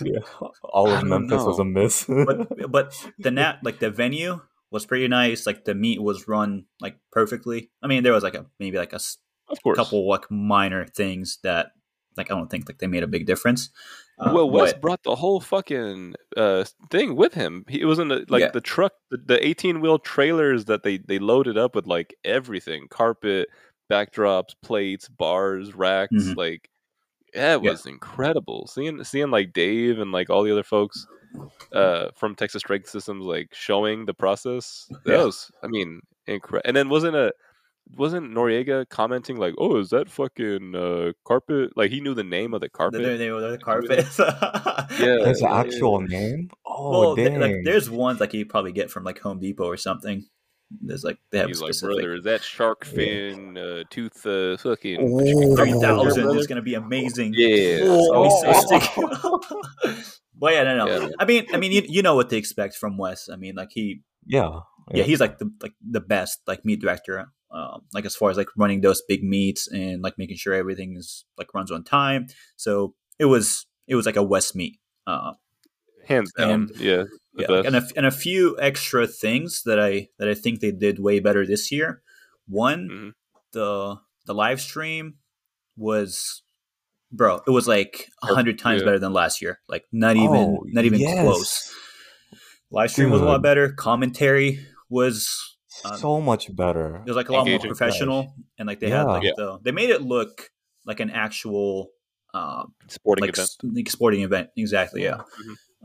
yeah. 0.03 0.19
All 0.63 0.91
of 0.91 1.05
Memphis 1.05 1.43
was 1.43 1.59
a 1.59 1.65
miss. 1.65 2.05
but 2.07 2.49
but 2.71 2.95
the 3.19 3.31
nat 3.31 3.59
like 3.63 3.79
the 3.79 3.91
venue 3.91 4.41
was 4.71 4.85
pretty 4.87 5.09
nice. 5.09 5.47
Like 5.47 5.65
the 5.65 5.75
meet 5.75 6.03
was 6.03 6.29
run 6.29 6.67
like 6.81 6.97
perfectly. 7.13 7.71
I 7.83 7.87
mean, 7.87 8.03
there 8.03 8.13
was 8.13 8.23
like 8.23 8.35
a 8.35 8.47
maybe 8.61 8.77
like 8.79 8.93
a 8.93 9.01
Of 9.49 9.63
course. 9.63 9.77
couple 9.79 10.09
like 10.09 10.31
minor 10.31 10.87
things 10.87 11.39
that 11.43 11.73
like 12.17 12.31
I 12.31 12.35
don't 12.35 12.51
think 12.51 12.69
like 12.69 12.79
they 12.79 12.87
made 12.87 13.03
a 13.03 13.07
big 13.09 13.27
difference. 13.27 13.71
Uh, 14.19 14.31
well, 14.35 14.49
Wes 14.49 14.73
but- 14.73 14.81
brought 14.81 15.03
the 15.03 15.15
whole 15.17 15.41
fucking 15.41 16.15
uh, 16.37 16.65
thing 16.91 17.17
with 17.17 17.35
him. 17.35 17.65
He 17.69 17.81
it 17.83 17.85
was 17.85 17.99
in 17.99 18.09
the, 18.09 18.25
like 18.29 18.41
Yeah. 18.41 18.51
the 18.51 18.63
truck, 18.63 18.93
the, 19.11 19.39
eighteen 19.47 19.81
wheel 19.83 19.99
trailers 19.99 20.65
that 20.67 20.83
they 20.83 20.97
they 20.99 21.19
loaded 21.19 21.59
up 21.59 21.75
with 21.75 21.87
like 21.87 22.15
everything: 22.25 22.89
carpet, 22.89 23.49
backdrops, 23.93 24.55
plates, 24.63 25.09
bars, 25.09 25.75
racks. 25.75 26.15
Mhm. 26.15 26.37
Like, 26.37 26.71
yeah, 27.37 27.55
it 27.57 27.63
Yeah. 27.63 27.71
was 27.73 27.87
incredible. 27.87 28.67
Seeing 28.67 29.05
seeing 29.05 29.31
like 29.31 29.53
Dave 29.53 29.99
and 30.01 30.11
like 30.13 30.31
all 30.31 30.43
the 30.43 30.53
other 30.53 30.65
folks 30.65 31.07
uh, 31.73 32.09
from 32.17 32.35
Texas 32.35 32.61
Strength 32.61 32.89
Systems 32.89 33.25
like 33.25 33.55
showing 33.55 34.07
the 34.07 34.15
process. 34.15 34.87
That 35.05 35.19
Yeah. 35.19 35.25
was, 35.25 35.51
I 35.63 35.69
mean, 35.69 36.01
incredible. 36.27 36.67
And 36.67 36.77
then 36.77 36.89
wasn't 36.89 37.17
a 37.17 37.33
wasn't 37.97 38.33
Noriega 38.33 38.89
commenting 38.89 39.37
like, 39.37 39.55
"Oh, 39.59 39.77
is 39.79 39.91
that 39.91 40.11
fucking 40.11 40.75
uh, 40.75 41.13
carpet?" 41.25 41.77
Like 41.77 41.93
he 41.93 42.01
knew 42.01 42.15
the 42.15 42.25
name 42.25 42.53
of 42.53 42.61
the 42.61 42.69
carpet. 42.69 43.01
the, 43.03 43.11
the, 43.17 43.41
the, 43.41 43.51
the 43.53 43.59
carpet. 43.59 44.07
Yeah. 44.99 45.27
His 45.29 45.43
yeah, 45.43 45.55
actual 45.61 46.01
name? 46.01 46.51
Oh 46.65 46.91
well, 47.01 47.17
th- 47.17 47.29
dang! 47.29 47.41
like 47.41 47.57
there's 47.65 47.91
ones 47.91 48.19
like 48.19 48.33
you 48.35 48.47
probably 48.47 48.73
get 48.73 48.91
from 48.91 49.05
like 49.05 49.19
Home 49.21 49.39
Depot 49.39 49.67
or 49.67 49.77
something. 49.77 50.25
There's 50.71 51.05
like 51.05 51.19
they 51.31 51.39
have 51.39 51.49
He's 51.49 51.61
like, 51.61 51.79
brother, 51.81 52.15
is 52.17 52.25
that 52.25 52.43
shark 52.43 52.85
fin 52.85 53.57
uh, 53.57 53.85
tooth 53.91 54.27
uh, 54.27 54.57
fucking? 54.57 54.99
oh, 55.01 55.19
three 55.21 55.33
thousand 55.33 55.57
three 55.57 55.71
Yeah, 55.71 55.81
thousand 55.81 56.23
brother. 56.25 56.39
is 56.39 56.47
gonna 56.47 56.63
be 56.63 56.75
amazing. 56.75 57.35
Yeah. 57.37 57.79
Oh, 57.83 58.29
so- 58.43 58.81
so 58.81 59.41
but 60.39 60.53
yeah, 60.55 60.65
no, 60.65 60.85
no. 60.85 60.87
Yeah. 60.87 61.09
I 61.19 61.25
mean, 61.25 61.47
I 61.53 61.57
mean, 61.59 61.73
you, 61.73 61.83
you 61.87 62.03
know 62.03 62.15
what 62.15 62.31
to 62.31 62.37
expect 62.37 62.75
from 62.77 62.99
Wes. 62.99 63.29
I 63.33 63.37
mean, 63.37 63.55
like 63.55 63.69
he, 63.73 64.03
yeah, 64.27 64.61
yeah, 64.93 65.05
he's 65.05 65.21
like 65.21 65.39
the 65.39 65.51
like 65.63 65.75
the 65.89 66.01
best 66.01 66.41
like 66.47 66.65
meat 66.65 66.81
director. 66.81 67.27
Um, 67.51 67.83
like 67.95 68.05
as 68.05 68.17
far 68.17 68.31
as 68.31 68.37
like 68.37 68.49
running 68.57 68.81
those 68.81 69.01
big 69.09 69.23
meets 69.23 69.69
and 69.69 70.03
like 70.03 70.15
making 70.19 70.37
sure 70.37 70.53
everything 70.53 70.97
is 70.99 71.25
like 71.39 71.55
runs 71.55 71.71
on 71.71 71.85
time. 71.85 72.27
So 72.57 72.95
it 73.21 73.27
was 73.27 73.67
it 73.87 73.95
was 73.95 74.05
like 74.05 74.17
a 74.17 74.23
Wes 74.23 74.55
meet. 74.55 74.79
Uh, 75.07 75.35
hands 76.07 76.33
down. 76.37 76.51
And- 76.51 76.71
yeah, 76.77 77.05
the 77.05 77.09
yeah, 77.43 77.47
best. 77.49 77.67
and 77.67 77.77
a, 77.77 77.83
and 77.97 78.07
a 78.07 78.11
few 78.11 78.57
extra 78.61 79.07
things 79.07 79.63
that 79.65 79.79
I 79.81 80.09
that 80.19 80.29
I 80.29 80.35
think 80.35 80.61
they 80.61 80.71
did 80.73 80.99
way 80.99 81.21
better 81.21 81.47
this 81.47 81.71
year. 81.73 82.03
One, 82.49 82.89
Mhm. 82.89 83.13
the 83.53 83.97
the 84.27 84.35
live 84.35 84.61
stream 84.61 85.15
was, 85.77 86.43
bro, 87.13 87.43
it 87.47 87.51
was 87.51 87.69
like 87.69 88.09
a 88.23 88.27
hundred 88.35 88.59
times 88.59 88.81
yeah. 88.83 88.87
better 88.87 88.99
than 88.99 89.13
last 89.13 89.41
year. 89.43 89.61
Like 89.69 89.85
not 89.93 90.17
even 90.17 90.31
Oh, 90.37 90.65
not 90.67 90.85
even 90.85 91.01
yes. 91.01 91.21
close. 91.23 91.75
Live 92.71 92.91
stream 92.91 93.11
was 93.11 93.21
a 93.21 93.25
lot 93.25 93.43
better. 93.43 93.73
Commentary 93.73 94.67
was 94.89 95.29
Um, 95.85 95.99
so 95.99 96.21
much 96.21 96.55
better. 96.57 96.97
it 97.05 97.09
was 97.09 97.17
like 97.17 97.29
a 97.29 97.33
lot 97.33 97.45
more 97.45 97.55
Engaging. 97.55 97.69
professional, 97.71 98.35
and 98.59 98.67
like 98.67 98.81
they 98.81 98.91
had 98.91 99.05
like 99.05 99.23
Yeah. 99.25 99.33
the 99.37 99.59
they 99.63 99.73
made 99.73 99.91
it 99.91 100.03
look 100.03 100.51
like 100.85 101.01
an 101.01 101.11
actual. 101.11 101.91
Um, 102.35 102.75
Sporting 102.89 103.23
like, 103.23 103.31
event. 103.31 103.49
s- 103.49 103.57
like 103.63 103.89
sporting 103.89 104.21
event, 104.21 104.51
exactly. 104.59 105.03
Yeah, 105.05 105.23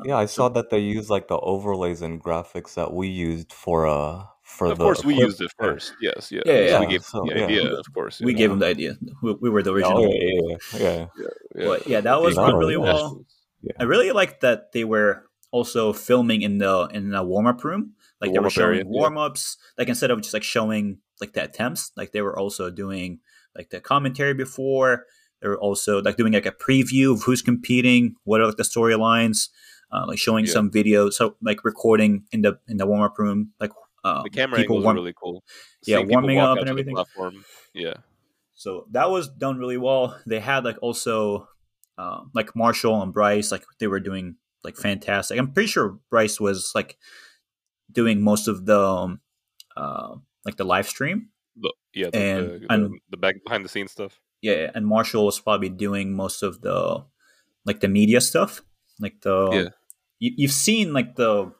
Yeah, 0.05 0.17
I 0.17 0.25
saw 0.25 0.49
that 0.49 0.69
they 0.69 0.79
used 0.79 1.09
like 1.09 1.27
the 1.27 1.37
overlays 1.39 2.01
and 2.01 2.21
graphics 2.23 2.75
that 2.75 2.93
we 2.93 3.07
used 3.07 3.51
for 3.53 3.87
uh 3.87 4.23
for 4.43 4.67
Of 4.67 4.77
the 4.77 4.83
course, 4.83 5.03
we 5.05 5.15
used 5.15 5.39
it 5.41 5.51
first. 5.57 5.93
Yes, 6.01 6.31
yes. 6.31 6.43
Yeah, 6.45 6.53
yeah, 6.59 6.79
we 6.79 6.85
yeah. 6.85 6.91
gave 6.91 7.03
So, 7.03 7.23
the 7.25 7.35
yeah. 7.35 7.45
idea, 7.45 7.73
of 7.73 7.85
course. 7.93 8.19
we 8.19 8.33
yeah. 8.33 8.37
gave 8.37 8.49
them 8.49 8.59
the 8.59 8.67
idea. 8.67 8.97
We, 9.23 9.33
we 9.39 9.49
were 9.49 9.63
the 9.63 9.71
Oh, 9.71 9.75
original. 9.75 10.13
yeah, 10.13 10.57
yeah, 10.73 10.79
yeah. 10.79 11.05
Yeah. 11.55 11.65
But 11.65 11.87
yeah, 11.87 12.01
that 12.01 12.21
was 12.21 12.35
Yeah, 12.35 12.41
run 12.43 12.55
really 12.57 12.73
yeah. 12.73 12.79
well. 12.79 13.25
I 13.79 13.83
really 13.83 14.11
liked 14.11 14.41
that 14.41 14.71
they 14.73 14.83
were 14.83 15.27
also 15.51 15.93
filming 15.93 16.41
in 16.41 16.57
the 16.57 16.89
in 16.91 17.11
the 17.11 17.23
warm 17.23 17.47
up 17.47 17.63
room. 17.63 17.93
Like 18.19 18.29
The 18.29 18.33
they 18.33 18.39
were 18.39 18.43
warm-up 18.43 18.51
showing 18.53 18.75
area, 18.79 18.85
warm 18.85 19.17
ups. 19.17 19.57
Like 19.77 19.87
instead 19.87 20.11
of 20.11 20.21
just 20.21 20.33
like 20.33 20.43
showing 20.43 20.97
like 21.21 21.33
the 21.33 21.43
attempts, 21.43 21.91
like 21.95 22.11
they 22.11 22.21
were 22.21 22.37
also 22.37 22.69
doing 22.69 23.19
like 23.55 23.69
the 23.69 23.79
commentary 23.79 24.33
before. 24.33 25.05
They 25.41 25.47
were 25.47 25.59
also 25.59 26.01
like 26.01 26.17
doing 26.17 26.33
like 26.33 26.45
a 26.45 26.51
preview 26.51 27.13
of 27.13 27.23
who's 27.23 27.41
competing, 27.41 28.15
what 28.25 28.41
are 28.41 28.47
like 28.47 28.57
the 28.57 28.63
storylines, 28.63 29.49
uh, 29.91 30.05
like 30.07 30.17
showing 30.19 30.45
Yeah. 30.45 30.51
some 30.53 30.71
videos. 30.71 31.13
So 31.13 31.35
like 31.41 31.63
recording 31.65 32.25
in 32.31 32.41
the 32.41 32.59
in 32.67 32.77
the 32.77 32.85
warm 32.85 33.01
up 33.01 33.17
room, 33.19 33.51
like 33.59 33.71
uh, 34.03 34.23
The 34.23 34.29
camera 34.29 34.59
people 34.59 34.81
warm- 34.81 34.95
really 34.95 35.13
cool. 35.13 35.43
Yeah, 35.85 35.97
Seeing 35.97 36.09
warming 36.09 36.39
up 36.39 36.57
and 36.57 36.69
everything. 36.69 36.95
Platform. 36.95 37.43
Yeah. 37.73 37.95
So 38.55 38.85
that 38.91 39.09
was 39.09 39.27
done 39.29 39.57
really 39.57 39.77
well. 39.77 40.19
They 40.25 40.39
had 40.39 40.63
like 40.65 40.77
also 40.81 41.47
uh, 41.97 42.21
like 42.33 42.55
Marshall 42.55 43.01
and 43.01 43.13
Bryce, 43.13 43.51
like 43.51 43.63
they 43.79 43.87
were 43.87 43.99
doing 43.99 44.35
like 44.63 44.75
fantastic. 44.77 45.37
I'm 45.39 45.51
pretty 45.51 45.67
sure 45.67 45.99
Bryce 46.09 46.39
was 46.39 46.71
like 46.75 46.97
doing 47.91 48.21
most 48.21 48.47
of 48.47 48.65
the 48.65 48.79
um, 48.79 49.19
uh, 49.75 50.15
like 50.45 50.57
the 50.57 50.63
live 50.63 50.87
stream. 50.87 51.29
The, 51.57 51.73
yeah. 51.93 52.09
The, 52.11 52.17
And- 52.17 52.45
the, 52.49 52.59
the, 52.59 52.73
and- 52.73 52.99
the 53.09 53.17
back 53.17 53.35
behind 53.43 53.65
the 53.65 53.69
scenes 53.69 53.91
stuff. 53.91 54.19
Yeah, 54.41 54.71
and 54.73 54.87
Marshall 54.87 55.25
was 55.25 55.39
probably 55.39 55.69
doing 55.69 56.15
most 56.15 56.41
of 56.41 56.61
the 56.61 57.03
like 57.65 57.79
the 57.81 57.87
media 57.87 58.21
stuff. 58.21 58.61
Like 58.99 59.21
the 59.21 59.49
Yeah. 59.51 59.69
You, 60.21 60.31
you've 60.37 60.51
seen 60.67 60.93
like 60.93 61.15
the 61.17 61.51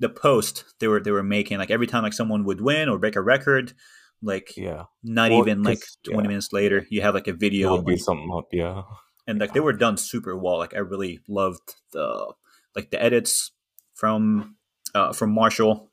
the 0.00 0.08
post 0.10 0.64
they 0.80 0.88
were 0.88 1.00
they 1.00 1.12
were 1.12 1.22
making 1.22 1.56
like 1.58 1.70
every 1.70 1.86
time 1.86 2.02
like 2.02 2.12
someone 2.12 2.44
would 2.44 2.60
win 2.60 2.88
or 2.90 2.98
break 2.98 3.16
a 3.16 3.22
record, 3.22 3.72
like 4.20 4.52
Yeah, 4.56 4.84
not 5.02 5.30
Well, 5.30 5.40
even 5.40 5.62
like 5.62 5.80
'cause- 5.80 5.96
20 6.04 6.22
yeah. 6.22 6.28
minutes 6.28 6.52
later 6.52 6.86
you 6.90 7.00
have 7.02 7.14
like 7.14 7.28
a 7.28 7.30
it 7.30 7.38
video 7.40 7.72
would 7.76 7.86
be 7.86 7.92
like, 7.92 8.00
something 8.00 8.30
up. 8.36 8.48
Yeah, 8.52 8.82
and 9.26 9.38
like 9.40 9.54
they 9.54 9.60
were 9.60 9.72
done 9.72 9.96
super 9.96 10.36
well. 10.36 10.58
Like 10.58 10.74
I 10.74 10.80
really 10.80 11.20
loved 11.28 11.76
the 11.92 12.34
like 12.76 12.90
the 12.90 13.00
edits 13.02 13.52
from 13.94 14.56
uh 14.94 15.12
from 15.12 15.30
Marshall 15.32 15.90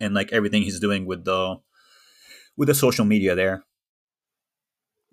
and 0.00 0.14
like 0.14 0.32
everything 0.32 0.62
he's 0.62 0.80
doing 0.80 1.04
with 1.06 1.24
the 1.24 1.56
with 2.56 2.68
the 2.68 2.74
social 2.74 3.04
media 3.04 3.34
there. 3.36 3.64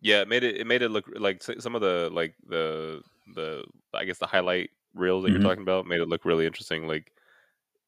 Yeah, 0.01 0.22
it 0.22 0.28
made 0.30 0.43
it. 0.43 0.57
It 0.57 0.68
made 0.68 0.82
it 0.82 0.89
look 0.89 1.05
like 1.16 1.43
some 1.43 1.76
of 1.76 1.82
the 1.82 2.09
like 2.11 2.36
the 2.47 3.01
the 3.36 3.66
I 3.93 4.05
guess 4.05 4.20
the 4.20 4.28
highlight 4.28 4.70
reels 4.95 5.23
that 5.23 5.29
Mhm. 5.29 5.33
you're 5.35 5.43
talking 5.43 5.63
about 5.63 5.85
made 5.87 6.01
it 6.01 6.07
look 6.09 6.25
really 6.25 6.45
interesting. 6.47 6.87
Like 6.87 7.11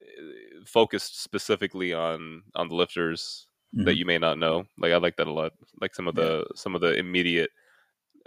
uh, 0.03 0.63
focused 0.65 1.21
specifically 1.21 1.93
on 1.93 2.43
on 2.55 2.67
the 2.69 2.75
lifters 2.75 3.47
that 3.73 3.95
Mhm. 3.95 3.97
you 3.97 4.05
may 4.05 4.17
not 4.17 4.37
know. 4.37 4.65
Like 4.77 4.93
I 4.93 4.97
like 4.97 5.17
that 5.17 5.27
a 5.27 5.31
lot. 5.33 5.53
Like 5.81 5.95
some 5.95 6.07
of 6.07 6.15
the 6.15 6.45
some 6.55 6.75
of 6.75 6.81
the 6.81 6.93
immediate 6.95 7.51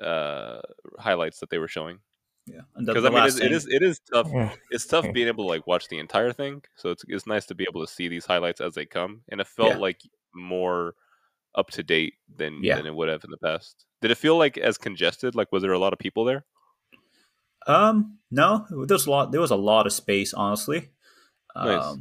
uh 0.01 0.61
highlights 0.99 1.41
that 1.41 1.51
they 1.51 1.59
were 1.59 1.69
showing. 1.69 2.01
Yeah, 2.47 2.63
because 2.79 3.05
I 3.05 3.11
mean, 3.11 3.25
it's, 3.27 3.39
it 3.41 3.53
is 3.53 3.67
it 3.69 3.83
is 3.83 4.01
tough. 4.13 4.29
It's 4.71 4.87
tough 4.87 5.07
being 5.13 5.29
able 5.29 5.45
to 5.45 5.49
like 5.49 5.67
watch 5.67 5.89
the 5.89 5.99
entire 5.99 6.33
thing. 6.33 6.63
So 6.77 6.91
it's 6.91 7.05
it's 7.09 7.27
nice 7.27 7.47
to 7.47 7.55
be 7.55 7.65
able 7.69 7.83
to 7.87 7.93
see 7.93 8.09
these 8.09 8.27
highlights 8.27 8.61
as 8.61 8.75
they 8.75 8.87
come, 8.87 9.23
and 9.31 9.41
it 9.41 9.47
felt 9.47 9.73
Yeah. 9.75 9.77
like 9.79 10.01
more 10.35 10.95
up 11.55 11.71
to 11.73 11.83
date 11.83 12.15
than 12.35 12.63
Yeah. 12.63 12.77
than 12.77 12.87
it 12.87 12.95
would 12.95 13.09
have 13.09 13.25
in 13.25 13.31
the 13.31 13.39
past. 13.39 13.87
Did 14.01 14.11
it 14.11 14.17
feel 14.19 14.37
like 14.39 14.57
as 14.59 14.79
congested? 14.79 15.35
Like, 15.35 15.53
was 15.53 15.63
there 15.63 15.73
a 15.73 15.79
lot 15.79 15.93
of 15.93 15.99
people 15.99 16.25
there? 16.25 16.45
Um, 17.71 18.19
no, 18.31 18.67
there 18.71 18.95
was 18.95 19.07
a 19.07 19.11
lot. 19.11 19.33
There 19.33 19.41
was 19.41 19.51
a 19.51 19.57
lot 19.57 19.87
of 19.87 19.93
space, 19.93 20.35
honestly. 20.35 20.91
Um, 21.55 21.69
Nice. 21.69 21.97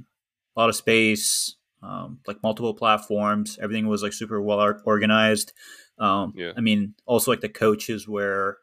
A 0.56 0.60
lot 0.60 0.70
of 0.70 0.76
space, 0.76 1.56
um, 1.82 2.20
like 2.28 2.44
multiple 2.44 2.74
platforms. 2.74 3.58
Everything 3.62 3.88
was 3.88 4.04
like 4.04 4.14
super 4.14 4.42
well 4.42 4.74
organized. 4.86 5.54
Um, 5.98 6.34
Yeah. 6.36 6.52
I 6.58 6.62
mean, 6.62 6.96
also 7.06 7.32
like 7.32 7.42
the 7.42 7.50
coaches 7.50 8.08
were. 8.08 8.58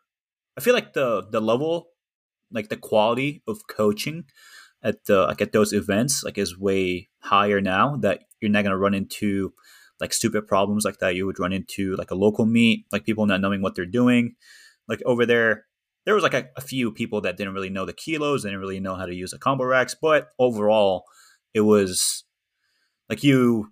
I 0.58 0.60
feel 0.60 0.74
like 0.74 0.92
the 0.94 1.26
the 1.30 1.40
level, 1.40 1.88
like 2.50 2.68
the 2.68 2.76
quality 2.76 3.42
of 3.46 3.66
coaching 3.68 4.24
at 4.82 5.04
the 5.06 5.26
like 5.26 5.40
at 5.40 5.52
those 5.52 5.72
events, 5.72 6.24
like 6.24 6.38
is 6.38 6.58
way 6.58 7.08
higher 7.20 7.60
now. 7.60 7.96
That 7.96 8.24
you're 8.40 8.50
not 8.50 8.64
gonna 8.64 8.78
run 8.78 8.94
into 8.94 9.52
like 10.00 10.12
stupid 10.12 10.46
problems 10.46 10.84
like 10.84 10.98
that 10.98 11.14
you 11.14 11.24
would 11.26 11.38
run 11.38 11.52
into 11.52 11.96
like 11.96 12.10
a 12.10 12.14
local 12.14 12.46
meet, 12.46 12.84
like 12.92 13.04
people 13.04 13.26
not 13.26 13.40
knowing 13.40 13.62
what 13.62 13.74
they're 13.74 13.86
doing. 14.00 14.34
Like 14.88 15.02
over 15.06 15.24
there, 15.26 15.64
there 16.06 16.14
was 16.14 16.22
like 16.22 16.34
a, 16.34 16.46
a 16.56 16.60
few 16.62 16.90
people 16.92 17.20
that 17.22 17.36
didn't 17.36 17.52
really 17.52 17.68
know 17.68 17.84
the 17.84 17.92
kilos, 17.92 18.42
they 18.42 18.48
didn't 18.48 18.60
really 18.60 18.80
know 18.80 18.94
how 18.94 19.04
to 19.04 19.14
use 19.14 19.32
the 19.32 19.38
combo 19.38 19.64
racks, 19.64 19.94
but 20.00 20.28
overall, 20.38 21.04
it 21.52 21.60
was 21.60 22.24
like 23.10 23.22
you 23.22 23.70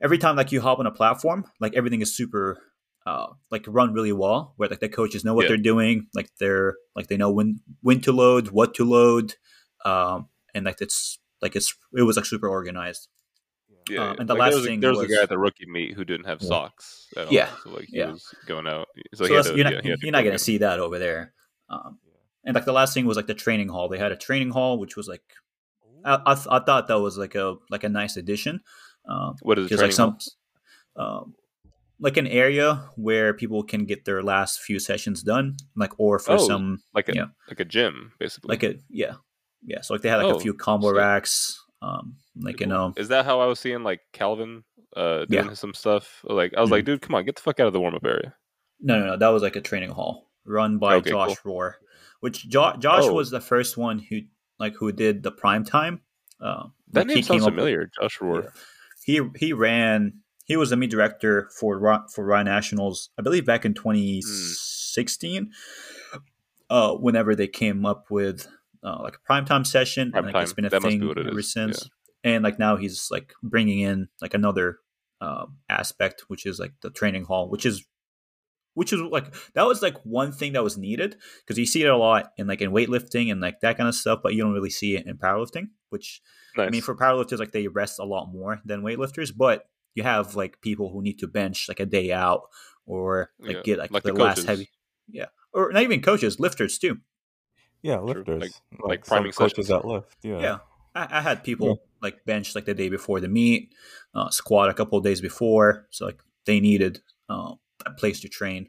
every 0.00 0.18
time 0.18 0.36
like 0.36 0.52
you 0.52 0.60
hop 0.60 0.78
on 0.78 0.86
a 0.86 0.90
platform, 0.92 1.44
like 1.60 1.74
everything 1.74 2.00
is 2.02 2.14
super 2.16 2.58
uh 3.04 3.26
like 3.50 3.64
run 3.66 3.92
really 3.92 4.12
well, 4.12 4.54
where 4.58 4.68
like 4.68 4.78
the 4.80 4.88
coaches 4.88 5.24
know 5.24 5.34
what 5.34 5.42
Yeah. 5.44 5.48
they're 5.48 5.56
doing, 5.72 6.06
like 6.14 6.28
they're 6.38 6.76
like 6.94 7.08
they 7.08 7.16
know 7.16 7.32
when 7.32 7.60
when 7.80 8.00
to 8.02 8.12
load, 8.12 8.48
what 8.48 8.74
to 8.74 8.84
load, 8.84 9.34
um, 9.84 10.28
and 10.54 10.64
like 10.64 10.80
it's 10.80 11.18
like 11.40 11.56
it's 11.56 11.74
it 11.96 12.02
was 12.02 12.16
like 12.16 12.26
super 12.26 12.48
organized. 12.48 13.08
Yeah, 13.90 14.10
Um, 14.10 14.16
and 14.20 14.28
the 14.28 14.34
like, 14.34 14.40
last 14.40 14.50
there 14.50 14.58
was, 14.58 14.66
thing 14.66 14.78
there 14.80 14.90
was, 14.90 14.98
was- 15.00 15.10
a 15.10 15.16
guy 15.16 15.22
at 15.24 15.28
the 15.28 15.38
rookie 15.38 15.66
meet 15.66 15.94
who 15.94 16.04
didn't 16.04 16.26
have 16.26 16.40
Yeah. 16.40 16.48
socks. 16.48 17.08
At 17.16 17.26
all. 17.26 17.32
Yeah, 17.32 17.48
so 17.64 17.70
like 17.70 17.86
he 17.88 17.98
yeah. 17.98 18.12
was 18.12 18.24
going 18.46 18.68
out. 18.68 18.86
So, 19.14 19.24
So, 19.24 19.28
he 19.28 19.34
had 19.34 19.44
to, 19.46 19.56
you're 19.56 19.64
not 19.64 19.84
yeah, 19.84 19.94
you're 20.00 20.12
not 20.12 20.22
gonna 20.22 20.38
see 20.38 20.58
that 20.58 20.78
over 20.78 21.00
there. 21.00 21.32
Um, 21.72 21.98
and 22.44 22.54
like 22.54 22.64
the 22.66 22.72
last 22.72 22.92
thing 22.94 23.06
was 23.06 23.16
like 23.16 23.26
the 23.26 23.34
training 23.34 23.68
hall. 23.68 23.88
They 23.88 23.98
had 23.98 24.12
a 24.12 24.16
training 24.16 24.50
hall, 24.50 24.78
which 24.78 24.96
was 24.96 25.08
like 25.08 25.22
I, 26.04 26.20
I, 26.26 26.34
th- 26.34 26.46
I 26.50 26.58
thought 26.60 26.88
that 26.88 27.00
was 27.00 27.16
like 27.16 27.34
a 27.34 27.56
like 27.70 27.84
a 27.84 27.88
nice 27.88 28.16
addition. 28.16 28.60
Um, 29.08 29.36
What 29.42 29.58
is 29.58 29.68
the 29.68 29.76
training? 29.76 29.88
like 29.88 29.94
some 29.94 30.18
um, 30.96 31.34
like 31.98 32.16
an 32.16 32.26
area 32.26 32.82
where 32.96 33.32
people 33.32 33.62
can 33.62 33.84
get 33.84 34.04
their 34.04 34.22
last 34.22 34.60
few 34.60 34.78
sessions 34.78 35.22
done, 35.22 35.56
like 35.76 35.92
or 35.98 36.18
for 36.18 36.32
Oh, 36.32 36.38
some 36.46 36.82
like 36.94 37.08
a 37.08 37.14
yeah. 37.14 37.26
like 37.48 37.60
a 37.60 37.64
gym, 37.64 38.12
basically. 38.18 38.48
like 38.48 38.62
a 38.64 38.74
yeah 38.90 39.14
yeah. 39.64 39.80
So 39.80 39.94
like 39.94 40.02
they 40.02 40.08
had 40.08 40.16
like 40.22 40.32
Oh, 40.34 40.36
a 40.36 40.40
few 40.40 40.54
combo 40.54 40.88
sick. 40.88 40.96
racks, 40.96 41.64
um, 41.80 42.16
like 42.36 42.60
you 42.60 42.66
know 42.66 42.92
Is 42.96 43.08
that 43.08 43.24
how 43.24 43.40
I 43.40 43.46
was 43.46 43.60
seeing 43.60 43.82
like 43.84 44.00
Calvin 44.12 44.64
uh 44.96 45.24
doing 45.26 45.46
Yeah. 45.46 45.54
some 45.54 45.72
stuff? 45.74 46.20
Like 46.24 46.52
I 46.56 46.60
was 46.60 46.68
Mhm. 46.68 46.72
like, 46.72 46.84
dude, 46.84 47.00
come 47.02 47.14
on, 47.14 47.24
get 47.24 47.36
the 47.36 47.42
fuck 47.42 47.60
out 47.60 47.68
of 47.68 47.72
the 47.72 47.80
warm 47.80 47.94
up 47.94 48.04
area. 48.04 48.34
no 48.80 48.98
no 48.98 49.06
no 49.06 49.16
that 49.16 49.28
was 49.28 49.42
like 49.42 49.54
a 49.56 49.60
training 49.60 49.90
hall 49.90 50.31
run 50.44 50.78
by 50.78 50.96
Okay, 50.96 51.10
Josh 51.10 51.36
Rohr, 51.44 51.74
which 52.20 52.48
jo- 52.48 52.76
Josh 52.78 53.04
Oh. 53.04 53.12
was 53.14 53.30
the 53.30 53.40
first 53.40 53.76
one 53.76 53.98
who 53.98 54.20
like 54.58 54.74
who 54.76 54.92
did 54.92 55.22
the 55.22 55.30
prime 55.32 55.64
time. 55.64 56.00
Uh, 56.40 56.68
That 56.92 57.06
name 57.06 57.16
sounds 57.22 57.28
came 57.28 57.42
up- 57.42 57.50
familiar, 57.50 57.90
Josh 58.00 58.18
Rohr. 58.18 58.52
he 59.04 59.20
he 59.36 59.52
ran 59.52 60.20
he 60.44 60.56
was 60.56 60.70
the 60.70 60.76
meet 60.76 60.90
director 60.90 61.48
for 61.58 61.78
for 62.12 62.24
Raw 62.24 62.42
Nationals, 62.42 63.10
I 63.18 63.22
believe 63.22 63.46
back 63.46 63.64
in 63.64 63.74
2016. 63.74 65.50
Uh, 66.70 66.94
whenever 66.94 67.34
they 67.34 67.46
came 67.48 67.84
up 67.84 68.10
with 68.10 68.48
uh, 68.82 68.98
like 69.02 69.14
a 69.16 69.32
primetime 69.32 69.66
session, 69.66 70.10
Prime 70.10 70.24
and 70.24 70.34
like, 70.34 70.42
it's 70.42 70.52
time. 70.52 70.56
been 70.56 70.64
a 70.64 70.70
That 70.70 70.82
must 70.82 70.98
be 70.98 71.06
thing 71.14 71.26
ever 71.28 71.38
is, 71.40 71.52
since. 71.52 71.88
And 72.24 72.42
like 72.42 72.58
now 72.58 72.76
he's 72.76 73.08
like 73.10 73.34
bringing 73.42 73.80
in 73.80 74.08
like 74.22 74.32
another 74.34 74.78
uh, 75.20 75.46
aspect, 75.68 76.24
which 76.28 76.46
is 76.46 76.58
like 76.58 76.72
the 76.80 76.90
training 76.90 77.24
hall, 77.24 77.48
which 77.50 77.66
is 77.66 77.84
which 78.74 78.92
is 78.92 79.00
like 79.00 79.34
that 79.54 79.66
was 79.66 79.82
like 79.82 79.96
one 80.04 80.32
thing 80.32 80.52
that 80.54 80.62
was 80.64 80.76
needed 80.78 81.16
because 81.40 81.58
you 81.58 81.66
see 81.66 81.82
it 81.82 81.88
a 81.88 81.96
lot 81.96 82.32
in 82.38 82.46
like 82.46 82.60
in 82.60 82.70
weightlifting 82.70 83.30
and 83.30 83.40
like 83.40 83.60
that 83.60 83.76
kind 83.76 83.88
of 83.88 83.94
stuff, 83.94 84.20
but 84.22 84.34
you 84.34 84.42
don't 84.42 84.52
really 84.54 84.70
see 84.70 84.96
it 84.96 85.06
in 85.06 85.16
powerlifting, 85.18 85.68
which 85.90 86.20
Nice. 86.56 86.66
I 86.66 86.70
mean, 86.70 86.82
for 86.82 86.94
powerlifters, 86.94 87.38
like 87.38 87.52
they 87.52 87.66
rest 87.68 87.98
a 87.98 88.04
lot 88.04 88.26
more 88.32 88.60
than 88.66 88.82
weightlifters, 88.82 89.30
but 89.34 89.64
you 89.94 90.02
have 90.02 90.36
like 90.36 90.60
people 90.60 90.90
who 90.90 91.00
need 91.02 91.18
to 91.20 91.26
bench 91.26 91.66
like 91.68 91.80
a 91.80 91.86
day 91.86 92.12
out 92.12 92.42
or 92.84 93.30
like 93.38 93.56
Yeah, 93.56 93.62
get 93.62 93.78
like, 93.78 93.90
like 93.90 94.02
the, 94.02 94.12
the 94.12 94.18
last 94.22 94.44
heavy, 94.46 94.68
yeah, 95.10 95.26
or 95.54 95.72
not 95.72 95.82
even 95.82 96.02
coaches, 96.02 96.38
lifters 96.40 96.78
too. 96.78 96.98
Yeah, 97.82 98.00
lifters. 98.00 98.40
Like- 98.42 98.50
Like, 98.72 98.88
like 98.88 99.04
some 99.06 99.16
priming 99.16 99.32
coaches 99.32 99.66
sessions. 99.66 99.68
that 99.68 99.84
lift. 99.86 100.16
Yeah. 100.22 100.40
Yeah, 100.40 100.58
I, 100.94 101.18
I 101.18 101.20
had 101.20 101.42
people 101.44 101.82
like 102.02 102.24
bench 102.26 102.54
like 102.54 102.64
the 102.64 102.74
day 102.74 102.88
before 102.88 103.20
the 103.20 103.28
meet, 103.28 103.72
uh, 104.14 104.28
squat 104.30 104.68
a 104.70 104.74
couple 104.74 104.98
of 104.98 105.04
days 105.04 105.20
before, 105.20 105.86
so 105.90 106.04
like 106.06 106.20
they 106.46 106.60
needed 106.60 107.00
uh, 107.28 107.54
a 107.86 107.90
place 107.92 108.20
to 108.20 108.28
train. 108.28 108.68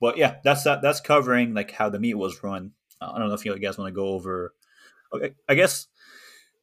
But 0.00 0.18
yeah, 0.18 0.36
that's 0.44 0.64
that. 0.64 0.82
That's 0.82 1.00
covering 1.00 1.54
like 1.54 1.70
how 1.70 1.88
the 1.88 1.98
meet 1.98 2.14
was 2.14 2.42
run. 2.42 2.72
Uh, 3.00 3.12
I 3.14 3.18
don't 3.18 3.28
know 3.28 3.34
if 3.34 3.44
you 3.44 3.58
guys 3.58 3.78
want 3.78 3.88
to 3.88 3.94
go 3.94 4.08
over. 4.08 4.54
Okay, 5.14 5.32
I 5.48 5.54
guess 5.54 5.86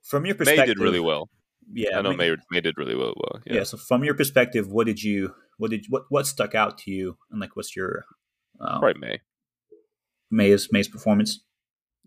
from 0.04 0.26
your 0.26 0.36
perspective, 0.36 0.68
May 0.68 0.74
did 0.74 0.80
really 0.80 1.00
well. 1.00 1.30
Yeah, 1.72 1.98
I 1.98 2.02
know 2.02 2.10
May- 2.14 2.32
May 2.32 2.36
May 2.52 2.62
did 2.62 2.78
really 2.78 2.96
well. 2.96 3.14
well 3.16 3.42
yeah. 3.46 3.54
yeah. 3.56 3.64
so 3.64 3.78
from 3.78 4.04
your 4.04 4.16
perspective 4.16 4.68
what 4.70 4.86
did 4.86 5.02
you 5.02 5.34
what 5.58 5.72
did 5.72 5.86
what 5.90 6.04
what 6.10 6.28
stuck 6.28 6.54
out 6.56 6.78
to 6.80 6.92
you 6.92 7.18
and 7.32 7.40
like 7.40 7.56
what's 7.56 7.74
your 7.76 8.04
um, 8.60 8.82
Probably 8.82 9.00
May. 9.00 9.20
may's 10.30 10.68
may's 10.72 10.90
performance 10.90 11.40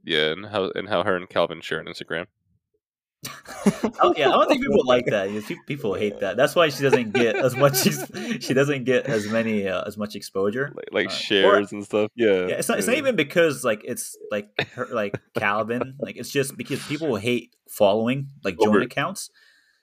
Yeah, 0.05 0.33
and 0.33 0.47
how 0.47 0.71
and 0.75 0.89
how 0.89 1.03
her 1.05 1.17
and 1.17 1.29
Calvin 1.29 1.61
share 1.63 1.81
on 1.81 1.87
Instagram. 1.87 2.27
Oh 4.01 4.15
yeah 4.17 4.29
i 4.29 4.33
don't 4.33 4.49
think 4.49 4.63
people 4.63 4.85
like 4.87 5.07
that 5.07 5.31
You 5.31 5.41
see, 5.41 5.57
people 5.67 5.95
hate 5.95 6.21
that 6.21 6.37
that's 6.37 6.55
why 6.55 6.69
she 6.69 6.83
doesn't 6.83 7.13
get 7.13 7.37
as 7.37 7.57
much 7.57 7.77
she 8.43 8.55
doesn't 8.55 8.85
get 8.85 9.07
as 9.07 9.27
many 9.29 9.67
uh, 9.69 9.83
as 9.87 9.97
much 9.99 10.15
exposure 10.15 10.73
Like, 10.75 10.89
like 10.93 11.07
Uh, 11.07 11.11
or- 11.11 11.13
shares 11.13 11.73
and 11.73 11.85
stuff. 11.85 12.11
Yeah. 12.15 12.47
yeah 12.47 12.57
it's 12.57 12.69
not 12.69 12.79
it's 12.79 12.87
not 12.87 12.97
even 12.97 13.17
because 13.17 13.65
like 13.65 13.83
it's 13.85 14.17
like 14.31 14.49
her 14.75 14.87
like 14.93 15.21
calvin 15.35 15.95
like 16.01 16.17
it's 16.17 16.31
just 16.31 16.57
because 16.57 16.85
people 16.87 17.17
hate 17.17 17.55
following 17.69 18.29
like 18.45 18.57
joint 18.63 18.83
accounts 18.83 19.31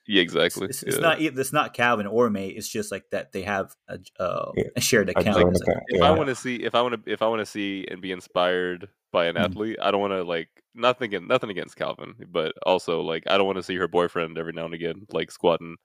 Yeah, 0.08 0.22
exactly. 0.22 0.68
it's, 0.68 0.84
it's 0.84 0.98
yeah. 0.98 1.02
not 1.02 1.22
it's 1.22 1.54
not 1.54 1.74
calvin 1.74 2.08
or 2.08 2.30
may 2.30 2.48
it's 2.48 2.68
just 2.68 2.92
like 2.92 3.06
that 3.12 3.32
they 3.32 3.44
have 3.44 3.76
a, 3.88 4.00
uh, 4.20 4.52
Yeah. 4.56 4.64
a 4.76 4.82
shared 4.82 5.10
A 5.10 5.12
account 5.20 5.38
like- 5.38 5.46
account, 5.46 5.84
if 5.88 6.00
yeah. 6.00 6.06
I 6.08 6.12
want 6.12 6.28
to 6.30 6.36
see 6.36 6.56
if 6.58 6.76
I 6.76 6.82
want 6.82 6.94
to 7.06 7.12
if 7.12 7.22
I 7.22 7.28
want 7.28 7.40
to 7.40 7.46
see 7.46 7.86
and 7.90 8.02
be 8.02 8.12
inspired 8.12 8.90
by 9.14 9.28
an 9.28 9.36
Mhm. 9.36 9.46
athlete, 9.46 9.78
I 9.82 9.92
don't 9.92 10.02
want 10.02 10.12
to 10.12 10.24
like 10.24 10.50
nothing 10.76 11.06
against 11.06 11.30
nothing 11.30 11.50
against 11.50 11.78
Calvin, 11.78 12.16
but 12.30 12.54
also 12.66 13.00
like 13.02 13.24
I 13.28 13.38
don't 13.38 13.46
want 13.46 13.58
to 13.60 13.64
see 13.64 13.76
her 13.78 13.88
boyfriend 13.88 14.38
every 14.38 14.52
now 14.52 14.66
and 14.66 14.74
again 14.74 15.06
like 15.14 15.32
squatting 15.32 15.78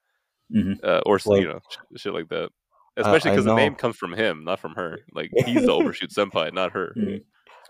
Mhm. 0.53 0.83
uh, 0.83 1.03
or 1.07 1.17
s- 1.17 1.27
Like- 1.27 1.43
you 1.43 1.49
know 1.49 1.61
sh- 1.71 2.01
shit 2.03 2.13
like 2.15 2.29
that. 2.31 2.51
Especially 2.97 3.31
I 3.31 3.35
because 3.35 3.45
the 3.45 3.55
name 3.55 3.77
comes 3.77 3.97
from 3.97 4.13
him, 4.15 4.43
not 4.43 4.59
from 4.59 4.75
her. 4.75 4.99
Like 5.13 5.31
he's 5.47 5.65
the 5.67 5.73
overshoot 5.73 6.11
senpai, 6.11 6.53
not 6.53 6.73
her. 6.73 6.93
Mhm. 6.97 7.23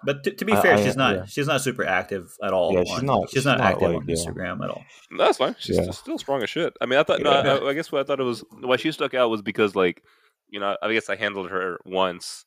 But 0.05 0.23
to, 0.25 0.31
to 0.31 0.45
be 0.45 0.53
I- 0.53 0.63
fair, 0.63 0.75
I- 0.77 0.83
she's 0.85 0.97
not 0.97 1.15
yeah. 1.17 1.25
she's 1.27 1.49
not 1.49 1.61
super 1.61 1.85
active 1.85 2.31
at 2.43 2.53
all. 2.53 2.73
Yeah, 2.73 2.85
she's 2.85 3.03
not- 3.03 3.23
She's, 3.29 3.31
she's 3.39 3.45
not 3.45 3.59
not, 3.59 3.73
active 3.73 3.89
like, 3.91 3.97
on 4.03 4.09
yeah. 4.09 4.15
Instagram 4.15 4.65
at 4.65 4.71
all. 4.71 4.85
No, 5.11 5.25
That's 5.25 5.39
fine. 5.39 5.57
She's 5.59 5.77
Yeah. 5.77 5.83
still- 5.83 5.93
still 5.93 6.19
strong 6.19 6.43
as 6.45 6.49
shit. 6.49 6.73
I 6.81 6.87
mean, 6.87 6.99
I 7.01 7.03
thought 7.03 7.21
no. 7.21 7.31
I, 7.31 7.71
I 7.71 7.75
guess 7.75 7.91
what 7.93 8.01
I 8.01 8.05
thought 8.05 8.21
it 8.21 8.25
was 8.25 8.45
why 8.61 8.77
she 8.77 8.93
stuck 8.93 9.13
out 9.15 9.29
was 9.29 9.43
because 9.43 9.75
like 9.75 10.03
you 10.49 10.61
know 10.61 10.77
I 10.81 10.93
guess 10.95 11.11
I 11.11 11.17
handled 11.17 11.51
her 11.51 11.79
once 11.85 12.45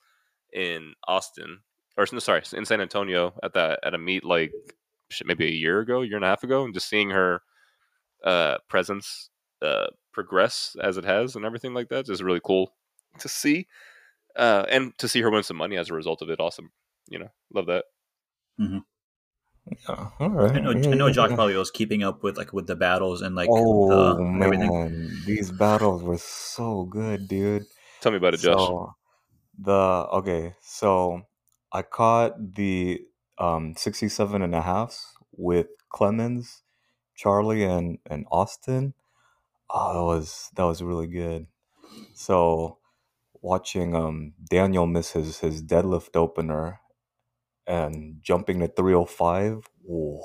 in 0.54 0.94
Austin 1.08 1.60
or 2.02 2.08
no, 2.12 2.20
sorry 2.20 2.42
in 2.54 2.66
San 2.66 2.82
Antonio 2.82 3.34
at 3.44 3.54
that 3.54 3.80
at 3.84 3.94
a 3.94 3.98
meet 3.98 4.24
like 4.24 4.52
shit, 5.10 5.28
maybe 5.28 5.46
a 5.46 5.52
year 5.52 5.80
ago, 5.80 6.02
year 6.02 6.16
and 6.16 6.26
a 6.26 6.28
half 6.28 6.44
ago, 6.44 6.64
and 6.64 6.74
just 6.74 6.90
seeing 6.90 7.10
her 7.10 7.42
uh, 8.24 8.58
presence 8.68 9.30
uh, 9.62 9.88
progress 10.12 10.76
as 10.82 10.98
it 10.98 11.06
has 11.06 11.36
and 11.36 11.46
everything 11.46 11.74
like 11.74 11.90
that 11.90 12.10
is 12.10 12.24
really 12.24 12.42
cool 12.44 12.74
to 13.20 13.28
see, 13.28 13.68
uh, 14.36 14.66
and 14.70 14.98
to 14.98 15.08
see 15.08 15.22
her 15.22 15.30
win 15.30 15.44
some 15.44 15.58
money 15.58 15.78
as 15.78 15.90
a 15.90 15.94
result 15.94 16.22
of 16.22 16.30
it. 16.30 16.40
Awesome, 16.40 16.72
you 17.10 17.20
know, 17.20 17.30
love 17.54 17.68
that. 17.68 17.86
Yeah, 19.88 20.10
all 20.20 20.30
right. 20.30 20.52
I 20.56 20.60
know, 20.60 20.72
yeah, 20.72 20.90
I 20.90 20.94
know 20.96 21.08
yeah, 21.08 21.14
Josh 21.14 21.30
yeah. 21.30 21.36
probably 21.36 21.56
was 21.56 21.72
keeping 21.72 22.04
up 22.04 22.24
with 22.24 22.38
like 22.38 22.52
with 22.52 22.68
the 22.68 22.76
battles 22.76 23.22
and 23.22 23.36
like 23.36 23.50
oh 23.52 24.16
the, 24.16 24.24
man, 24.24 24.42
everything. 24.42 25.12
these 25.26 25.52
battles 25.52 26.04
were 26.04 26.18
so 26.18 26.86
good, 26.86 27.28
dude. 27.28 27.66
Tell 28.02 28.12
me 28.12 28.18
about 28.18 28.34
it, 28.34 28.40
Josh. 28.40 28.58
So 28.58 28.96
the 29.60 29.72
okay, 29.72 30.56
so 30.62 31.22
I 31.72 31.82
caught 31.84 32.56
the 32.56 33.02
um 33.38 33.76
67 33.78 34.42
and 34.42 34.56
a 34.56 34.62
halves 34.62 35.06
with 35.32 35.68
Clemens, 35.90 36.64
Charlie 37.16 37.64
and 37.64 38.00
and 38.06 38.26
Austin. 38.32 38.94
Oh, 39.70 39.94
that 39.94 40.06
was 40.06 40.50
that 40.56 40.64
was 40.64 40.84
really 40.84 41.08
good. 41.08 41.48
So 42.14 42.80
watching 43.42 43.96
um 43.96 44.34
Daniel 44.50 44.88
miss 44.88 45.12
his 45.12 45.40
his 45.40 45.64
deadlift 45.64 46.16
opener 46.16 46.80
and 47.68 48.18
jumping 48.22 48.60
to 48.60 48.68
305. 48.68 49.68
Whoa. 49.84 50.22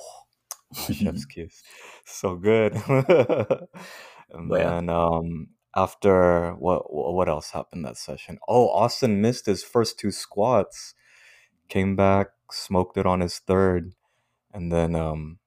Chef's 0.92 1.24
kiss. 1.26 1.62
So 2.04 2.36
good. 2.36 2.74
and 2.88 4.50
yeah. 4.50 4.80
then 4.80 4.90
um 4.90 5.48
after 5.74 6.52
what 6.54 6.92
what 6.92 7.14
what 7.14 7.28
else 7.28 7.50
happened 7.50 7.84
that 7.84 7.96
session? 7.96 8.38
Oh, 8.48 8.68
Austin 8.70 9.20
missed 9.20 9.46
his 9.46 9.62
first 9.62 9.98
two 9.98 10.10
squats, 10.10 10.94
came 11.68 11.96
back 11.96 12.28
smoked 12.52 12.96
it 12.96 13.06
on 13.06 13.20
his 13.20 13.38
third, 13.40 13.94
and 14.52 14.72
then 14.72 14.94
um, 14.96 15.40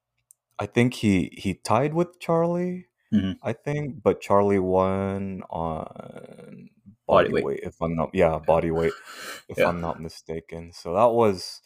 I 0.59 0.65
think 0.67 0.95
he 0.95 1.30
he 1.38 1.55
tied 1.55 1.93
with 1.93 2.20
Charlie. 2.20 2.88
Mhm. 3.11 3.39
I 3.43 3.53
think, 3.53 4.03
but 4.03 4.22
Charlie 4.22 4.59
won 4.59 5.43
on 5.49 6.70
Body 7.09 7.28
body 7.28 7.34
weight. 7.34 7.45
weight. 7.45 7.61
If 7.63 7.82
I'm 7.82 7.95
not, 7.95 8.11
yeah, 8.13 8.39
body 8.39 8.72
weight. 8.72 8.95
If 9.49 9.57
Yeah. 9.57 9.65
I'm 9.65 9.82
not 9.82 9.99
mistaken. 9.99 10.74
So 10.74 10.93
that 10.95 11.11
was 11.13 11.61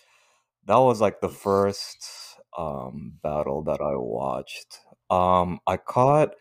that 0.66 0.78
was 0.78 1.02
like 1.02 1.22
the 1.22 1.30
first 1.30 2.06
um 2.58 3.20
battle 3.24 3.64
that 3.64 3.82
I 3.82 3.96
watched. 3.96 4.80
Um, 5.10 5.60
I 5.68 5.78
caught 5.78 6.36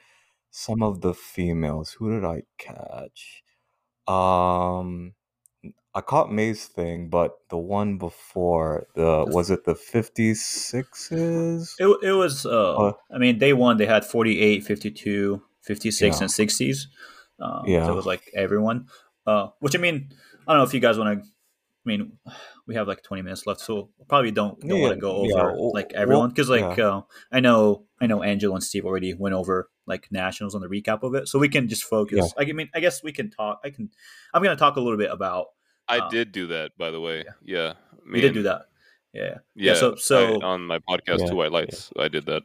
some 0.51 0.83
of 0.83 1.01
the 1.03 1.15
females. 1.15 1.93
Who 1.95 2.11
did 2.13 2.25
I 2.25 2.45
catch? 2.59 3.43
Um, 4.09 5.15
I 5.95 6.01
caught 6.01 6.33
May's 6.33 6.67
thing, 6.67 7.09
but 7.11 7.37
the 7.51 7.59
one 7.59 7.99
before 7.99 8.87
the 8.95 9.25
was 9.29 9.51
it 9.51 9.65
the 9.65 9.75
56s? 9.75 11.75
It, 11.79 11.99
it 12.03 12.13
was, 12.13 12.47
uh, 12.47 12.77
Uh, 12.77 12.93
I 13.13 13.19
mean, 13.19 13.39
day 13.39 13.53
one, 13.53 13.77
they 13.77 13.87
had 13.87 14.05
48, 14.05 14.65
52, 14.65 15.43
56, 15.63 16.17
Yeah. 16.17 16.23
and 16.23 16.31
60s. 16.31 16.87
Um, 17.41 17.65
Yeah. 17.67 17.87
So 17.87 17.93
it 17.93 17.97
was 17.97 18.07
like 18.07 18.31
everyone. 18.35 18.87
Uh, 19.27 19.49
which, 19.61 19.77
I 19.77 19.79
mean, 19.79 20.09
I 20.47 20.53
don't 20.53 20.59
know 20.61 20.65
if 20.65 20.75
you 20.75 20.81
guys 20.81 20.99
want 20.99 21.21
to, 21.23 21.25
I 21.25 21.85
mean, 21.85 22.19
we 22.67 22.75
have 22.77 22.89
like 22.89 23.03
20 23.03 23.23
minutes 23.23 23.47
left, 23.47 23.61
so 23.61 23.91
probably 24.09 24.31
don't, 24.31 24.59
don't 24.61 24.79
Yeah, 24.79 24.83
want 24.83 24.95
to 24.95 25.01
go 25.01 25.25
yeah, 25.25 25.43
over 25.43 25.53
well- 25.53 25.73
like 25.75 25.93
everyone. 25.95 26.21
well, 26.21 26.29
Because, 26.29 26.49
like, 26.49 26.79
uh, 26.79 27.03
I 27.31 27.41
know, 27.41 27.87
I 28.01 28.07
know 28.07 28.23
Angelo 28.23 28.55
and 28.55 28.65
Steve 28.65 28.85
already 28.87 29.15
went 29.15 29.35
over 29.35 29.69
like 29.87 30.09
nationals 30.11 30.55
on 30.55 30.61
the 30.61 30.69
recap 30.69 31.03
of 31.03 31.15
it. 31.15 31.29
So 31.29 31.39
we 31.39 31.49
can 31.49 31.69
just 31.69 31.85
focus. 31.85 32.33
I 32.39 32.45
mean, 32.53 32.71
I 32.75 32.81
guess 32.81 33.03
we 33.03 33.13
can 33.13 33.31
talk. 33.31 33.61
I 33.65 33.71
can, 33.71 33.91
I'm 34.33 34.43
going 34.43 34.57
to 34.57 34.61
talk 34.61 34.77
a 34.77 34.81
little 34.81 34.99
bit 34.99 35.11
about, 35.11 35.47
I 35.89 35.99
Uh, 35.99 36.09
did 36.09 36.33
do 36.33 36.47
that, 36.49 36.73
by 36.79 36.91
the 36.91 37.01
way. 37.01 37.25
Yeah, 37.45 37.75
we 38.11 38.21
did 38.21 38.35
do 38.35 38.43
that. 38.45 38.67
Yeah. 39.13 39.39
Yeah, 39.55 39.73
Yeah, 39.73 39.75
so- 39.75 39.95
so- 39.97 40.41
I- 40.41 40.45
on 40.47 40.67
my 40.67 40.79
podcast, 40.79 41.21
Yeah, 41.21 41.27
Two 41.29 41.37
White 41.37 41.53
Lights, 41.53 41.91
I 41.99 42.09
did 42.09 42.25
that. 42.27 42.43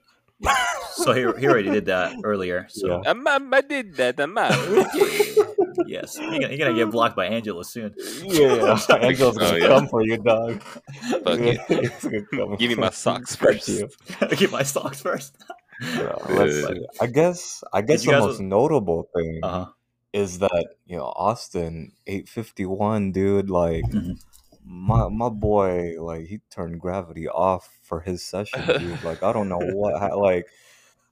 So 0.94 1.14
he, 1.14 1.22
he 1.40 1.48
already 1.48 1.70
did 1.70 1.86
that 1.86 2.14
earlier. 2.24 2.68
So 2.70 3.02
Yeah. 3.02 3.10
Um, 3.12 3.26
um, 3.28 3.54
I 3.54 3.62
did 3.62 3.96
that. 3.98 4.20
Um, 4.20 4.38
um, 4.38 4.52
yes, 5.88 6.18
you're 6.20 6.32
gonna, 6.32 6.50
you're 6.50 6.58
gonna 6.58 6.74
get 6.76 6.92
blocked 6.98 7.16
by 7.16 7.26
Angelo 7.28 7.64
soon. 7.64 7.94
Yeah, 8.24 8.78
Angel's 9.02 9.38
gonna 9.38 9.54
Oh, 9.54 9.56
yeah. 9.56 9.68
come 9.68 9.88
for 9.88 10.04
you, 10.06 10.18
dog. 10.18 10.62
Fuck 10.62 11.40
it. 11.40 11.62
He's 11.68 12.04
gonna 12.04 12.22
come 12.34 12.56
Give 12.58 12.70
me 12.70 12.76
my 12.76 12.90
socks 12.90 13.36
touch 13.36 13.64
first. 13.64 13.68
you. 13.70 13.90
Get 14.36 14.52
my 14.52 14.64
stocks 14.64 15.02
first. 15.02 15.38
Yeah, 15.82 16.14
let's. 16.30 16.66
I 17.00 17.06
guess 17.08 17.64
I 17.72 17.82
guess 17.82 18.04
you 18.04 18.12
the 18.12 18.18
guys- 18.20 18.28
most 18.28 18.42
notable 18.42 19.10
thing 19.16 19.40
Uh 19.44 19.50
huh. 19.50 19.66
Is 20.14 20.40
that 20.40 20.68
you 20.86 20.98
know 20.98 21.14
Austin 21.16 21.94
eight 22.08 22.30
fifty 22.30 22.66
one, 22.66 23.12
dude. 23.12 23.50
Like 23.50 23.86
Mhm. 23.86 24.20
my 24.64 25.08
my 25.10 25.30
boy, 25.30 25.96
like 26.02 26.28
he 26.28 26.40
turned 26.50 26.80
gravity 26.80 27.28
off 27.28 27.80
for 27.84 28.02
his 28.02 28.24
session, 28.24 28.66
dude. 28.78 29.04
Like 29.04 29.24
I 29.24 29.34
don't 29.34 29.50
know 29.50 29.60
what. 29.80 30.00
ha- 30.00 30.16
Like 30.16 30.48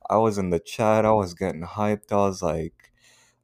I 0.09 0.17
was 0.17 0.37
in 0.37 0.49
the 0.51 0.59
chat, 0.59 1.05
I 1.05 1.11
was 1.11 1.33
getting 1.33 1.63
hyped. 1.63 2.11
I 2.11 2.17
was 2.17 2.41
like, 2.41 2.91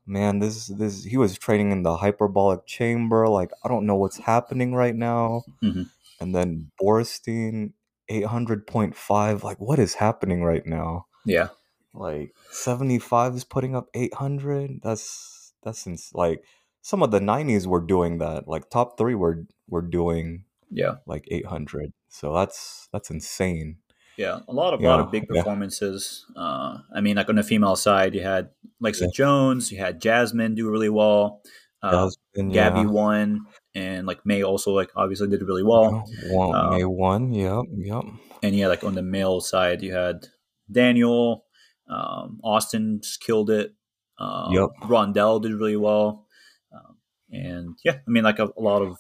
man, 0.06 0.39
this 0.39 0.68
this. 0.68 1.04
He 1.04 1.18
was 1.18 1.38
training 1.38 1.72
in 1.72 1.84
the 1.84 1.97
hyperbolic 1.97 2.66
chamber. 2.66 3.28
Like 3.28 3.52
I 3.64 3.68
don't 3.70 3.86
know 3.86 3.95
what's 3.95 4.18
happening 4.18 4.74
right 4.74 4.95
now. 4.95 5.43
Mhm. 5.64 5.89
And 6.20 6.36
then 6.36 6.72
Borstein 6.82 7.74
eight 8.10 8.26
hundred 8.26 8.68
point 8.68 8.95
five. 8.95 9.43
Like 9.43 9.60
what 9.60 9.80
is 9.80 9.95
happening 9.95 10.43
right 10.43 10.66
now? 10.66 11.08
Yeah. 11.26 11.49
like 11.93 12.34
75 12.52 13.36
is 13.36 13.43
putting 13.43 13.76
up 13.76 13.89
800 13.93 14.80
that's 14.82 15.41
that's 15.64 15.86
ins- 15.88 16.12
like 16.14 16.43
some 16.82 17.03
of 17.03 17.12
the 17.12 17.20
90s 17.20 17.68
were 17.68 17.82
doing 17.82 18.18
that 18.20 18.47
like 18.47 18.70
top 18.70 18.97
3 18.97 19.16
were 19.16 19.45
were 19.68 19.82
doing 19.84 20.45
Yeah. 20.70 20.95
like 21.05 21.26
800 21.30 21.91
so 22.09 22.34
that's 22.34 22.88
that's 22.91 23.09
insane 23.12 23.78
Yeah. 24.18 24.39
A 24.47 24.53
lot 24.53 24.74
of 24.74 24.82
lot 24.82 24.99
of 24.99 25.09
big 25.12 25.26
yeah. 25.30 25.41
performances. 25.41 26.26
Uh, 26.36 26.80
I 26.93 26.99
mean, 27.01 27.16
like 27.16 27.30
on 27.30 27.36
the 27.39 27.43
female 27.47 27.76
side, 27.76 28.14
you 28.14 28.22
had 28.22 28.49
Lexa 28.84 29.07
Yeah. 29.07 29.16
Jones, 29.16 29.72
you 29.72 29.80
had 29.80 30.01
Jasmine 30.01 30.53
do 30.53 30.70
really 30.70 30.89
well. 30.91 31.41
Uh, 31.82 31.91
Jasmine, 32.36 32.51
Gabby 32.51 32.82
yeah. 32.82 32.91
won, 32.91 33.45
and 33.74 34.05
like 34.05 34.22
May 34.26 34.43
also 34.43 34.76
like 34.76 34.91
obviously 34.95 35.28
did 35.32 35.41
really 35.41 35.64
well. 35.64 36.03
Uh, 36.30 36.70
May 36.76 36.84
won, 36.86 37.32
yep 37.34 37.66
yep 37.74 38.03
And 38.43 38.53
yeah, 38.53 38.68
like 38.68 38.84
on 38.84 38.93
the 38.93 39.01
male 39.01 39.39
side, 39.41 39.82
you 39.82 39.93
had 39.95 40.28
Daniel, 40.70 41.45
um, 41.89 42.39
Austin 42.43 42.99
just 43.01 43.22
killed 43.24 43.49
it. 43.49 43.74
Um, 44.22 44.53
Yep. 44.53 44.69
Rondell 44.91 45.41
did 45.41 45.53
really 45.53 45.78
well, 45.78 46.28
um, 46.76 46.97
and 47.32 47.78
yeah, 47.84 47.97
I 48.05 48.09
mean, 48.09 48.24
like 48.24 48.38
a, 48.39 48.49
a 48.55 48.61
lot 48.61 48.82
of 48.84 48.97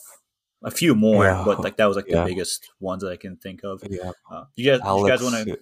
a 0.63 0.71
few 0.71 0.95
more, 0.95 1.25
Yeah. 1.25 1.43
but 1.45 1.59
like 1.59 1.77
that 1.77 1.85
was 1.85 1.95
like 1.97 2.07
Yeah. 2.07 2.21
the 2.23 2.29
biggest 2.31 2.69
ones 2.79 3.03
that 3.03 3.11
I 3.11 3.17
can 3.17 3.37
think 3.37 3.61
of. 3.63 3.83
yeah 3.89 4.11
Uh, 4.31 4.45
you 4.55 4.65
guys, 4.65 4.79
you 4.81 5.07
guys 5.07 5.21
want 5.21 5.35
to 5.45 5.57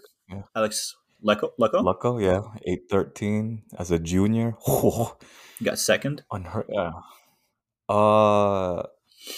Alex 0.55 0.95
Lecco? 1.23 1.51
Lecco? 1.59 1.83
Lucko, 1.83 2.11
yeah 2.21 2.41
813 2.65 3.63
as 3.77 3.91
a 3.91 3.99
junior 3.99 4.55
You 5.59 5.65
got 5.65 5.79
second. 5.79 6.23
unheard 6.31 6.67
yeah 6.69 6.91
uh 7.89 8.83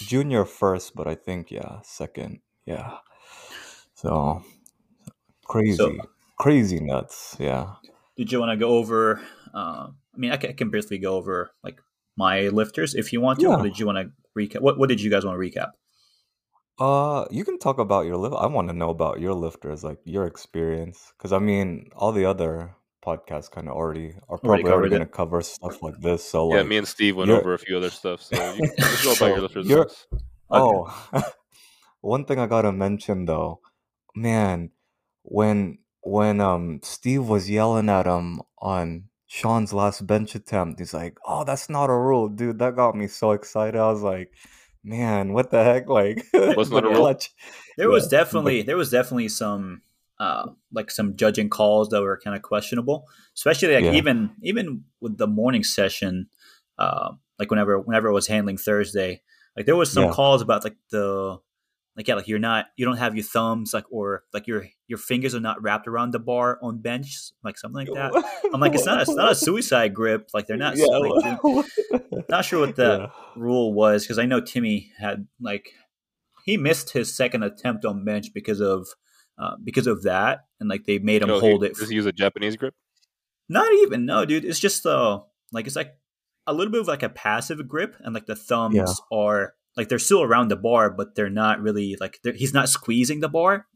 junior 0.06 0.44
first 0.44 0.94
but 0.94 1.06
i 1.08 1.14
think 1.16 1.50
yeah 1.50 1.80
second 1.82 2.38
yeah 2.66 2.98
so 3.94 4.42
crazy 5.44 5.98
crazy 6.38 6.78
nuts 6.80 7.34
yeah 7.40 7.74
Did 8.16 8.30
you 8.30 8.38
want 8.40 8.50
to 8.52 8.60
go 8.60 8.76
over? 8.76 9.20
Uh, 9.54 9.88
I 10.14 10.18
mean, 10.18 10.30
I 10.32 10.36
can, 10.36 10.50
I 10.50 10.52
can 10.52 10.70
briefly 10.70 10.98
go 10.98 11.16
over 11.16 11.50
like 11.64 11.78
my 12.16 12.48
lifters 12.48 12.94
if 12.94 13.12
you 13.12 13.20
want 13.20 13.40
to. 13.40 13.46
Or 13.46 13.62
did 13.62 13.78
you 13.78 13.86
want 13.86 13.98
to 13.98 14.10
recap? 14.38 14.60
What 14.60 14.78
What 14.78 14.88
did 14.88 15.00
you 15.00 15.10
guys 15.10 15.24
want 15.24 15.40
to 15.40 15.46
recap? 15.50 15.70
uh 16.78 17.26
you 17.30 17.44
can 17.44 17.58
talk 17.58 17.78
about 17.78 18.06
your 18.06 18.16
lift 18.16 18.34
i 18.38 18.46
want 18.46 18.66
to 18.66 18.72
know 18.74 18.88
about 18.88 19.20
your 19.20 19.34
lifters 19.34 19.84
like 19.84 19.98
your 20.04 20.26
experience 20.26 21.12
because 21.16 21.30
i 21.30 21.38
mean 21.38 21.90
all 21.94 22.12
the 22.12 22.24
other 22.24 22.74
podcasts 23.06 23.50
kind 23.50 23.68
of 23.68 23.74
already 23.76 24.14
are 24.30 24.38
probably 24.38 24.62
covered 24.62 24.72
already 24.74 24.88
going 24.88 25.02
to 25.02 25.06
cover 25.06 25.42
stuff 25.42 25.82
like 25.82 25.98
this 26.00 26.24
so 26.24 26.50
yeah, 26.50 26.60
like 26.60 26.68
me 26.68 26.78
and 26.78 26.88
Steve 26.88 27.16
went 27.16 27.28
you're- 27.28 27.40
over 27.40 27.52
a 27.52 27.58
few 27.58 27.76
other 27.76 27.90
stuff. 27.90 28.22
So 28.22 28.36
you 28.54 28.62
can 28.62 28.70
let's 28.78 29.04
go 29.04 29.12
about 29.12 29.26
your 29.36 29.40
lifters. 29.46 29.68
you're- 29.68 29.86
Oh, 30.50 30.88
one 32.00 32.24
thing 32.24 32.38
I 32.38 32.46
gotta 32.46 32.72
mention 32.72 33.26
though, 33.26 33.60
man, 34.14 34.70
when 35.24 35.78
when 36.02 36.40
um 36.40 36.80
Steve 36.82 37.24
was 37.28 37.50
yelling 37.50 37.88
at 37.90 38.06
him 38.06 38.40
on 38.58 39.08
Sean's 39.34 39.72
last 39.72 40.06
bench 40.06 40.34
attempt, 40.34 40.78
he's 40.78 40.92
like, 40.94 41.16
"Oh, 41.26 41.42
that's 41.44 41.68
not 41.70 41.88
a 41.90 41.96
rule, 41.96 42.28
dude." 42.28 42.58
That 42.58 42.76
got 42.76 42.94
me 42.94 43.06
so 43.06 43.32
excited. 43.32 43.78
I 43.80 43.90
was 43.90 44.02
like, 44.02 44.30
"Man, 44.84 45.32
what 45.32 45.50
the 45.50 45.64
heck?" 45.64 45.88
Like, 45.98 46.26
What's 46.32 46.70
not 46.70 46.84
a 46.84 46.88
rule? 46.88 47.16
There 47.78 47.88
was 47.88 48.04
Yeah, 48.04 48.10
definitely 48.18 48.62
there 48.62 48.76
was 48.76 48.90
definitely 48.90 49.28
some 49.28 49.82
uh 50.20 50.48
like 50.72 50.90
some 50.90 51.16
judging 51.16 51.48
calls 51.48 51.88
that 51.88 52.02
were 52.02 52.20
kind 52.22 52.36
of 52.36 52.42
questionable, 52.42 53.06
especially 53.34 53.74
like 53.74 53.84
Yeah. 53.84 53.92
even 53.92 54.30
even 54.42 54.84
with 55.00 55.16
the 55.16 55.26
morning 55.26 55.64
session, 55.64 56.28
uh 56.78 57.12
like 57.38 57.50
whenever 57.50 57.78
whenever 57.80 58.08
I 58.10 58.12
was 58.12 58.26
handling 58.26 58.58
Thursday, 58.58 59.22
like 59.56 59.64
there 59.66 59.76
was 59.76 59.90
some 59.90 60.04
Yeah. 60.04 60.12
calls 60.12 60.42
about 60.42 60.64
like 60.64 60.76
the 60.90 61.38
like 61.96 62.08
yeah 62.08 62.14
like 62.14 62.26
you're 62.28 62.38
not 62.38 62.66
you 62.76 62.86
don't 62.86 62.96
have 62.96 63.14
your 63.14 63.24
thumbs 63.24 63.74
like 63.74 63.84
or 63.90 64.24
like 64.32 64.46
your 64.46 64.64
your 64.88 64.98
fingers 64.98 65.34
are 65.34 65.40
not 65.40 65.60
wrapped 65.62 65.86
around 65.86 66.12
the 66.12 66.18
bar 66.18 66.58
on 66.62 66.78
bench 66.80 67.32
like 67.44 67.58
something 67.58 67.86
like 67.86 67.94
that. 67.94 68.12
I'm 68.52 68.60
like 68.60 68.74
it's 68.74 68.86
not 68.86 68.98
a, 68.98 69.02
it's 69.02 69.10
not 69.14 69.32
a 69.32 69.34
suicide 69.46 69.92
grip 69.94 70.28
like 70.32 70.46
they're 70.46 70.56
not 70.56 70.76
Yeah, 70.76 70.86
like, 70.86 71.40
like- 71.42 72.02
not 72.28 72.44
sure 72.44 72.60
what 72.66 72.76
the 72.76 72.98
Yeah. 72.98 73.06
rule 73.40 73.74
was 73.74 74.04
because 74.04 74.18
I 74.18 74.24
know 74.26 74.40
Timmy 74.40 74.90
had 74.98 75.26
like 75.40 75.68
he 76.44 76.56
missed 76.56 76.90
his 76.92 77.14
second 77.14 77.42
attempt 77.42 77.84
on 77.84 78.04
bench 78.04 78.32
because 78.34 78.60
of 78.60 78.88
uh, 79.38 79.56
because 79.64 79.86
of 79.86 80.02
that, 80.02 80.40
and 80.60 80.68
like 80.68 80.84
they 80.84 80.98
made 80.98 81.22
him 81.22 81.30
Oh, 81.30 81.40
he- 81.40 81.48
hold 81.50 81.64
it. 81.64 81.74
Does 81.74 81.88
he 81.88 81.94
use 81.94 82.04
a 82.06 82.12
Japanese 82.12 82.56
grip? 82.56 82.74
Not 83.48 83.72
even 83.72 84.06
no, 84.06 84.24
dude. 84.24 84.44
It's 84.44 84.58
just 84.60 84.84
uh 84.86 85.20
like 85.52 85.66
it's 85.66 85.76
like 85.76 85.94
a 86.46 86.52
little 86.52 86.70
bit 86.72 86.80
of 86.80 86.88
like 86.88 87.02
a 87.02 87.08
passive 87.08 87.66
grip, 87.68 87.96
and 88.00 88.14
like 88.14 88.26
the 88.26 88.36
thumbs 88.36 88.74
Yeah. 88.76 88.86
are 89.16 89.54
like 89.76 89.88
they're 89.88 89.98
still 89.98 90.22
around 90.22 90.48
the 90.48 90.56
bar, 90.56 90.90
but 90.90 91.14
they're 91.14 91.30
not 91.30 91.60
really 91.60 91.96
like 92.00 92.18
he's 92.36 92.54
not 92.54 92.68
squeezing 92.68 93.20
the 93.20 93.28
bar. 93.28 93.66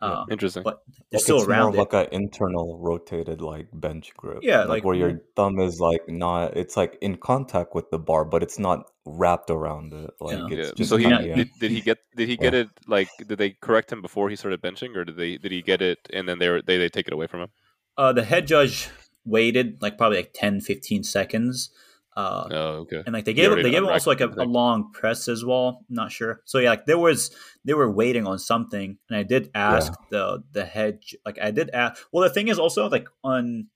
Uh, 0.00 0.24
Interesting. 0.30 0.62
but 0.62 0.78
they're 1.10 1.18
Like, 1.18 1.22
still 1.24 1.38
it's 1.38 1.48
more 1.48 1.56
around 1.56 1.68
of 1.70 1.74
it. 1.74 1.78
like 1.78 1.92
an 1.92 2.06
internal 2.12 2.78
rotated 2.80 3.40
like 3.40 3.66
bench 3.72 4.12
grip. 4.16 4.38
Yeah, 4.42 4.60
like, 4.60 4.68
like- 4.68 4.84
where 4.84 4.94
your 4.94 5.20
thumb 5.34 5.58
is 5.58 5.80
like 5.80 6.08
not. 6.08 6.56
It's 6.56 6.76
like 6.76 6.96
in 7.00 7.16
contact 7.16 7.74
with 7.74 7.90
the 7.90 7.98
bar, 7.98 8.24
but 8.24 8.44
it's 8.44 8.60
not 8.60 8.84
wrapped 9.04 9.50
around 9.50 9.92
it. 9.92 10.10
Like 10.20 10.38
Yeah. 10.38 10.46
it's 10.58 10.68
yeah. 10.68 10.74
just 10.76 10.90
So 10.90 10.98
he 10.98 11.04
kinda- 11.04 11.26
yeah. 11.26 11.34
did, 11.34 11.48
did 11.58 11.70
he 11.72 11.80
get 11.80 11.98
did 12.16 12.28
he 12.28 12.34
Yeah. 12.34 12.40
get 12.42 12.54
it 12.54 12.68
like 12.86 13.08
did 13.26 13.38
they 13.38 13.50
correct 13.60 13.90
him 13.90 14.00
before 14.00 14.30
he 14.30 14.36
started 14.36 14.62
benching 14.62 14.94
or 14.94 15.04
did 15.04 15.16
they 15.16 15.36
did 15.36 15.50
he 15.50 15.62
get 15.62 15.82
it 15.82 15.98
and 16.12 16.28
then 16.28 16.38
they 16.38 16.48
were 16.48 16.62
they 16.62 16.78
they 16.78 16.88
take 16.88 17.08
it 17.08 17.12
away 17.12 17.26
from 17.26 17.40
him? 17.40 17.48
Uh, 17.96 18.12
the 18.12 18.22
head 18.22 18.46
judge 18.46 18.90
waited 19.24 19.82
like 19.82 19.98
probably 19.98 20.18
like 20.18 20.30
10, 20.32 20.60
15 20.60 21.02
seconds. 21.02 21.70
Uh, 22.18 22.48
Oh, 22.50 22.68
okay. 22.82 23.02
and 23.06 23.12
like 23.14 23.24
they 23.26 23.32
gave 23.32 23.52
him, 23.52 23.62
they 23.62 23.70
gave 23.70 23.82
him 23.82 23.88
also 23.88 24.10
like 24.10 24.20
a, 24.20 24.28
a 24.42 24.44
long 24.44 24.90
press 24.92 25.28
as 25.28 25.44
well. 25.44 25.84
I'm 25.88 25.94
not 25.94 26.10
sure. 26.10 26.40
So 26.44 26.58
yeah, 26.58 26.70
like 26.70 26.84
there 26.84 26.98
was 26.98 27.30
they 27.64 27.74
were 27.74 27.90
waiting 27.90 28.26
on 28.26 28.38
something, 28.40 28.98
and 29.08 29.16
I 29.16 29.22
did 29.22 29.50
ask 29.54 29.92
the 30.10 30.42
the 30.50 30.64
head 30.64 30.98
like 31.24 31.38
I 31.40 31.52
did 31.52 31.70
ask. 31.70 32.02
Well, 32.10 32.26
the 32.26 32.34
thing 32.34 32.48
is 32.48 32.58
also 32.58 32.88
like 32.90 33.06
on 33.22 33.68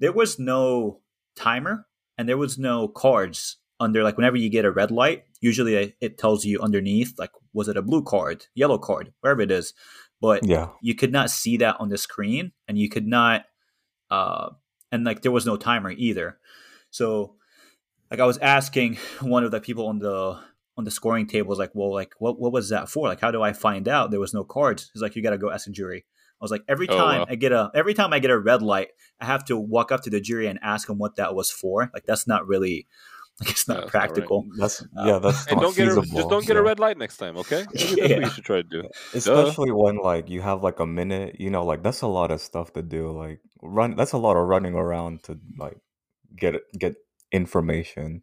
there 0.00 0.12
was 0.12 0.38
no 0.38 0.98
timer 1.36 1.86
and 2.18 2.28
there 2.28 2.36
was 2.38 2.58
no 2.58 2.88
cards 2.88 3.58
under 3.78 4.02
like 4.02 4.16
whenever 4.16 4.36
you 4.36 4.50
get 4.50 4.64
a 4.64 4.72
red 4.72 4.90
light, 4.90 5.22
usually 5.40 5.94
it 6.00 6.18
tells 6.18 6.44
you 6.44 6.58
underneath 6.60 7.14
like 7.18 7.30
was 7.52 7.68
it 7.68 7.76
a 7.76 7.82
blue 7.82 8.02
card, 8.02 8.46
yellow 8.56 8.78
card, 8.78 9.12
wherever 9.20 9.42
it 9.42 9.52
is. 9.52 9.74
But 10.20 10.44
Yeah. 10.44 10.70
you 10.82 10.96
could 10.96 11.12
not 11.12 11.30
see 11.30 11.56
that 11.58 11.76
on 11.78 11.88
the 11.90 11.98
screen, 11.98 12.50
and 12.66 12.76
you 12.78 12.88
could 12.88 13.06
not, 13.06 13.44
uh, 14.10 14.50
and 14.90 15.04
like 15.04 15.22
there 15.22 15.30
was 15.30 15.46
no 15.46 15.56
timer 15.56 15.92
either. 15.92 16.38
So, 16.90 17.35
like 18.10 18.20
I 18.20 18.26
was 18.26 18.38
asking 18.38 18.96
one 19.20 19.44
of 19.44 19.50
the 19.50 19.60
people 19.60 19.86
on 19.88 19.98
the 19.98 20.38
on 20.78 20.84
the 20.84 20.90
scoring 20.90 21.26
table, 21.26 21.48
was 21.48 21.58
like, 21.58 21.70
well, 21.74 21.92
like 21.92 22.14
what 22.18 22.38
what 22.38 22.52
was 22.52 22.68
that 22.70 22.88
for? 22.88 23.08
Like, 23.08 23.20
how 23.20 23.30
do 23.30 23.42
I 23.42 23.52
find 23.52 23.88
out 23.88 24.10
there 24.10 24.20
was 24.20 24.34
no 24.34 24.44
cards? 24.44 24.90
He's 24.92 25.02
like, 25.02 25.16
you 25.16 25.22
got 25.22 25.30
to 25.30 25.38
go 25.38 25.50
ask 25.50 25.66
a 25.66 25.70
jury. 25.70 26.04
I 26.40 26.44
was 26.44 26.50
like, 26.50 26.64
every 26.68 26.86
Oh, 26.88 26.96
time 26.96 27.20
wow. 27.20 27.26
I 27.28 27.34
get 27.36 27.52
a 27.52 27.70
every 27.74 27.94
time 27.94 28.12
I 28.12 28.18
get 28.18 28.30
a 28.30 28.38
red 28.38 28.62
light, 28.62 28.88
I 29.20 29.24
have 29.24 29.44
to 29.46 29.56
walk 29.56 29.90
up 29.90 30.02
to 30.02 30.10
the 30.10 30.20
jury 30.20 30.46
and 30.48 30.58
ask 30.62 30.86
them 30.88 30.98
what 30.98 31.16
that 31.16 31.34
was 31.34 31.50
for. 31.50 31.90
Like 31.94 32.04
that's 32.04 32.26
not 32.26 32.46
really 32.46 32.86
like 33.40 33.50
it's 33.50 33.68
not 33.68 33.84
that's 33.84 33.94
not 33.94 34.08
right. 34.08 34.24
practical. 34.24 34.46
That's 34.58 34.82
Uh, 34.96 35.06
yeah. 35.06 35.18
That's 35.18 35.46
And 35.46 35.56
not 35.56 35.60
don't 35.60 35.76
get 35.76 35.88
a, 35.88 36.02
just 36.14 36.28
don't 36.28 36.46
get 36.46 36.56
a 36.56 36.62
red 36.62 36.78
light 36.78 36.98
next 36.98 37.16
time, 37.18 37.36
okay? 37.38 37.66
Maybe 37.74 37.96
that's 37.96 38.14
what 38.14 38.24
you 38.24 38.30
should 38.30 38.44
try 38.44 38.56
to 38.56 38.62
do. 38.62 38.84
Especially 39.12 39.70
when 39.72 39.96
like 39.98 40.28
you 40.28 40.40
have 40.42 40.62
like 40.62 40.80
a 40.80 40.86
minute, 40.86 41.36
you 41.40 41.50
know, 41.50 41.64
like 41.64 41.82
that's 41.82 42.02
a 42.02 42.06
lot 42.06 42.30
of 42.30 42.40
stuff 42.40 42.72
to 42.74 42.82
do. 42.82 43.10
Like 43.10 43.40
run, 43.62 43.96
that's 43.96 44.12
a 44.12 44.18
lot 44.18 44.36
of 44.36 44.46
running 44.46 44.74
around 44.74 45.22
to 45.24 45.38
like 45.58 45.78
get 46.36 46.54
it, 46.56 46.62
get 46.78 46.96
information. 47.32 48.22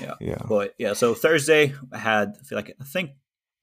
Yeah. 0.00 0.14
Yeah. 0.20 0.42
But 0.48 0.74
yeah, 0.78 0.92
so 0.92 1.14
Thursday 1.14 1.74
I 1.92 1.98
had 1.98 2.34
I 2.40 2.44
feel 2.44 2.56
like 2.56 2.74
I 2.80 2.84
think 2.84 3.10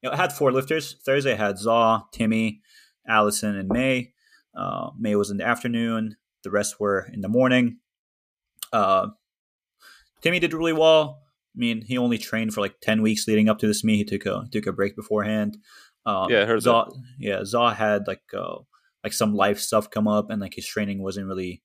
you 0.02 0.10
know, 0.10 0.14
I 0.14 0.18
had 0.18 0.34
four 0.34 0.52
lifters. 0.52 0.98
Thursday 1.06 1.34
I 1.34 1.38
had 1.38 1.58
Zaw, 1.58 2.04
Timmy, 2.12 2.62
Allison, 3.08 3.56
and 3.56 3.70
May. 3.70 4.14
Uh, 4.56 4.92
May 4.98 5.16
was 5.16 5.32
in 5.32 5.38
the 5.38 5.46
afternoon. 5.46 6.18
The 6.44 6.52
rest 6.52 6.80
were 6.80 7.08
in 7.12 7.22
the 7.22 7.30
morning. 7.30 7.80
Uh, 8.72 9.08
Timmy 10.22 10.40
did 10.40 10.54
really 10.54 10.74
well. 10.74 11.22
I 11.56 11.58
mean, 11.58 11.82
he 11.82 11.98
only 11.98 12.18
trained 12.18 12.54
for 12.54 12.62
like 12.62 12.80
ten 12.82 13.02
weeks 13.02 13.28
leading 13.28 13.50
up 13.50 13.60
to 13.60 13.68
this 13.68 13.84
meet. 13.84 13.98
He 13.98 14.18
took 14.18 14.26
a 14.26 14.46
took 14.52 14.68
a 14.68 14.74
break 14.74 14.96
beforehand. 14.96 15.58
Um, 16.06 16.30
Yeah, 16.30 16.44
I 16.44 16.46
heard 16.46 16.62
Zaw, 16.62 16.90
Yeah, 17.18 17.44
Zaw 17.44 17.74
had 17.74 18.08
like 18.08 18.24
uh, 18.38 18.60
like 19.04 19.14
some 19.14 19.34
life 19.34 19.60
stuff 19.60 19.90
come 19.90 20.08
up, 20.08 20.30
and 20.30 20.42
like 20.42 20.54
his 20.56 20.68
training 20.68 21.02
wasn't 21.02 21.28
really 21.28 21.64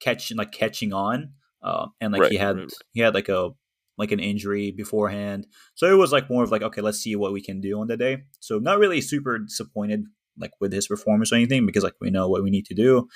catching 0.00 0.36
like 0.36 0.52
catching 0.52 0.92
on. 0.92 1.34
Uh, 1.62 1.88
and 2.00 2.12
like 2.12 2.30
he 2.30 2.36
had 2.36 2.56
right, 2.56 2.62
right. 2.62 2.72
he 2.92 3.00
had 3.00 3.14
like 3.14 3.28
a 3.28 3.50
like 3.98 4.12
an 4.12 4.20
injury 4.20 4.70
beforehand, 4.70 5.46
so 5.74 5.86
it 5.86 5.96
was 5.96 6.12
like 6.12 6.30
more 6.30 6.42
of 6.42 6.50
like 6.50 6.62
okay, 6.62 6.80
let's 6.80 6.98
see 6.98 7.16
what 7.16 7.32
we 7.32 7.42
can 7.42 7.60
do 7.60 7.80
on 7.80 7.86
the 7.86 7.96
day. 7.96 8.22
So 8.40 8.58
not 8.58 8.78
really 8.78 9.00
super 9.00 9.38
disappointed 9.38 10.04
like 10.38 10.52
with 10.60 10.72
his 10.72 10.88
performance 10.88 11.32
or 11.32 11.36
anything 11.36 11.66
because 11.66 11.84
like 11.84 11.94
we 12.00 12.10
know 12.10 12.28
what 12.28 12.42
we 12.42 12.50
need 12.50 12.66
to 12.66 12.74
do. 12.74 13.08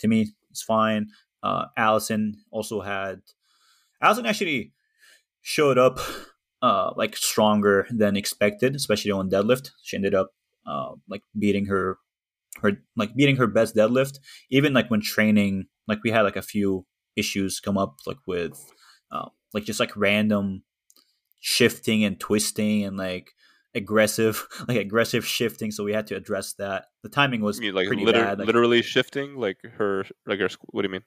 To 0.00 0.08
me, 0.08 0.32
it's 0.50 0.62
fine. 0.62 1.08
Uh, 1.42 1.66
Allison 1.76 2.34
also 2.50 2.80
had 2.80 3.20
Allison 4.02 4.26
actually 4.26 4.72
showed 5.42 5.78
up 5.78 6.00
uh, 6.62 6.92
like 6.96 7.16
stronger 7.16 7.86
than 7.90 8.16
expected, 8.16 8.74
especially 8.74 9.10
on 9.10 9.30
deadlift. 9.30 9.70
She 9.82 9.96
ended 9.96 10.14
up 10.14 10.30
uh, 10.66 10.92
like 11.08 11.22
beating 11.38 11.66
her 11.66 11.98
her 12.62 12.72
like 12.96 13.14
beating 13.14 13.36
her 13.36 13.46
best 13.46 13.76
deadlift. 13.76 14.18
Even 14.50 14.72
like 14.72 14.90
when 14.90 15.00
training, 15.00 15.66
like 15.86 16.00
we 16.02 16.10
had 16.10 16.22
like 16.22 16.36
a 16.36 16.42
few 16.42 16.86
issues 17.16 17.60
come 17.60 17.78
up 17.78 17.96
like 18.06 18.18
with 18.26 18.72
uh, 19.10 19.28
like 19.54 19.64
just 19.64 19.80
like 19.80 19.96
random 19.96 20.62
shifting 21.40 22.04
and 22.04 22.18
twisting 22.18 22.84
and 22.84 22.96
like 22.96 23.32
aggressive 23.74 24.46
like 24.68 24.76
aggressive 24.78 25.24
shifting 25.26 25.70
so 25.70 25.84
we 25.84 25.92
had 25.92 26.06
to 26.06 26.16
address 26.16 26.54
that 26.54 26.86
the 27.02 27.08
timing 27.08 27.40
was 27.40 27.58
You 27.58 27.66
mean 27.66 27.74
like, 27.74 27.86
pretty 27.86 28.04
liter- 28.04 28.22
bad 28.24 28.38
like, 28.38 28.46
literally 28.46 28.82
shifting, 28.82 29.36
like 29.36 29.58
her, 29.78 30.04
like 30.26 30.40
her. 30.40 30.48
What 30.66 30.82
do 30.82 30.88
you 30.88 30.92
mean? 30.92 31.02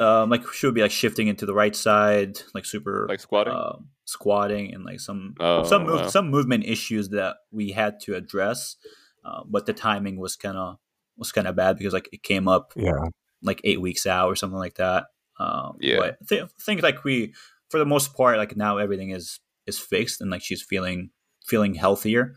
um 0.00 0.30
like 0.30 0.42
she 0.52 0.66
would 0.66 0.74
be 0.74 0.80
like 0.80 0.90
shifting 0.90 1.28
into 1.28 1.44
the 1.44 1.52
right 1.54 1.76
side 1.76 2.38
like 2.54 2.64
super 2.64 3.06
Like 3.08 3.20
squatting? 3.20 3.52
um, 3.52 3.88
squatting 4.04 4.72
and 4.74 4.84
like 4.84 5.00
some 5.00 5.34
Oh, 5.38 5.64
some 5.64 5.84
move, 5.84 6.00
wow. 6.00 6.08
some 6.08 6.30
movement 6.30 6.64
issues 6.64 7.10
that 7.10 7.36
we 7.50 7.72
had 7.72 8.00
to 8.00 8.14
address 8.14 8.76
uh, 9.24 9.42
but 9.46 9.66
the 9.66 9.72
timing 9.72 10.18
was 10.18 10.34
kind 10.34 10.56
of 10.56 10.78
was 11.16 11.30
kind 11.30 11.46
of 11.46 11.54
bad 11.56 11.76
because 11.76 11.92
like 11.92 12.08
it 12.12 12.22
came 12.22 12.48
up 12.48 12.72
Yeah. 12.74 13.08
like 13.42 13.60
eight 13.64 13.80
weeks 13.82 14.06
out 14.06 14.28
or 14.28 14.34
something 14.36 14.58
like 14.58 14.74
that 14.76 15.04
um 15.42 15.76
Yeah. 15.80 15.98
but 16.00 16.18
I 16.22 16.24
thi- 16.28 16.48
think 16.66 16.82
like 16.82 17.04
we 17.04 17.34
for 17.70 17.78
the 17.78 17.86
most 17.94 18.14
part 18.16 18.38
like 18.38 18.56
now 18.56 18.78
everything 18.78 19.10
is 19.10 19.40
is 19.66 19.78
fixed 19.78 20.20
and 20.20 20.30
like 20.30 20.42
she's 20.42 20.62
feeling 20.62 21.10
feeling 21.46 21.74
healthier 21.74 22.34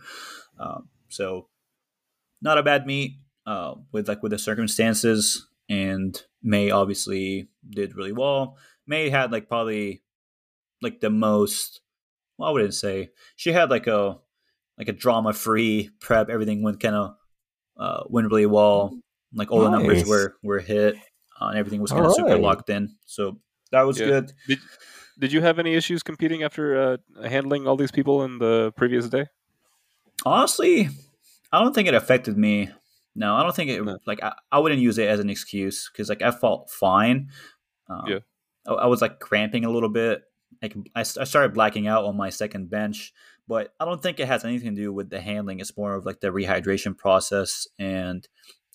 um 0.60 0.89
so 1.10 1.47
not 2.41 2.58
a 2.58 2.64
bad 2.64 2.86
meet 2.86 3.12
uh 3.45 3.74
with 3.91 4.08
like 4.08 4.22
with 4.24 4.32
the 4.32 4.38
circumstances 4.39 5.47
and 5.70 6.24
may 6.41 6.72
obviously 6.72 7.49
did 7.70 7.95
really 7.95 8.12
well 8.24 8.58
may 8.88 9.10
had 9.10 9.32
like 9.32 9.47
probably 9.47 10.01
like 10.82 10.99
the 11.01 11.10
most 11.10 11.82
well, 12.38 12.49
I 12.49 12.51
wouldn't 12.51 12.74
say 12.74 13.12
she 13.36 13.51
had 13.53 13.70
like 13.70 13.88
a 13.88 14.20
like 14.78 14.89
a 14.89 14.93
drama 14.93 15.32
free 15.34 15.89
prep. 16.01 16.30
Everything 16.30 16.62
went 16.64 16.82
kind 16.82 16.95
of 16.95 17.16
uh, 17.78 18.03
went 18.10 18.28
really 18.30 18.45
well. 18.45 18.97
Like 19.34 19.51
all 19.51 19.62
the 19.62 19.70
numbers 19.70 20.06
were 20.06 20.36
were 20.43 20.60
hit, 20.60 20.95
uh, 21.39 21.47
and 21.47 21.57
everything 21.57 21.81
was 21.81 21.91
kind 21.91 22.05
of 22.05 22.11
All 22.11 22.15
super 22.15 22.38
locked 22.38 22.69
in. 22.69 22.95
So 23.05 23.39
that 23.71 23.81
was 23.83 23.99
Yeah. 23.99 24.05
good. 24.07 24.33
Did 24.47 24.59
Did 25.17 25.31
you 25.33 25.41
have 25.41 25.59
any 25.59 25.73
issues 25.75 26.03
competing 26.03 26.43
after 26.43 26.75
uh, 26.77 26.97
handling 27.27 27.67
all 27.67 27.77
these 27.77 27.91
people 27.91 28.23
in 28.23 28.38
the 28.39 28.73
previous 28.75 29.07
day? 29.09 29.27
Honestly, 30.25 30.89
I 31.51 31.59
don't 31.61 31.73
think 31.73 31.88
it 31.88 31.93
affected 31.93 32.38
me. 32.38 32.69
No, 33.15 33.36
I 33.36 33.43
don't 33.43 33.55
think 33.55 33.69
it 33.71 33.83
No. 33.83 33.97
like 34.05 34.21
I, 34.23 34.33
I 34.51 34.59
wouldn't 34.59 34.81
use 34.81 34.97
it 34.97 35.07
as 35.07 35.19
an 35.19 35.29
excuse 35.29 35.89
because 35.91 36.09
like 36.09 36.21
I 36.21 36.31
felt 36.31 36.69
fine. 36.69 37.29
Um, 37.89 38.03
Yeah. 38.07 38.19
I, 38.67 38.73
I 38.73 38.86
was 38.88 39.01
like 39.01 39.19
cramping 39.19 39.63
a 39.65 39.69
little 39.69 39.89
bit. 39.89 40.23
Like 40.61 40.75
I, 40.95 41.01
s- 41.01 41.17
I 41.17 41.23
started 41.25 41.53
blacking 41.53 41.88
out 41.88 42.05
on 42.05 42.17
my 42.17 42.29
second 42.29 42.69
bench, 42.69 43.13
but 43.47 43.73
I 43.79 43.86
don't 43.86 44.01
think 44.01 44.19
it 44.19 44.27
has 44.27 44.43
anything 44.43 44.75
to 44.75 44.81
do 44.81 44.91
with 44.91 45.09
the 45.09 45.21
handling. 45.21 45.59
It's 45.59 45.77
more 45.77 45.95
of 45.95 46.05
like 46.05 46.19
the 46.19 46.27
rehydration 46.29 46.97
process 46.97 47.67
and 47.79 48.27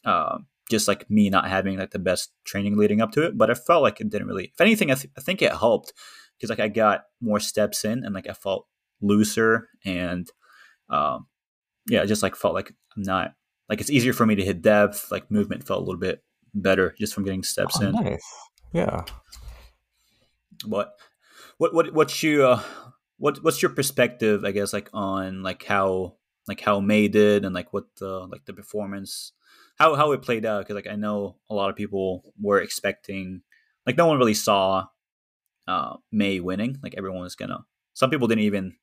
um, 0.04 0.46
just 0.70 0.88
like 0.88 1.10
me 1.10 1.28
not 1.28 1.48
having 1.48 1.78
like 1.78 1.90
the 1.90 1.98
best 1.98 2.32
training 2.44 2.76
leading 2.78 3.00
up 3.00 3.12
to 3.12 3.22
it. 3.26 3.36
But 3.36 3.50
I 3.50 3.54
felt 3.54 3.82
like 3.82 4.00
it 4.00 4.08
didn't 4.08 4.28
really. 4.28 4.46
If 4.54 4.60
anything, 4.60 4.90
I, 4.90 4.94
th- 4.94 5.12
I 5.18 5.20
think 5.20 5.42
it 5.42 5.52
helped 5.52 5.92
because 6.36 6.48
like 6.50 6.60
I 6.60 6.68
got 6.68 7.02
more 7.20 7.40
steps 7.40 7.84
in 7.84 8.04
and 8.04 8.14
like 8.14 8.28
I 8.28 8.32
felt 8.32 8.66
looser 9.02 9.68
and 9.84 10.30
um, 10.88 11.26
yeah, 11.88 12.02
I 12.02 12.06
just 12.06 12.22
like 12.22 12.36
felt 12.36 12.54
like 12.54 12.72
I'm 12.96 13.02
not 13.02 13.34
like 13.68 13.80
it's 13.80 13.90
easier 13.90 14.12
for 14.12 14.24
me 14.26 14.34
to 14.36 14.44
hit 14.44 14.62
depth. 14.62 15.10
Like 15.10 15.30
movement 15.30 15.66
felt 15.66 15.82
a 15.82 15.84
little 15.84 16.00
bit 16.00 16.22
better 16.54 16.94
just 16.98 17.14
from 17.14 17.24
getting 17.24 17.42
steps 17.42 17.78
Oh, 17.80 17.86
in. 17.86 17.92
nice. 17.92 18.24
Yeah. 18.72 19.04
But 20.66 20.92
what 21.58 21.74
what 21.74 21.92
what's 21.94 22.22
your 22.22 22.46
uh, 22.46 22.62
what 23.18 23.42
what's 23.42 23.62
your 23.62 23.70
perspective? 23.70 24.44
I 24.44 24.52
guess 24.52 24.72
like 24.72 24.90
on 24.92 25.42
like 25.42 25.64
how 25.64 26.16
like 26.48 26.60
how 26.60 26.80
May 26.80 27.08
did 27.08 27.44
and 27.44 27.54
like 27.54 27.72
what 27.72 27.84
the 27.98 28.26
like 28.26 28.44
the 28.44 28.52
performance 28.52 29.32
how 29.80 29.94
how 29.96 30.12
it 30.12 30.22
played 30.22 30.44
out 30.44 30.60
because 30.60 30.74
like 30.76 30.86
I 30.86 30.96
know 30.96 31.36
a 31.48 31.54
lot 31.54 31.70
of 31.70 31.76
people 31.76 32.32
were 32.40 32.60
expecting 32.60 33.42
like 33.86 33.96
no 33.96 34.06
one 34.06 34.18
really 34.18 34.34
saw 34.34 34.86
uh 35.66 35.96
May 36.12 36.38
winning 36.40 36.76
like 36.82 36.94
everyone 36.96 37.22
was 37.22 37.34
gonna 37.34 37.64
some 37.94 38.10
people 38.10 38.28
didn't 38.28 38.44
even 38.44 38.76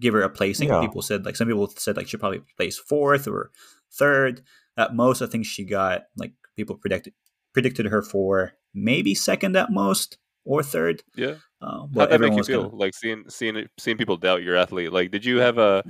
give 0.00 0.14
her 0.14 0.22
a 0.22 0.30
placing 0.30 0.68
Yeah. 0.68 0.80
people 0.80 1.02
said 1.02 1.24
like 1.24 1.36
some 1.36 1.46
people 1.48 1.68
said 1.76 1.96
like 1.96 2.08
she 2.08 2.16
probably 2.16 2.42
place 2.56 2.78
fourth 2.78 3.28
or 3.28 3.50
third 3.92 4.42
at 4.76 4.94
most 4.94 5.22
I 5.22 5.26
think 5.26 5.44
she 5.46 5.64
got 5.64 6.04
like 6.16 6.32
people 6.56 6.76
predicted 6.76 7.12
predicted 7.52 7.86
her 7.86 8.02
for 8.02 8.52
maybe 8.74 9.14
second 9.14 9.56
at 9.56 9.70
most 9.70 10.18
or 10.44 10.62
third 10.62 11.02
Yeah. 11.14 11.36
uh, 11.60 11.80
How'd 11.80 11.92
but 11.94 12.10
that 12.10 12.20
make 12.20 12.36
you 12.36 12.44
feel? 12.44 12.64
gonna, 12.70 12.76
Like 12.76 12.94
seeing 12.94 13.24
seeing 13.28 13.66
seeing 13.78 13.96
people 13.96 14.16
doubt 14.16 14.42
your 14.42 14.56
athlete. 14.56 14.92
Like, 14.92 15.10
did 15.10 15.24
you 15.24 15.38
have 15.38 15.58
a 15.58 15.82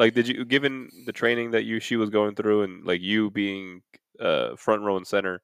like? 0.00 0.14
Did 0.14 0.26
you 0.26 0.44
given 0.44 0.88
the 1.06 1.12
training 1.12 1.52
that 1.52 1.64
you 1.64 1.78
she 1.78 1.96
was 1.96 2.10
going 2.10 2.34
through, 2.34 2.62
and 2.62 2.84
like 2.84 3.00
you 3.00 3.30
being 3.30 3.82
uh, 4.18 4.56
front 4.56 4.82
row 4.82 4.96
and 4.96 5.06
center, 5.06 5.42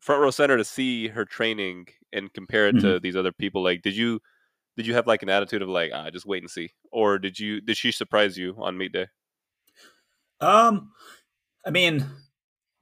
front 0.00 0.20
row 0.20 0.30
center 0.30 0.56
to 0.58 0.64
see 0.64 1.08
her 1.08 1.24
training 1.24 1.86
and 2.12 2.32
compare 2.34 2.68
it 2.68 2.76
Mm-hmm. 2.76 2.86
to 2.86 3.00
these 3.00 3.16
other 3.16 3.32
people? 3.32 3.62
Like, 3.64 3.80
did 3.82 3.96
you 3.96 4.20
did 4.76 4.86
you 4.86 4.94
have 4.94 5.06
like 5.06 5.22
an 5.22 5.30
attitude 5.30 5.62
of 5.62 5.68
like, 5.68 5.90
ah, 5.94 6.10
just 6.10 6.26
wait 6.26 6.42
and 6.42 6.50
see, 6.50 6.70
or 6.92 7.18
did 7.18 7.38
you 7.38 7.60
did 7.62 7.76
she 7.76 7.90
surprise 7.92 8.36
you 8.36 8.54
on 8.58 8.76
meet 8.76 8.92
day? 8.92 9.06
Um, 10.40 10.92
I 11.66 11.70
mean, 11.70 12.04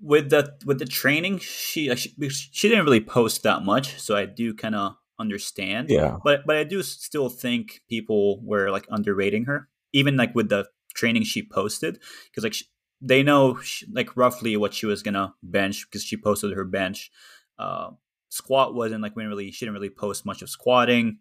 with 0.01 0.31
the 0.31 0.57
with 0.67 0.79
the 0.79 0.87
training, 0.87 1.39
she 1.39 1.89
like, 1.89 1.99
she, 1.99 2.13
she 2.29 2.69
didn't 2.69 2.85
really 2.85 3.01
post 3.01 3.43
that 3.45 3.63
much, 3.63 4.01
so 4.01 4.17
I 4.17 4.27
do 4.27 4.55
kind 4.55 4.75
of 4.75 4.97
understand. 5.19 5.89
Yeah. 5.91 6.17
But 6.25 6.47
but 6.47 6.57
I 6.57 6.65
do 6.65 6.83
still 6.83 7.29
think 7.29 7.81
people 7.89 8.43
were 8.45 8.71
like 8.71 8.87
underrating 8.91 9.45
her, 9.45 9.69
even 9.93 10.17
like 10.17 10.35
with 10.35 10.49
the 10.49 10.67
training 10.95 11.25
she 11.25 11.43
posted, 11.43 11.99
because 12.31 12.45
like 12.45 12.55
sh 12.55 12.65
they 13.01 13.23
know 13.23 13.59
sh 13.61 13.85
like 13.93 14.17
roughly 14.17 14.57
what 14.57 14.75
she 14.75 14.87
was 14.87 15.03
gonna 15.03 15.35
bench 15.43 15.87
because 15.87 16.03
she 16.05 16.17
posted 16.17 16.53
her 16.53 16.65
bench. 16.65 17.11
Uh, 17.59 17.91
squat 18.31 18.75
wasn't 18.75 19.03
like 19.03 19.15
we 19.15 19.23
didn't 19.23 19.31
really 19.31 19.51
she 19.51 19.65
didn't 19.65 19.75
really 19.75 19.91
post 19.91 20.27
much 20.27 20.43
of 20.43 20.51
squatting. 20.51 21.19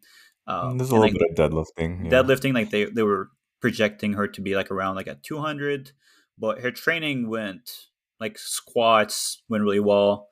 Um, 0.48 0.78
There's 0.78 0.90
a 0.90 0.96
little 0.96 1.10
like, 1.10 1.14
bit 1.14 1.40
of 1.40 1.52
deadlifting. 1.52 2.06
Yeah. 2.06 2.22
deadlifting 2.22 2.54
like 2.54 2.70
they 2.70 2.86
they 2.86 3.04
were 3.04 3.30
projecting 3.62 4.14
her 4.14 4.28
to 4.28 4.42
be 4.42 4.56
like 4.56 4.72
around 4.72 4.96
like 4.96 5.08
at 5.08 5.24
200 5.24 5.94
but 6.38 6.60
her 6.60 6.70
training 6.70 7.30
went 7.30 7.88
like 8.20 8.38
squats 8.38 9.42
went 9.48 9.64
really 9.64 9.80
well 9.80 10.28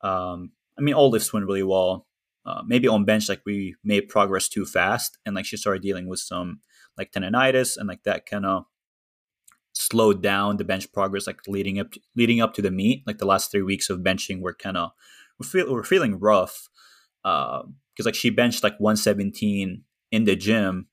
um 0.00 0.50
i 0.76 0.82
mean 0.82 0.92
all 0.92 1.08
lifts 1.08 1.32
went 1.32 1.46
really 1.46 1.62
well 1.62 2.08
uh, 2.44 2.62
maybe 2.66 2.88
on 2.88 3.04
bench 3.04 3.28
like 3.28 3.42
we 3.46 3.76
made 3.84 4.08
progress 4.08 4.48
too 4.48 4.66
fast, 4.66 5.18
and 5.24 5.34
like 5.34 5.44
she 5.44 5.56
started 5.56 5.82
dealing 5.82 6.08
with 6.08 6.20
some 6.20 6.60
like 6.98 7.12
tendonitis, 7.12 7.76
and 7.76 7.88
like 7.88 8.02
that 8.02 8.26
kind 8.26 8.44
of 8.44 8.64
slowed 9.72 10.22
down 10.22 10.56
the 10.56 10.64
bench 10.64 10.90
progress 10.92 11.26
like 11.26 11.40
leading 11.48 11.78
up 11.78 11.92
to, 11.92 12.00
leading 12.14 12.40
up 12.40 12.54
to 12.54 12.62
the 12.62 12.70
meet 12.70 13.02
like 13.06 13.18
the 13.18 13.26
last 13.26 13.50
three 13.50 13.62
weeks 13.62 13.88
of 13.88 14.00
benching 14.00 14.40
were 14.40 14.54
kind 14.54 14.76
of 14.76 14.90
we're, 15.38 15.46
feel, 15.46 15.72
we're 15.72 15.82
feeling 15.82 16.18
rough 16.18 16.68
because 17.22 17.64
uh, 18.00 18.04
like 18.04 18.14
she 18.14 18.30
benched 18.30 18.62
like 18.62 18.78
117 18.78 19.82
in 20.10 20.24
the 20.24 20.36
gym 20.36 20.88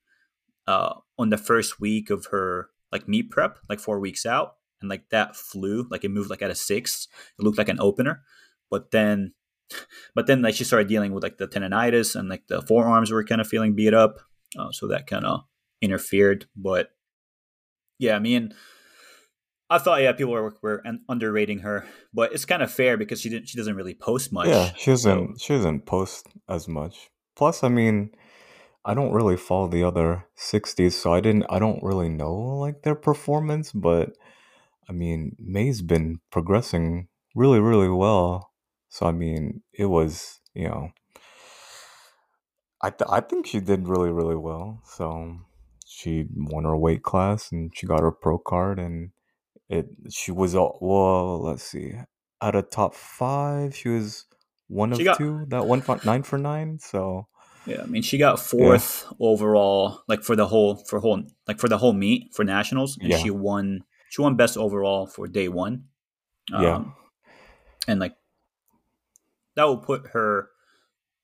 uh, 0.68 0.94
on 1.18 1.30
the 1.30 1.38
first 1.38 1.80
week 1.80 2.10
of 2.10 2.28
her 2.32 2.70
like 2.92 3.08
meet 3.08 3.30
prep 3.30 3.60
like 3.70 3.80
four 3.80 4.00
weeks 4.00 4.26
out 4.26 4.56
and 4.82 4.90
like 4.90 5.10
that 5.10 5.36
flew 5.36 5.88
like 5.90 6.04
it 6.04 6.10
moved 6.10 6.30
like 6.30 6.42
at 6.42 6.52
a 6.52 6.56
six. 6.56 7.08
It 7.38 7.44
looked 7.44 7.58
like 7.58 7.70
an 7.70 7.80
opener. 7.80 8.24
But 8.70 8.92
then 8.92 9.34
but 10.16 10.28
then 10.28 10.42
like 10.42 10.56
she 10.56 10.64
started 10.64 10.88
dealing 10.88 11.14
with 11.14 11.24
like 11.24 11.38
the 11.38 11.48
tendonitis 11.48 12.16
and 12.16 12.30
like 12.30 12.48
the 12.48 12.62
forearms 12.62 13.12
were 13.12 13.24
kind 13.24 13.42
of 13.42 13.48
feeling 13.48 13.76
beat 13.76 13.94
up 13.94 14.20
uh, 14.58 14.72
so 14.72 14.88
that 14.88 15.08
kind 15.08 15.26
of 15.26 15.42
interfered. 15.82 16.46
But 16.56 16.90
yeah, 18.00 18.16
I 18.16 18.20
mean, 18.20 18.54
I 19.70 19.78
thought 19.78 20.02
yeah, 20.02 20.14
people 20.14 20.34
were 20.34 20.56
were 20.64 20.84
underrating 21.08 21.60
her, 21.60 21.86
but 22.12 22.34
it's 22.34 22.46
kind 22.46 22.64
of 22.64 22.72
fair 22.72 22.98
because 22.98 23.22
she 23.22 23.30
didn't 23.30 23.50
she 23.50 23.58
doesn't 23.58 23.76
really 23.76 23.94
post 23.94 24.34
much. 24.34 24.48
Yeah, 24.48 24.72
she 24.76 24.92
doesn't 24.92 25.40
so. 25.40 25.46
she 25.46 25.54
doesn't 25.54 25.86
post 25.86 26.28
as 26.48 26.68
much. 26.68 27.12
Plus, 27.36 27.64
I 27.64 27.70
mean, 27.70 28.12
I 28.84 28.96
don't 28.96 29.14
really 29.14 29.38
follow 29.38 29.68
the 29.68 29.84
other 29.84 30.26
sixties, 30.36 30.96
so 30.96 31.14
I 31.14 31.20
didn't 31.20 31.46
I 31.50 31.60
don't 31.60 31.84
really 31.84 32.10
know 32.10 32.34
like 32.34 32.82
their 32.82 32.96
performance, 32.96 33.72
but 33.72 34.14
I 34.90 34.94
mean, 34.94 35.36
May's 35.38 35.84
been 35.84 36.20
progressing 36.32 37.10
really 37.36 37.60
really 37.60 37.90
well. 37.90 38.52
So 38.88 39.06
I 39.06 39.12
mean, 39.12 39.62
it 39.72 39.86
was 39.86 40.40
you 40.56 40.68
know, 40.68 40.90
I 42.82 42.90
th- 42.90 43.10
I 43.12 43.20
think 43.20 43.46
she 43.46 43.60
did 43.60 43.88
really 43.88 44.10
really 44.10 44.36
well. 44.36 44.82
So 44.86 45.42
she 45.92 46.28
won 46.36 46.66
her 46.66 46.78
weight 46.78 47.02
class 47.02 47.52
and 47.52 47.76
she 47.76 47.88
got 47.88 48.02
her 48.02 48.12
pro 48.12 48.38
card 48.38 48.78
and 48.78 49.10
it 49.70 49.88
she 50.12 50.32
was 50.32 50.54
all 50.54 50.78
well 50.82 51.42
let's 51.42 51.64
see 51.64 51.94
out 52.44 52.54
of 52.54 52.70
top 52.70 52.94
five 52.94 53.76
she 53.76 53.90
was 53.90 54.26
one 54.68 54.94
of 54.94 55.04
got, 55.04 55.18
two 55.18 55.46
that 55.48 55.66
one 55.66 55.82
for, 55.82 56.00
nine 56.06 56.22
for 56.22 56.38
nine 56.38 56.78
so 56.78 57.28
yeah 57.66 57.82
i 57.82 57.86
mean 57.88 58.04
she 58.04 58.20
got 58.20 58.40
fourth 58.40 59.08
yeah. 59.10 59.18
overall 59.20 60.04
like 60.08 60.22
for 60.22 60.36
the 60.36 60.46
whole 60.46 60.76
for 60.76 61.00
whole 61.00 61.24
like 61.48 61.60
for 61.60 61.68
the 61.68 61.80
whole 61.80 61.94
meet 61.94 62.32
for 62.36 62.44
nationals 62.44 62.96
and 63.02 63.10
yeah. 63.10 63.18
she 63.18 63.32
won 63.32 63.84
she 64.12 64.22
won 64.22 64.36
best 64.36 64.58
overall 64.58 65.08
for 65.08 65.28
day 65.28 65.48
one 65.48 65.86
um, 66.54 66.64
yeah 66.64 66.84
and 67.88 68.00
like 68.00 68.14
that 69.56 69.64
will 69.64 69.80
put 69.80 70.10
her 70.10 70.50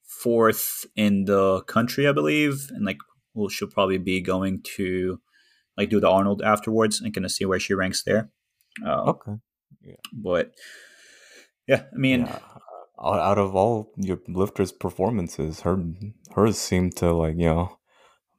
fourth 0.02 0.88
in 0.96 1.26
the 1.26 1.62
country 1.62 2.08
i 2.08 2.12
believe 2.12 2.72
and 2.72 2.84
like 2.84 2.98
well, 3.36 3.50
she'll 3.50 3.68
probably 3.68 3.98
be 3.98 4.22
going 4.22 4.62
to 4.76 5.20
like 5.78 5.90
do 5.90 6.00
the 6.00 6.10
Arnold 6.10 6.42
afterwards 6.42 7.02
and 7.02 7.14
kind 7.14 7.26
of 7.26 7.32
see 7.32 7.46
where 7.46 7.60
she 7.60 7.74
ranks 7.74 8.04
there. 8.04 8.30
Um, 8.84 9.10
okay. 9.10 9.32
Yeah. 9.82 9.96
But 10.14 10.54
yeah, 11.68 11.84
I 11.94 11.96
mean, 11.96 12.22
yeah. 12.22 12.40
out 13.00 13.38
of 13.38 13.56
all 13.56 13.92
your 13.98 14.20
lifters' 14.28 14.72
performances, 14.72 15.62
her 15.62 15.78
hers 16.34 16.58
seemed 16.58 16.96
to 16.98 17.14
like 17.14 17.36
you 17.38 17.46
know 17.46 17.78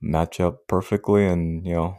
match 0.01 0.41
up 0.41 0.67
perfectly 0.67 1.27
and 1.27 1.67
you 1.67 1.75
know 1.75 1.99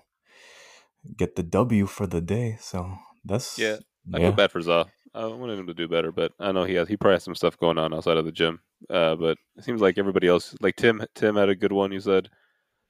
get 1.16 1.36
the 1.36 1.43
W 1.43 1.86
for 1.86 2.08
the 2.08 2.22
day. 2.22 2.58
So 2.60 2.98
that's 3.24 3.58
yeah. 3.58 3.78
I 4.14 4.20
yeah. 4.20 4.28
feel 4.28 4.32
bad 4.34 4.52
for 4.52 4.62
Za. 4.62 4.86
I 5.14 5.26
wanted 5.26 5.58
him 5.58 5.68
to 5.68 5.74
do 5.74 5.88
better, 5.88 6.12
but 6.12 6.32
I 6.39 6.52
know 6.52 6.64
he 6.64 6.76
has 6.76 6.88
he 6.88 6.98
probably 6.98 7.16
has 7.16 7.24
some 7.24 7.36
stuff 7.36 7.58
going 7.58 7.78
on 7.78 7.93
outside 7.93 8.18
of 8.18 8.26
the 8.26 8.32
gym. 8.32 8.60
Uh, 8.89 9.16
but 9.16 9.38
it 9.56 9.64
seems 9.64 9.82
like 9.82 9.98
everybody 9.98 10.28
else, 10.28 10.56
like 10.62 10.76
Tim, 10.76 11.04
Tim 11.16 11.36
had 11.36 11.50
a 11.50 11.56
good 11.56 11.72
one. 11.72 11.91
You 11.91 12.00
said 12.00 12.30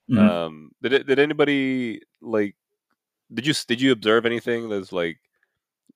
Mm-hmm. 0.10 0.20
Um, 0.20 0.72
did 0.82 0.94
it, 0.94 1.08
did 1.08 1.20
anybody 1.20 2.02
like? 2.22 2.56
Did 3.34 3.46
you 3.46 3.54
did 3.68 3.82
you 3.82 3.92
observe 3.92 4.26
anything 4.26 4.70
that's 4.70 4.92
like 4.92 5.18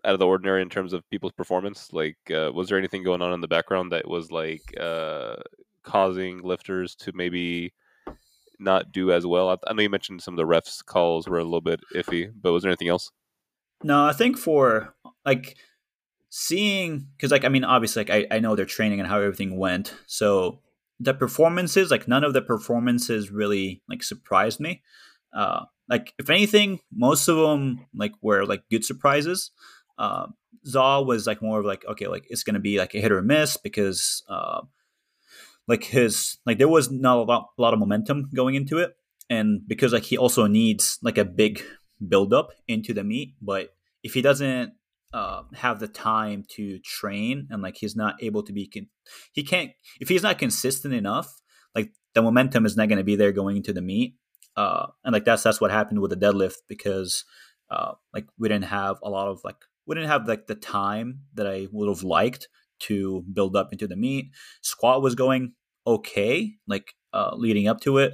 out 0.03 0.13
of 0.13 0.19
the 0.19 0.25
ordinary 0.25 0.61
in 0.61 0.69
terms 0.69 0.93
of 0.93 1.09
people's 1.09 1.31
performance? 1.31 1.93
Like, 1.93 2.17
uh, 2.29 2.51
was 2.53 2.69
there 2.69 2.77
anything 2.77 3.03
going 3.03 3.21
on 3.21 3.33
in 3.33 3.41
the 3.41 3.47
background 3.47 3.91
that 3.91 4.07
was 4.07 4.31
like 4.31 4.61
uh, 4.79 5.35
causing 5.83 6.41
lifters 6.41 6.95
to 6.95 7.11
maybe 7.13 7.73
not 8.59 8.91
do 8.91 9.11
as 9.11 9.25
well? 9.25 9.49
I, 9.49 9.57
I 9.67 9.73
know 9.73 9.83
you 9.83 9.89
mentioned 9.89 10.21
some 10.21 10.33
of 10.33 10.37
the 10.37 10.45
refs 10.45 10.83
calls 10.85 11.27
were 11.27 11.39
a 11.39 11.43
little 11.43 11.61
bit 11.61 11.79
iffy, 11.95 12.31
but 12.35 12.51
was 12.51 12.63
there 12.63 12.71
anything 12.71 12.89
else? 12.89 13.11
No, 13.83 14.05
I 14.05 14.13
think 14.13 14.37
for 14.37 14.95
like 15.25 15.57
seeing 16.29 17.07
because 17.17 17.31
like 17.31 17.43
I 17.43 17.49
mean 17.49 17.65
obviously 17.65 18.01
like 18.01 18.09
I, 18.09 18.35
I 18.35 18.39
know 18.39 18.55
their 18.55 18.65
training 18.65 18.99
and 18.99 19.09
how 19.09 19.19
everything 19.19 19.57
went. 19.57 19.93
So 20.05 20.59
the 21.01 21.13
performances, 21.15 21.89
like 21.89 22.07
none 22.07 22.23
of 22.23 22.33
the 22.33 22.41
performances 22.41 23.31
really 23.31 23.81
like 23.89 24.03
surprised 24.03 24.59
me. 24.59 24.83
Uh, 25.33 25.65
like 25.89 26.13
if 26.19 26.29
anything, 26.29 26.79
most 26.93 27.27
of 27.27 27.37
them 27.37 27.87
like 27.95 28.13
were 28.21 28.45
like 28.45 28.63
good 28.69 28.85
surprises. 28.85 29.51
Uh, 29.97 30.27
Zaw 30.67 31.01
was 31.01 31.25
like 31.25 31.41
more 31.41 31.59
of 31.59 31.65
like 31.65 31.83
okay, 31.87 32.07
like 32.07 32.25
it's 32.29 32.43
gonna 32.43 32.59
be 32.59 32.77
like 32.77 32.93
a 32.93 33.01
hit 33.01 33.11
or 33.11 33.21
miss 33.23 33.57
because 33.57 34.23
uh, 34.29 34.61
like 35.67 35.83
his 35.85 36.37
like 36.45 36.59
there 36.59 36.67
was 36.67 36.91
not 36.91 37.17
a 37.17 37.21
lot, 37.21 37.49
a 37.57 37.61
lot 37.61 37.73
of 37.73 37.79
momentum 37.79 38.29
going 38.33 38.53
into 38.53 38.77
it, 38.77 38.95
and 39.29 39.67
because 39.67 39.93
like 39.93 40.03
he 40.03 40.17
also 40.17 40.45
needs 40.45 40.99
like 41.01 41.17
a 41.17 41.25
big 41.25 41.63
build 42.07 42.31
up 42.31 42.51
into 42.67 42.93
the 42.93 43.03
meet, 43.03 43.33
but 43.41 43.73
if 44.03 44.13
he 44.13 44.21
doesn't 44.21 44.73
uh, 45.13 45.43
have 45.55 45.79
the 45.79 45.87
time 45.87 46.43
to 46.49 46.79
train 46.79 47.47
and 47.49 47.61
like 47.61 47.77
he's 47.77 47.95
not 47.95 48.15
able 48.21 48.43
to 48.43 48.53
be 48.53 48.67
con- 48.67 48.87
he 49.33 49.43
can't 49.43 49.71
if 49.99 50.07
he's 50.07 50.23
not 50.23 50.39
consistent 50.39 50.93
enough 50.93 51.41
like 51.75 51.91
the 52.13 52.21
momentum 52.21 52.65
is 52.65 52.77
not 52.77 52.87
going 52.87 52.97
to 52.97 53.03
be 53.03 53.15
there 53.15 53.31
going 53.31 53.57
into 53.57 53.73
the 53.73 53.81
meet 53.81 54.15
uh, 54.55 54.87
and 55.03 55.13
like 55.13 55.25
that's 55.25 55.43
that's 55.43 55.61
what 55.61 55.71
happened 55.71 55.99
with 56.01 56.11
the 56.11 56.17
deadlift 56.17 56.57
because 56.67 57.25
uh, 57.69 57.93
like 58.13 58.25
we 58.37 58.49
didn't 58.49 58.65
have 58.65 58.97
a 59.03 59.09
lot 59.09 59.27
of 59.27 59.41
like 59.43 59.57
we 59.85 59.95
didn't 59.95 60.09
have 60.09 60.27
like 60.27 60.47
the 60.47 60.55
time 60.55 61.21
that 61.33 61.47
I 61.47 61.67
would 61.71 61.89
have 61.89 62.03
liked 62.03 62.47
to 62.81 63.23
build 63.33 63.55
up 63.55 63.71
into 63.71 63.87
the 63.87 63.95
meet. 63.95 64.31
Squat 64.61 65.01
was 65.01 65.15
going 65.15 65.53
okay, 65.87 66.53
like 66.67 66.93
uh, 67.13 67.31
leading 67.35 67.67
up 67.67 67.81
to 67.81 67.97
it, 67.97 68.13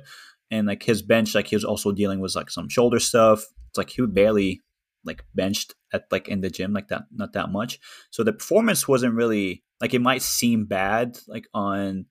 and 0.52 0.68
like 0.68 0.84
his 0.84 1.02
bench, 1.02 1.36
like 1.36 1.48
he 1.48 1.56
was 1.56 1.66
also 1.66 1.92
dealing 1.92 2.20
with 2.20 2.36
like 2.36 2.50
some 2.50 2.70
shoulder 2.70 3.00
stuff. 3.00 3.46
It's 3.70 3.78
like 3.78 3.90
he 3.90 4.02
would 4.02 4.14
barely 4.14 4.62
like 5.08 5.24
benched 5.34 5.74
at 5.94 6.04
like 6.12 6.28
in 6.28 6.42
the 6.42 6.50
gym 6.50 6.74
like 6.74 6.90
that 6.90 7.04
not 7.12 7.34
that 7.34 7.50
much 7.50 7.80
so 8.12 8.24
the 8.24 8.34
performance 8.34 8.88
wasn't 8.88 9.14
really 9.14 9.64
like 9.82 9.94
it 9.94 10.02
might 10.02 10.22
seem 10.22 10.66
bad 10.66 11.18
like 11.28 11.46
on 11.54 12.06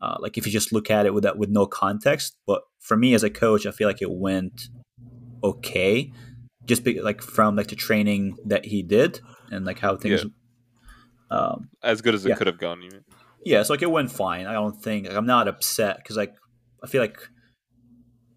uh, 0.00 0.16
like 0.20 0.36
if 0.36 0.44
you 0.44 0.52
just 0.52 0.72
look 0.72 0.90
at 0.90 1.06
it 1.06 1.14
with 1.14 1.22
that 1.22 1.38
with 1.38 1.48
no 1.48 1.66
context 1.66 2.36
but 2.46 2.62
for 2.80 2.96
me 2.96 3.14
as 3.14 3.22
a 3.22 3.30
coach 3.30 3.66
i 3.66 3.70
feel 3.70 3.88
like 3.88 4.02
it 4.02 4.10
went 4.10 4.68
okay 5.44 6.12
just 6.64 6.84
be, 6.84 7.00
like 7.00 7.22
from 7.22 7.56
like 7.56 7.68
the 7.68 7.76
training 7.76 8.36
that 8.44 8.64
he 8.64 8.82
did 8.82 9.20
and 9.50 9.64
like 9.64 9.78
how 9.78 9.96
things 9.96 10.24
yeah. 11.30 11.36
um, 11.36 11.68
as 11.82 12.00
good 12.00 12.14
as 12.14 12.24
it 12.24 12.30
yeah. 12.30 12.34
could 12.34 12.46
have 12.46 12.58
gone 12.58 12.82
you 12.82 12.90
mean 12.90 13.04
yeah 13.44 13.62
so 13.62 13.72
like 13.72 13.82
it 13.82 13.90
went 13.90 14.10
fine 14.10 14.46
i 14.46 14.52
don't 14.52 14.82
think 14.82 15.06
like, 15.06 15.16
i'm 15.16 15.26
not 15.26 15.48
upset 15.48 15.96
because 15.98 16.16
like 16.16 16.34
i 16.82 16.86
feel 16.86 17.00
like 17.00 17.28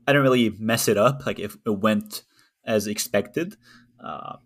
i 0.08 0.12
didn't 0.12 0.24
really 0.24 0.52
mess 0.60 0.88
it 0.88 0.98
up 0.98 1.26
like 1.26 1.40
if 1.40 1.56
it 1.66 1.80
went 1.80 2.24
as 2.66 2.88
expected 2.88 3.56
uh, 4.06 4.38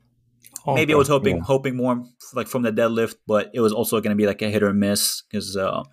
oh, 0.66 0.74
maybe 0.74 0.93
I 0.93 0.97
was 0.97 1.10
hoping 1.10 1.38
yeah. 1.38 1.43
hoping 1.43 1.76
more 1.76 2.03
like 2.34 2.47
from 2.47 2.64
the 2.64 2.72
deadlift, 2.72 3.16
but 3.28 3.51
it 3.53 3.60
was 3.60 3.74
also 3.74 3.99
going 3.99 4.16
to 4.16 4.22
be 4.22 4.26
like 4.26 4.41
a 4.41 4.49
hit 4.49 4.64
or 4.64 4.74
miss 4.74 5.24
because 5.24 5.57
uh, 5.57 5.84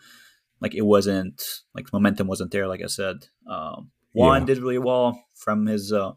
like 0.60 0.74
it 0.74 0.82
wasn't 0.82 1.42
like 1.74 1.92
momentum 1.92 2.28
wasn't 2.28 2.52
there. 2.52 2.68
Like 2.68 2.82
I 2.82 2.86
said, 2.86 3.16
um, 3.50 3.90
Juan 4.12 4.42
yeah. 4.42 4.46
did 4.46 4.58
really 4.58 4.78
well 4.78 5.20
from 5.34 5.66
his 5.66 5.92
uh, 5.92 6.12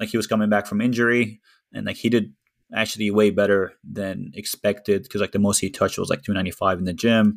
like 0.00 0.08
he 0.08 0.16
was 0.16 0.26
coming 0.26 0.48
back 0.48 0.66
from 0.66 0.80
injury, 0.80 1.40
and 1.72 1.86
like 1.86 1.96
he 1.96 2.08
did 2.08 2.32
actually 2.74 3.10
way 3.10 3.30
better 3.30 3.74
than 3.84 4.32
expected 4.34 5.02
because 5.02 5.20
like 5.20 5.32
the 5.32 5.38
most 5.38 5.58
he 5.58 5.70
touched 5.70 5.98
was 5.98 6.08
like 6.08 6.22
295 6.22 6.78
in 6.78 6.84
the 6.84 6.94
gym, 6.94 7.36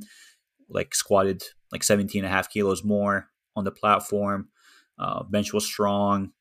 like 0.70 0.96
squatted 0.96 1.44
like 1.72 1.84
17 1.84 2.24
and 2.24 2.32
a 2.32 2.36
half 2.36 2.50
kilos 2.50 2.84
more 2.84 3.28
on 3.56 3.66
the 3.66 3.72
platform. 3.72 4.48
Uh, 4.98 5.24
bench 5.24 5.54
was 5.54 5.66
strong 5.66 6.32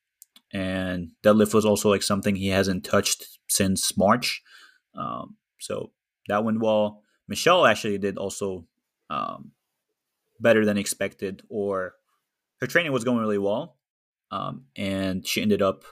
and 0.53 1.11
deadlift 1.23 1.53
was 1.53 1.65
also 1.65 1.89
like 1.89 2.03
something 2.03 2.35
he 2.35 2.49
hasn't 2.49 2.83
touched 2.83 3.39
since 3.49 3.97
March. 3.97 4.41
Um, 4.95 5.37
so 5.59 5.91
that 6.27 6.43
went 6.43 6.61
well. 6.61 7.03
Michelle 7.27 7.65
actually 7.65 7.97
did 7.97 8.17
also 8.17 8.65
um, 9.09 9.51
better 10.39 10.65
than 10.65 10.77
expected, 10.77 11.43
or 11.49 11.93
her 12.61 12.67
training 12.67 12.91
was 12.91 13.03
going 13.03 13.19
really 13.19 13.37
well, 13.37 13.77
um, 14.31 14.65
and 14.75 15.27
she 15.27 15.41
ended 15.41 15.61
up 15.61 15.83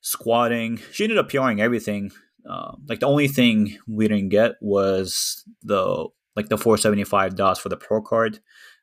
squatting. 0.00 0.80
She 0.90 1.04
ended 1.04 1.18
up 1.18 1.28
PRing 1.28 1.60
everything. 1.60 2.10
Uh, 2.48 2.72
like 2.88 2.98
the 3.00 3.06
only 3.06 3.28
thing 3.28 3.78
we 3.86 4.08
didn't 4.08 4.30
get 4.30 4.56
was 4.60 5.44
the 5.62 6.08
like 6.34 6.48
the 6.48 6.58
475 6.58 7.36
dots 7.36 7.60
for 7.60 7.68
the 7.68 7.76
pro 7.76 8.02
card, 8.02 8.40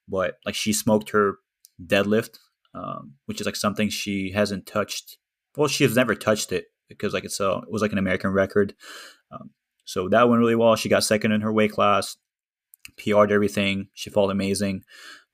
but 0.08 0.36
like 0.46 0.56
she 0.56 0.72
smoked 0.72 1.10
her 1.10 1.36
deadlift 1.86 2.38
um, 2.74 3.14
which 3.26 3.40
is 3.42 3.46
like 3.46 3.56
something 3.56 3.90
she 3.90 4.32
hasn't 4.32 4.66
touched. 4.66 5.18
Well, 5.58 5.68
she 5.68 5.84
has 5.84 5.96
never 5.96 6.16
touched 6.16 6.52
it 6.52 6.66
because 6.88 7.14
like 7.14 7.26
it's 7.26 7.40
a 7.40 7.50
it 7.64 7.72
was 7.72 7.82
like 7.82 7.92
an 7.92 7.98
American 7.98 8.32
record. 8.32 8.74
Um, 9.32 9.52
so 9.86 10.08
that 10.10 10.30
went 10.30 10.40
really 10.40 10.56
well. 10.56 10.76
She 10.76 10.90
got 10.90 11.04
second 11.04 11.32
in 11.32 11.42
her 11.42 11.52
weight 11.54 11.72
class, 11.72 12.16
PR'd 12.98 13.32
everything. 13.32 13.88
She 13.94 14.10
felt 14.10 14.32
amazing. 14.32 14.84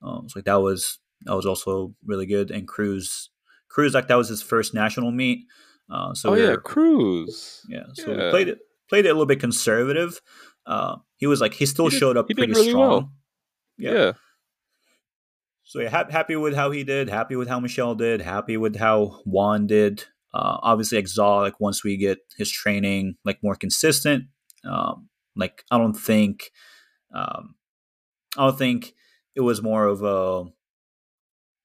Um, 0.01 0.27
so 0.29 0.39
like 0.39 0.45
that 0.45 0.61
was 0.61 0.99
that 1.23 1.35
was 1.35 1.45
also 1.45 1.93
really 2.05 2.25
good. 2.25 2.51
And 2.51 2.67
Cruz, 2.67 3.29
Cruz 3.69 3.93
like 3.93 4.07
that 4.07 4.15
was 4.15 4.29
his 4.29 4.41
first 4.41 4.73
national 4.73 5.11
meet. 5.11 5.39
Uh, 5.91 6.13
so 6.13 6.29
oh 6.29 6.33
we 6.33 6.41
yeah, 6.43 6.51
were- 6.51 6.57
Cruz. 6.61 7.61
yeah. 7.69 7.83
So 7.93 8.11
we 8.11 8.29
played 8.31 8.47
it 8.49 8.59
played 8.89 9.05
it 9.05 9.09
a 9.09 9.13
little 9.13 9.25
bit 9.25 9.39
conservative. 9.39 10.19
Uh, 10.65 10.95
he 11.17 11.27
was 11.27 11.41
like 11.41 11.53
he 11.53 11.65
still 11.65 11.85
He 11.87 11.91
did- 11.91 11.99
showed 11.99 12.17
up 12.17 12.27
pretty 12.27 12.51
really 12.53 12.69
strong. 12.69 12.89
well. 12.89 13.11
Yeah. 13.77 13.91
Yeah. 13.93 14.11
So 15.75 15.81
yeah, 15.81 15.89
hap- 15.89 16.09
happy 16.09 16.37
with 16.37 16.55
how 16.55 16.71
he 16.71 16.85
did. 16.85 17.09
Happy 17.09 17.35
with 17.35 17.49
how 17.49 17.59
Michelle 17.59 17.95
did. 17.95 18.21
Happy 18.21 18.55
with 18.55 18.77
how 18.77 19.19
Juan 19.25 19.67
did. 19.67 20.05
Uh, 20.33 20.57
obviously, 20.63 21.01
Exal. 21.03 21.41
Like 21.41 21.59
once 21.59 21.83
we 21.83 21.97
get 21.97 22.19
his 22.37 22.49
training 22.49 23.15
like 23.25 23.39
more 23.43 23.55
consistent, 23.55 24.23
um, 24.63 25.09
like 25.35 25.65
I 25.69 25.77
don't 25.77 25.93
think, 25.93 26.51
um, 27.13 27.55
I 28.37 28.45
don't 28.47 28.57
think 28.57 28.93
it 29.35 29.41
was 29.41 29.61
more 29.61 29.85
of 29.85 30.01
a. 30.01 30.45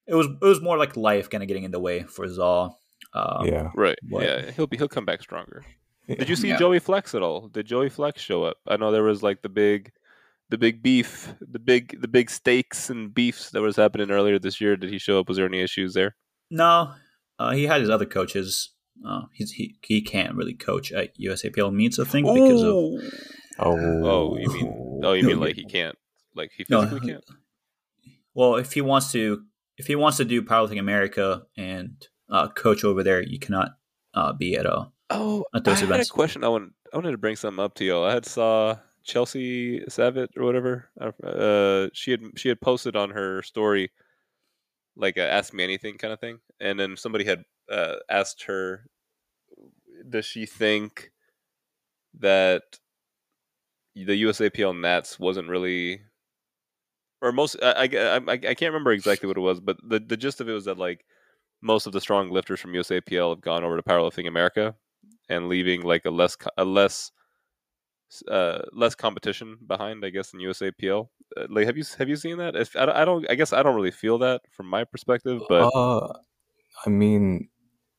It 0.08 0.14
was 0.16 0.26
it 0.26 0.44
was 0.44 0.61
more 0.61 0.76
like 0.76 0.96
life 0.96 1.30
kind 1.30 1.44
of 1.44 1.46
getting 1.48 1.62
in 1.62 1.70
the 1.70 1.78
way 1.78 2.02
for 2.02 2.26
Zal. 2.26 2.80
Um, 3.14 3.46
yeah. 3.46 3.70
Right. 3.76 3.98
But- 4.11 4.22
Yeah, 4.24 4.50
he'll 4.50 4.66
be 4.66 4.76
he'll 4.76 4.88
come 4.88 5.04
back 5.04 5.22
stronger. 5.22 5.64
Did 6.08 6.28
you 6.28 6.34
see 6.34 6.48
Yeah. 6.48 6.56
Joey 6.58 6.80
Flex 6.80 7.14
at 7.14 7.22
all? 7.22 7.46
Did 7.46 7.66
Joey 7.66 7.88
Flex 7.88 8.20
show 8.20 8.42
up? 8.42 8.56
I 8.66 8.76
know 8.76 8.90
there 8.90 9.04
was 9.04 9.22
like 9.22 9.42
the 9.42 9.48
big, 9.48 9.92
the 10.51 10.59
big 10.59 10.82
beef, 10.82 11.32
the 11.40 11.59
big 11.59 12.01
the 12.01 12.09
big 12.09 12.30
steaks 12.30 12.90
and 12.90 13.14
beefs 13.14 13.51
that 13.51 13.62
was 13.62 13.76
happening 13.76 14.11
earlier 14.11 14.38
this 14.38 14.61
year. 14.61 14.76
Did 14.76 14.90
he 14.90 14.98
show 14.98 15.18
up? 15.20 15.28
Was 15.28 15.36
there 15.36 15.46
any 15.46 15.61
issues 15.61 15.94
there? 15.94 16.16
No, 16.51 16.92
uh, 17.38 17.51
he 17.53 17.64
had 17.64 17.80
his 17.80 17.90
other 17.90 18.07
coaches. 18.07 18.70
Uh, 19.07 19.22
he's, 19.32 19.53
he 19.53 19.76
he 19.82 20.03
can't 20.03 20.34
really 20.34 20.55
coach 20.55 20.92
at 20.92 21.16
USAPL 21.18 21.72
meets. 21.72 21.98
I 21.98 22.05
think 22.05 22.26
because 22.26 22.62
of 22.62 22.74
Oh, 23.59 23.76
Oh, 24.05 24.36
you 24.38 24.48
mean 24.53 25.01
oh 25.05 25.12
you 25.12 25.24
mean 25.26 25.40
like 25.40 25.57
he 25.57 25.64
can't 25.64 25.96
like 26.34 26.51
he 26.57 26.64
No, 26.68 26.86
can't? 26.86 27.24
well, 28.34 28.57
if 28.57 28.72
he 28.72 28.80
wants 28.80 29.12
to, 29.12 29.42
if 29.76 29.86
he 29.86 29.96
wants 29.96 30.18
to 30.18 30.24
do 30.24 30.42
powerlifting 30.42 30.78
America 30.78 31.42
and 31.57 32.07
uh, 32.30 32.48
coach 32.48 32.84
over 32.84 33.03
there, 33.03 33.22
you 33.22 33.38
cannot 33.38 33.70
uh, 34.14 34.32
be 34.32 34.57
at 34.57 34.66
a. 34.66 34.88
Oh, 35.11 35.44
At 35.55 35.64
those 35.64 35.82
I 35.82 35.86
had 35.86 36.01
a 36.01 36.05
question. 36.07 36.44
I 36.44 36.48
want 36.48 36.72
I 36.92 36.96
wanted 36.96 37.12
to 37.12 37.18
bring 37.18 37.36
something 37.36 37.62
up 37.62 37.74
to 37.74 37.84
y'all. 37.84 38.05
I 38.05 38.12
had 38.14 38.26
saw 38.26 38.78
Chelsea 39.05 39.80
Savitt 39.88 40.36
or 40.36 40.44
whatever. 40.44 40.90
Uh, 41.01 41.88
she 41.92 42.11
had 42.11 42.20
she 42.36 42.48
had 42.48 42.61
posted 42.61 42.96
on 42.96 43.11
her 43.11 43.42
story 43.42 43.90
like 44.96 45.16
a 45.16 45.30
ask 45.30 45.55
me 45.55 45.64
anything 45.64 45.98
kind 45.98 46.12
of 46.12 46.20
thing, 46.20 46.38
and 46.61 46.78
then 46.78 46.96
somebody 46.96 47.24
had 47.24 47.44
uh, 47.70 47.96
asked 48.11 48.44
her, 48.44 48.86
does 50.09 50.24
she 50.26 50.46
think 50.46 51.12
that 52.18 52.62
the 53.94 54.22
USAPL 54.22 54.78
Nats 54.78 55.18
wasn't 55.18 55.48
really 55.48 56.01
or 57.22 57.32
most 57.32 57.57
I, 57.62 57.88
I, 57.92 58.16
I, 58.16 58.32
I 58.32 58.55
can't 58.55 58.72
remember 58.72 58.92
exactly 58.92 59.26
what 59.26 59.36
it 59.36 59.40
was, 59.40 59.61
but 59.61 59.76
the, 59.86 60.01
the 60.01 60.16
gist 60.16 60.40
of 60.40 60.48
it 60.48 60.53
was 60.53 60.64
that 60.64 60.78
like 60.78 61.05
most 61.62 61.86
of 61.86 61.92
the 61.92 62.01
strong 62.01 62.30
lifters 62.30 62.61
from 62.61 62.72
USAPL 62.72 63.30
have 63.30 63.40
gone 63.40 63.64
over 63.64 63.76
to 63.76 63.82
Powerlifting 63.82 64.26
America 64.26 64.74
and 65.28 65.48
leaving 65.48 65.82
like 65.82 66.05
a 66.05 66.11
less 66.11 66.36
a 66.57 66.64
less 66.64 67.12
uh, 68.30 68.62
less 68.72 68.94
competition 68.94 69.56
behind, 69.66 70.04
I 70.04 70.11
guess, 70.11 70.32
in 70.32 70.40
USAPL. 70.40 71.08
Uh, 71.36 71.46
like, 71.48 71.66
have 71.66 71.76
you 71.76 71.84
have 71.98 72.08
you 72.08 72.16
seen 72.16 72.38
that? 72.38 72.56
If 72.56 72.74
I, 72.76 72.86
don't- 72.86 72.96
I 72.96 73.04
don't, 73.04 73.30
I 73.30 73.34
guess 73.34 73.52
I 73.52 73.62
don't 73.62 73.74
really 73.76 73.90
feel 73.92 74.18
that 74.18 74.42
from 74.52 74.66
my 74.66 74.84
perspective, 74.84 75.40
but 75.48 75.70
uh, 75.74 76.12
I 76.86 76.90
mean, 76.90 77.48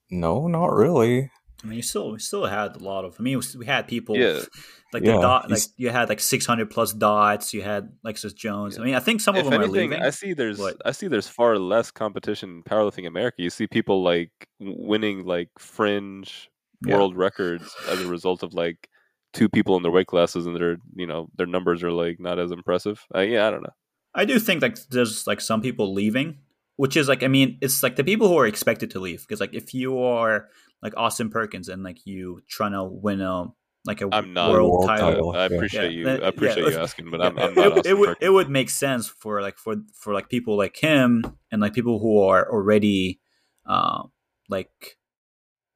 no, 0.09 0.47
not 0.47 0.74
really. 0.74 1.32
I 1.64 1.68
mean, 1.68 1.76
you 1.78 1.84
still 1.84 2.12
we 2.14 2.20
still 2.20 2.45
had 2.45 2.76
a 2.76 2.80
lot 2.80 3.05
of. 3.05 3.16
I 3.20 3.24
mean, 3.24 3.39
we 3.57 3.66
had 3.68 3.88
people 3.88 4.18
Yeah. 4.18 4.41
like 4.93 5.03
Yeah, 5.03 5.18
the 5.18 5.22
dot. 5.22 5.49
Like 5.51 5.62
you 5.78 5.89
had 5.91 6.09
like 6.09 6.20
six 6.20 6.45
hundred 6.45 6.72
plus 6.72 6.91
dots. 6.91 7.53
You 7.53 7.62
had 7.62 7.89
Lexus 8.05 8.36
Jones. 8.36 8.80
I 8.80 8.84
mean, 8.84 8.95
I 8.95 8.99
think 8.99 9.22
some 9.22 9.36
of 9.36 9.45
them 9.45 9.53
anything, 9.53 9.70
are 9.70 9.74
leaving. 9.91 10.01
I 10.01 10.09
see 10.09 10.34
there's 10.34 10.57
but- 10.57 10.82
I 10.84 10.91
see 10.91 11.07
there's 11.07 11.28
far 11.28 11.57
less 11.59 11.91
competition 11.91 12.49
in 12.49 12.64
powerlifting 12.64 13.05
America. 13.07 13.43
You 13.43 13.51
see 13.51 13.68
people 13.68 14.01
like 14.03 14.32
winning 14.59 15.24
like 15.26 15.49
fringe 15.59 16.49
Yeah. 16.84 16.95
world 16.95 17.16
records 17.16 17.74
as 17.88 18.01
a 18.01 18.07
result 18.07 18.41
of 18.43 18.53
like 18.55 18.89
two 19.34 19.50
people 19.50 19.78
in 19.78 19.84
their 19.84 19.92
weight 19.92 20.08
classes, 20.08 20.46
and 20.46 20.56
their 20.56 20.78
you 20.96 21.08
know 21.08 21.30
their 21.38 21.48
numbers 21.48 21.84
are 21.84 21.92
like 21.92 22.20
not 22.20 22.40
as 22.40 22.52
impressive. 22.52 23.06
Uh, 23.16 23.22
yeah, 23.22 23.48
I 23.48 23.52
don't 23.52 23.64
know. 23.64 23.74
I 24.14 24.26
do 24.26 24.40
think 24.40 24.62
like 24.62 24.78
there's 24.90 25.26
like 25.28 25.42
some 25.42 25.62
people 25.62 25.94
leaving, 25.94 26.40
which 26.76 26.98
is 26.98 27.08
like 27.08 27.24
I 27.24 27.28
mean 27.28 27.58
it's 27.62 27.84
like 27.84 27.96
the 27.96 28.04
people 28.04 28.28
who 28.28 28.38
are 28.38 28.48
expected 28.48 28.92
to 28.92 29.00
leave 29.00 29.22
because 29.22 29.40
like 29.40 29.54
if 29.54 29.74
you 29.74 30.00
are 30.00 30.50
like 30.82 30.94
Austin 30.98 31.30
Perkins 31.30 31.70
and 31.70 31.84
like 31.84 32.06
you 32.06 32.42
trying 32.48 32.74
to 32.74 32.84
win 32.84 33.22
a 33.22 33.46
like 33.86 34.02
a 34.02 34.10
I'm 34.14 34.34
not. 34.34 34.52
world, 34.52 34.72
World 34.72 34.88
title, 34.88 35.08
title. 35.10 35.32
I 35.36 35.46
appreciate 35.46 35.92
Yeah, 35.92 36.16
you. 36.16 36.24
I 36.24 36.28
appreciate 36.28 36.64
yeah, 36.66 36.70
you 36.72 36.80
asking, 36.80 37.10
but 37.10 37.22
yeah, 37.22 37.28
I'm, 37.28 37.40
I'm 37.40 37.52
it, 37.52 37.56
not. 37.56 37.68
it, 37.68 37.72
Austin 37.80 37.98
would 37.98 38.10
Perkins. 38.10 38.28
it 38.28 38.30
would 38.30 38.50
make 38.50 38.70
sense 38.70 39.08
for 39.08 39.42
like 39.42 39.58
for 39.58 39.76
for 39.94 40.14
like 40.14 40.30
people 40.30 40.58
like 40.58 40.78
him 40.78 41.24
and 41.52 41.62
like 41.62 41.74
people 41.74 42.00
who 42.00 42.20
are 42.22 42.50
already 42.52 43.20
uh, 43.66 44.04
like 44.50 44.98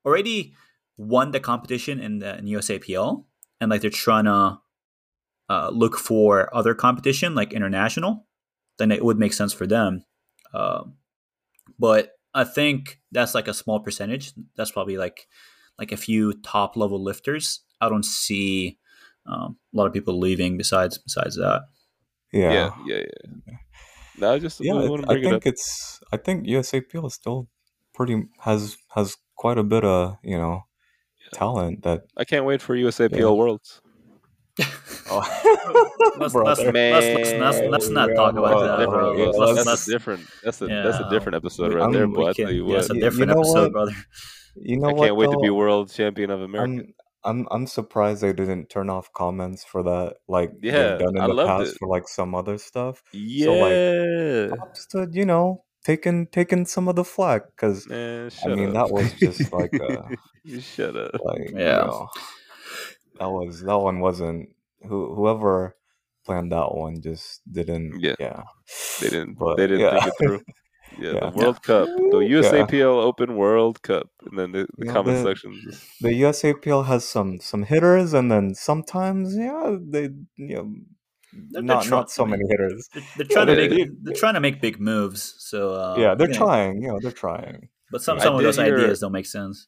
already 0.06 0.54
won 0.98 1.32
the 1.32 1.40
competition 1.40 2.00
in 2.00 2.20
the 2.20 2.38
in 2.38 2.46
USAPL 2.46 3.26
and 3.66 3.72
like 3.72 3.82
they're 3.82 3.90
trying 3.90 4.26
to 4.26 4.60
uh, 5.50 5.70
look 5.74 5.98
for 5.98 6.56
other 6.56 6.76
competition 6.76 7.34
like 7.34 7.52
international, 7.52 8.28
then 8.78 8.92
it 8.92 9.04
would 9.04 9.18
make 9.18 9.34
sense 9.34 9.54
for 9.54 9.66
them. 9.66 10.06
Um, 10.54 10.98
but 11.80 12.12
I 12.36 12.44
think 12.44 13.00
that's 13.12 13.34
like 13.34 13.48
a 13.48 13.56
small 13.56 13.80
percentage. 13.80 14.34
That's 14.56 14.70
probably 14.70 14.98
like 14.98 15.26
like 15.80 15.92
a 15.92 15.98
few 15.98 16.34
top 16.44 16.78
level 16.78 17.04
lifters. 17.04 17.62
I 17.82 17.90
don't 17.90 18.06
see 18.06 18.78
um, 19.26 19.58
a 19.74 19.78
lot 19.78 19.88
of 19.88 19.94
people 19.94 20.20
leaving 20.20 20.58
besides 20.58 21.00
besides 21.00 21.36
that. 21.38 21.64
Yeah, 22.32 22.54
yeah, 22.54 22.72
yeah, 22.86 23.04
yeah. 23.48 23.56
No, 24.20 24.34
I 24.34 24.38
just 24.38 24.64
yeah. 24.64 24.74
want 24.74 25.06
to 25.06 25.10
I 25.10 25.14
bring 25.14 25.24
it 25.24 25.34
up. 25.34 25.42
think 25.42 25.56
it's. 25.56 26.00
I 26.14 26.18
think 26.18 26.46
USAPL 26.46 27.08
is 27.08 27.16
still 27.16 27.50
pretty 27.96 28.26
has 28.42 28.78
has 28.94 29.18
quite 29.36 29.58
a 29.58 29.64
bit 29.64 29.84
of 29.84 30.18
you 30.24 30.38
know 30.38 30.66
talent 31.34 31.84
that. 31.84 32.04
I 32.18 32.24
can't 32.26 32.46
wait 32.46 32.62
for 32.62 32.76
USAPL 32.76 33.18
Yeah. 33.20 33.30
Worlds. 33.32 33.82
Oh, 35.12 35.22
Let's- 36.18 36.34
let's- 36.34 36.60
let's- 36.60 37.34
let's- 37.34 37.62
let's 37.70 37.90
not 37.90 38.08
talk 38.16 38.36
about 38.36 38.78
that, 38.80 38.90
bro. 38.90 39.14
yeah, 39.16 39.26
that's, 39.26 39.38
Let's- 39.38 39.56
that's 39.56 39.68
let's- 39.68 39.88
a 39.88 39.92
different. 39.92 40.26
That's 40.44 40.62
a 40.62 40.68
that's 40.68 40.98
a 40.98 41.10
different 41.12 41.36
episode 41.36 41.74
right 41.74 41.84
I'm- 41.84 41.92
there, 41.92 42.08
we 42.08 42.16
boy. 42.16 42.30
I 42.30 42.34
can- 42.34 42.48
yeah, 42.56 42.62
what, 42.64 42.78
it's 42.80 42.90
a 42.90 42.94
You- 42.94 43.00
you 43.00 43.02
different 43.10 43.32
know 43.32 43.40
episode, 43.42 43.62
what? 43.62 43.72
brother. 43.74 43.92
You 44.56 44.78
know 44.80 44.88
I 44.90 44.94
can't 44.94 45.16
wait 45.16 45.30
to 45.32 45.38
be 45.38 45.50
world 45.50 45.92
champion 45.92 46.32
of 46.32 46.42
America. 46.42 46.72
I'm 46.72 46.94
I'm 47.26 47.48
I'm 47.52 47.68
surprised 47.68 48.22
they 48.22 48.34
didn't 48.34 48.70
turn 48.70 48.90
off 48.90 49.12
comments 49.14 49.64
for 49.66 49.84
that. 49.84 50.16
Like 50.28 50.52
Yeah, 50.62 50.72
they've 50.96 51.00
done 51.00 51.18
in 51.18 51.22
I 51.22 51.28
the 51.28 51.34
loved 51.34 51.50
past 51.50 51.72
it. 51.74 51.78
for 51.80 51.88
like 51.90 52.08
some 52.08 52.34
other 52.34 52.58
stuff. 52.58 53.04
yeah, 53.12 53.50
like, 54.50 54.58
Props 54.58 54.86
to 54.88 55.08
you 55.12 55.26
know 55.26 55.65
taking 55.86 56.28
taking 56.28 56.66
some 56.66 56.88
of 56.90 56.96
the 56.96 57.04
flack 57.06 57.44
because 57.56 57.88
man, 57.88 58.30
I 58.44 58.56
mean 58.56 58.76
up. 58.76 58.90
that 58.90 58.94
was 58.94 59.14
just 59.14 59.54
like 59.54 59.74
a 59.74 60.10
you 60.44 60.60
shut 60.60 60.96
up. 60.98 61.12
like 61.24 61.50
you 61.52 61.60
Yeah. 61.60 61.86
know, 61.86 62.10
that 63.20 63.30
was 63.32 63.62
that 63.62 63.78
one 63.80 64.00
wasn't 64.02 64.50
who 64.88 65.14
whoever 65.16 65.76
planned 66.26 66.52
that 66.52 66.74
one 66.74 66.96
just 67.02 67.42
didn't 67.52 68.00
Yeah. 68.02 68.16
yeah 68.20 68.44
They 69.02 69.10
didn't. 69.10 69.36
But, 69.38 69.56
they 69.58 69.68
didn't 69.68 69.82
yeah. 69.86 70.00
think 70.00 70.08
it 70.08 70.14
through. 70.20 70.42
Yeah, 70.98 71.12
Yeah. 71.16 71.20
the 71.30 71.38
World 71.38 71.60
Cup, 71.62 71.88
the 72.14 72.20
Yeah. 72.30 72.42
USAPL 72.42 72.96
Open 73.10 73.36
World 73.36 73.82
Cup, 73.82 74.08
and 74.26 74.38
then 74.40 74.50
the, 74.56 74.62
the 74.78 74.86
You 74.86 74.86
know, 74.86 74.94
comment 74.94 75.18
the- 75.18 75.30
section. 75.30 75.52
The 76.02 76.14
USAPL 76.26 76.86
has 76.92 77.04
some 77.16 77.40
some 77.40 77.64
hitters 77.72 78.14
and 78.18 78.28
then 78.34 78.46
sometimes 78.56 79.36
yeah 79.38 79.78
they 79.94 80.06
you 80.50 80.56
know 80.56 80.68
they're 81.52 81.62
not 81.62 81.84
try- 81.84 81.98
not 81.98 82.12
so 82.12 82.26
many 82.26 82.44
hitters 82.50 82.90
They're, 82.94 83.04
they're 83.18 83.26
trying 83.28 83.48
to 83.48 83.56
they- 83.56 83.68
make 83.70 83.90
they're 84.04 84.14
trying 84.16 84.34
to 84.36 84.40
make 84.40 84.62
big 84.62 84.80
moves. 84.80 85.36
So 85.40 85.74
uh, 85.74 85.96
yeah 85.98 86.16
they're 86.16 86.28
you 86.28 86.34
know, 86.34 86.40
trying 86.46 86.82
you 86.82 86.88
know 86.90 87.00
they're 87.02 87.12
trying 87.12 87.70
but 87.92 88.02
some 88.02 88.18
I 88.20 88.24
some 88.24 88.36
of 88.36 88.42
those 88.44 88.58
hear- 88.58 88.76
ideas 88.78 89.00
don't 89.00 89.12
make 89.12 89.26
sense. 89.26 89.68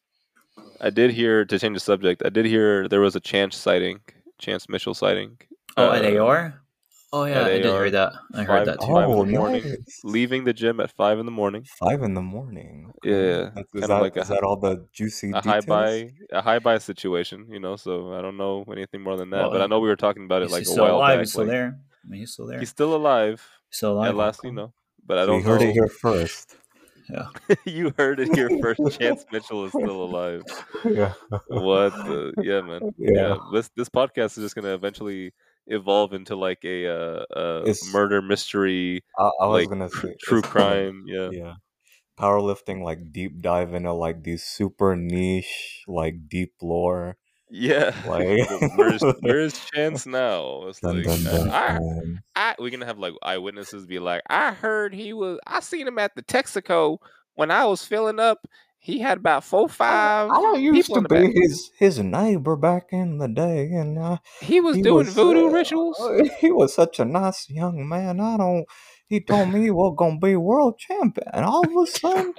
I 0.82 0.90
did 0.90 1.12
hear 1.12 1.46
to 1.46 1.60
change 1.60 1.76
the 1.76 1.80
subject. 1.80 2.22
I 2.26 2.30
did 2.30 2.46
hear 2.46 2.88
there 2.88 3.00
was 3.02 3.16
a 3.16 3.20
Chance 3.20 3.56
sighting, 3.56 4.00
Chance 4.40 4.70
Mitchell 4.70 4.94
sighting. 4.94 5.38
Oh, 5.76 5.92
at 5.92 6.04
uh, 6.04 6.24
AR. 6.24 6.62
Oh 7.14 7.24
yeah, 7.24 7.46
I 7.46 7.50
did 7.50 7.66
AR, 7.66 7.84
hear 7.84 7.92
that. 7.92 8.14
I 8.34 8.38
five- 8.38 8.48
heard 8.48 8.68
that 8.68 8.82
too. 8.82 8.88
five 8.88 9.10
in 9.10 9.16
oh 9.16 9.24
the 9.26 9.32
morning, 9.32 9.64
nice. 9.64 10.00
Leaving 10.04 10.44
the 10.44 10.52
gym 10.54 10.80
at 10.82 10.92
five 10.92 11.20
in 11.20 11.26
the 11.26 11.32
morning. 11.32 11.64
five 11.80 12.02
in 12.04 12.14
the 12.14 12.22
morning 12.22 12.92
Yeah, 13.04 13.14
That's- 13.56 13.58
is 13.60 13.72
kinda 13.72 13.88
that, 13.88 14.02
like 14.02 14.18
a- 14.18 14.22
is 14.22 14.28
that 14.28 14.44
all 14.44 14.58
the 14.58 14.86
juicy 14.94 15.30
A 15.30 15.42
details? 15.42 15.46
high 15.46 15.62
buy, 15.62 16.10
a 16.34 16.42
high 16.42 16.60
buy 16.60 16.78
situation, 16.80 17.48
you 17.50 17.60
know. 17.60 17.78
So 17.78 18.14
I 18.14 18.22
don't 18.22 18.36
know 18.36 18.66
anything 18.72 19.02
more 19.02 19.16
than 19.16 19.30
that. 19.30 19.38
Well, 19.44 19.52
but 19.52 19.62
I 19.62 19.68
know 19.68 19.80
we 19.80 19.88
were 19.88 19.96
talking 19.96 20.26
about 20.26 20.42
it 20.42 20.52
like 20.52 20.64
a 20.64 20.66
still 20.66 20.84
while 20.84 20.96
alive. 20.98 21.14
back. 21.16 21.20
He's 21.20 21.32
still 21.32 21.44
like, 21.44 21.52
there. 21.52 21.80
I 22.04 22.10
mean, 22.10 22.20
he's 22.20 22.34
still 22.34 22.48
there. 22.48 22.60
He's 22.60 22.70
still 22.70 22.94
alive. 22.96 23.46
still 23.70 23.94
alive. 23.94 24.10
At 24.10 24.16
last, 24.16 24.44
you 24.44 24.52
know. 24.52 24.74
But 25.06 25.18
I 25.20 25.22
So 25.22 25.28
don't 25.28 25.40
you 25.42 25.46
heard 25.48 25.62
know. 25.62 25.68
it 25.68 25.74
here 25.74 25.88
first 25.88 26.56
Yeah. 27.10 27.28
you 27.66 27.94
heard 27.98 28.20
it 28.20 28.36
here 28.36 28.50
first. 28.62 28.82
Chance 29.00 29.26
Mitchell 29.32 29.64
is 29.64 29.72
still 29.72 30.04
alive. 30.04 30.44
yeah 30.84 31.14
What? 31.48 31.94
The, 31.96 32.34
yeah, 32.44 32.60
man. 32.62 32.82
yeah, 32.98 33.12
Yeah. 33.14 33.36
This 33.54 33.70
this 33.78 33.88
podcast 33.88 34.38
is 34.38 34.44
just 34.44 34.56
gonna 34.56 34.74
eventually 34.74 35.32
evolve 35.68 36.14
into 36.14 36.36
like 36.36 36.64
a 36.64 36.88
uh, 36.88 37.26
uh 37.36 37.62
It's- 37.64 37.92
murder 37.94 38.22
mystery, 38.22 39.04
I, 39.18 39.30
I 39.42 39.46
was 39.48 39.62
like 39.62 39.70
gonna 39.70 39.90
say 39.90 40.16
true 40.22 40.42
crime. 40.42 41.04
Yeah. 41.08 41.30
yeah 41.32 41.54
powerlifting 42.20 42.82
like 42.84 43.12
deep 43.12 43.42
dive 43.42 43.74
into 43.76 43.94
like 43.94 44.24
these 44.24 44.44
super 44.44 44.96
niche 44.96 45.84
like 45.88 46.16
deep 46.28 46.52
lore 46.64 47.16
Yeah. 47.50 47.94
Like- 48.08 48.50
where's 48.76 49.04
where's 49.22 49.54
Chance 49.74 50.06
now? 50.08 50.68
It's 50.68 50.80
dun, 50.80 50.98
like 50.98 51.06
dun, 51.06 51.24
dun, 51.24 51.50
I, 51.52 51.68
dun. 51.78 52.22
I 52.36 52.56
we're 52.60 52.72
gonna 52.72 52.86
have 52.88 53.00
like 53.00 53.14
eyewitnesses 53.22 53.86
be 53.86 54.00
like, 54.00 54.24
I 54.28 54.52
heard 54.52 54.94
he 54.96 55.14
was. 55.14 55.40
I 55.46 55.60
seen 55.60 55.88
him 55.88 56.00
at 56.00 56.16
the 56.16 56.24
Texaco 56.24 56.98
when 57.36 57.52
I 57.52 57.66
was 57.66 57.86
filling 57.86 58.20
up. 58.20 58.48
He 58.80 59.00
had 59.00 59.18
about 59.18 59.44
four 59.44 59.68
five. 59.68 60.30
I 60.30 60.36
don't 60.42 60.62
used 60.62 60.88
people 60.88 61.02
to 61.08 61.16
in 61.16 61.22
the 61.24 61.34
be 61.34 61.40
his 61.42 61.72
his 61.78 62.00
neighbor 62.00 62.56
back 62.56 62.88
in 62.92 63.18
the 63.18 63.28
day, 63.28 63.70
and 63.72 63.98
uh, 63.98 64.18
He 64.42 64.62
was 64.62 64.78
he 64.78 64.82
doing 64.82 65.06
was, 65.08 65.14
voodoo 65.14 65.48
uh, 65.48 65.52
rituals. 65.52 66.00
He 66.40 66.52
was 66.52 66.74
such 66.74 67.00
a 67.00 67.06
nice 67.06 67.50
young 67.50 67.88
man. 67.88 68.20
I 68.20 68.38
don't. 68.38 68.66
He 69.08 69.20
told 69.20 69.50
me 69.50 69.62
he 69.62 69.72
was 69.72 69.96
gonna 69.98 70.20
be 70.20 70.36
world 70.36 70.78
champion, 70.80 71.28
and 71.34 71.46
all 71.46 71.66
of 71.66 71.88
a 71.88 71.92
sudden 72.00 72.34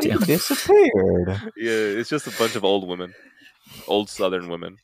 he 0.00 0.10
disappeared. 0.10 1.40
Yeah, 1.56 1.98
it's 2.00 2.08
just 2.10 2.26
a 2.26 2.38
bunch 2.38 2.56
of 2.56 2.64
old 2.64 2.88
women, 2.88 3.12
old 3.86 4.08
Southern 4.08 4.48
women. 4.48 4.76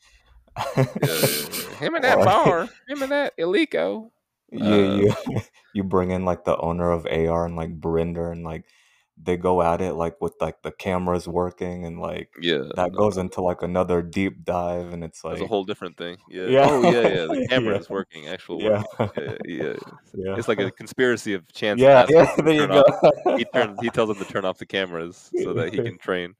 Yeah, 0.75 0.85
yeah, 1.03 1.05
yeah. 1.51 1.69
Him 1.79 1.95
and 1.95 2.03
that 2.03 2.17
Or- 2.17 2.25
bar, 2.25 2.69
him 2.87 3.01
and 3.03 3.11
that 3.11 3.37
Ilico. 3.37 4.09
you 4.51 4.59
Uh, 4.63 5.13
you 5.25 5.41
you 5.73 5.83
bring 5.83 6.11
in 6.11 6.25
like 6.25 6.43
the 6.45 6.57
owner 6.57 6.91
of 6.91 7.05
AR 7.05 7.45
and 7.45 7.55
like 7.55 7.79
Brinder 7.79 8.31
and 8.31 8.43
like 8.43 8.63
they 9.21 9.35
go 9.37 9.61
at 9.61 9.81
it 9.81 9.93
like 9.93 10.19
with 10.21 10.35
like 10.39 10.61
the 10.61 10.71
cameras 10.71 11.27
working 11.27 11.85
and 11.85 11.99
like 11.99 12.29
Yeah, 12.39 12.63
that 12.75 12.91
no, 12.91 12.97
goes 12.97 13.17
into 13.17 13.41
like 13.41 13.61
another 13.61 14.01
deep 14.01 14.43
dive 14.45 14.93
and 14.93 15.03
it's 15.03 15.23
like 15.23 15.41
a 15.41 15.47
whole 15.47 15.63
different 15.63 15.97
thing. 15.97 16.17
Yeah. 16.29 16.45
Yeah. 16.45 16.67
Oh 16.69 16.81
yeah, 16.83 17.01
yeah. 17.01 17.25
The 17.25 17.47
camera 17.49 17.73
Yeah. 17.73 17.79
is 17.79 17.89
working. 17.89 18.27
Actual 18.27 18.61
yeah 18.61 18.83
working. 18.99 19.23
Yeah, 19.45 19.55
yeah. 19.65 19.73
yeah 20.15 20.35
It's 20.37 20.47
like 20.47 20.59
a 20.59 20.71
conspiracy 20.71 21.33
of 21.33 21.51
chance. 21.51 21.81
yeah 21.81 22.05
yeah 22.09 22.31
there 22.37 22.53
you 22.53 22.67
go 22.67 22.81
off- 22.81 23.37
He 23.39 23.45
turns. 23.45 23.79
He 23.81 23.89
tells 23.89 24.09
him 24.09 24.17
to 24.17 24.25
turn 24.25 24.45
off 24.45 24.57
the 24.59 24.65
cameras 24.65 25.29
so 25.43 25.53
that 25.53 25.73
he 25.73 25.77
can 25.81 25.97
train. 25.97 26.35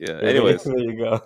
Yeah. 0.00 0.18
Anyways, 0.20 0.62
there 0.62 0.78
you 0.78 0.96
go 0.96 1.20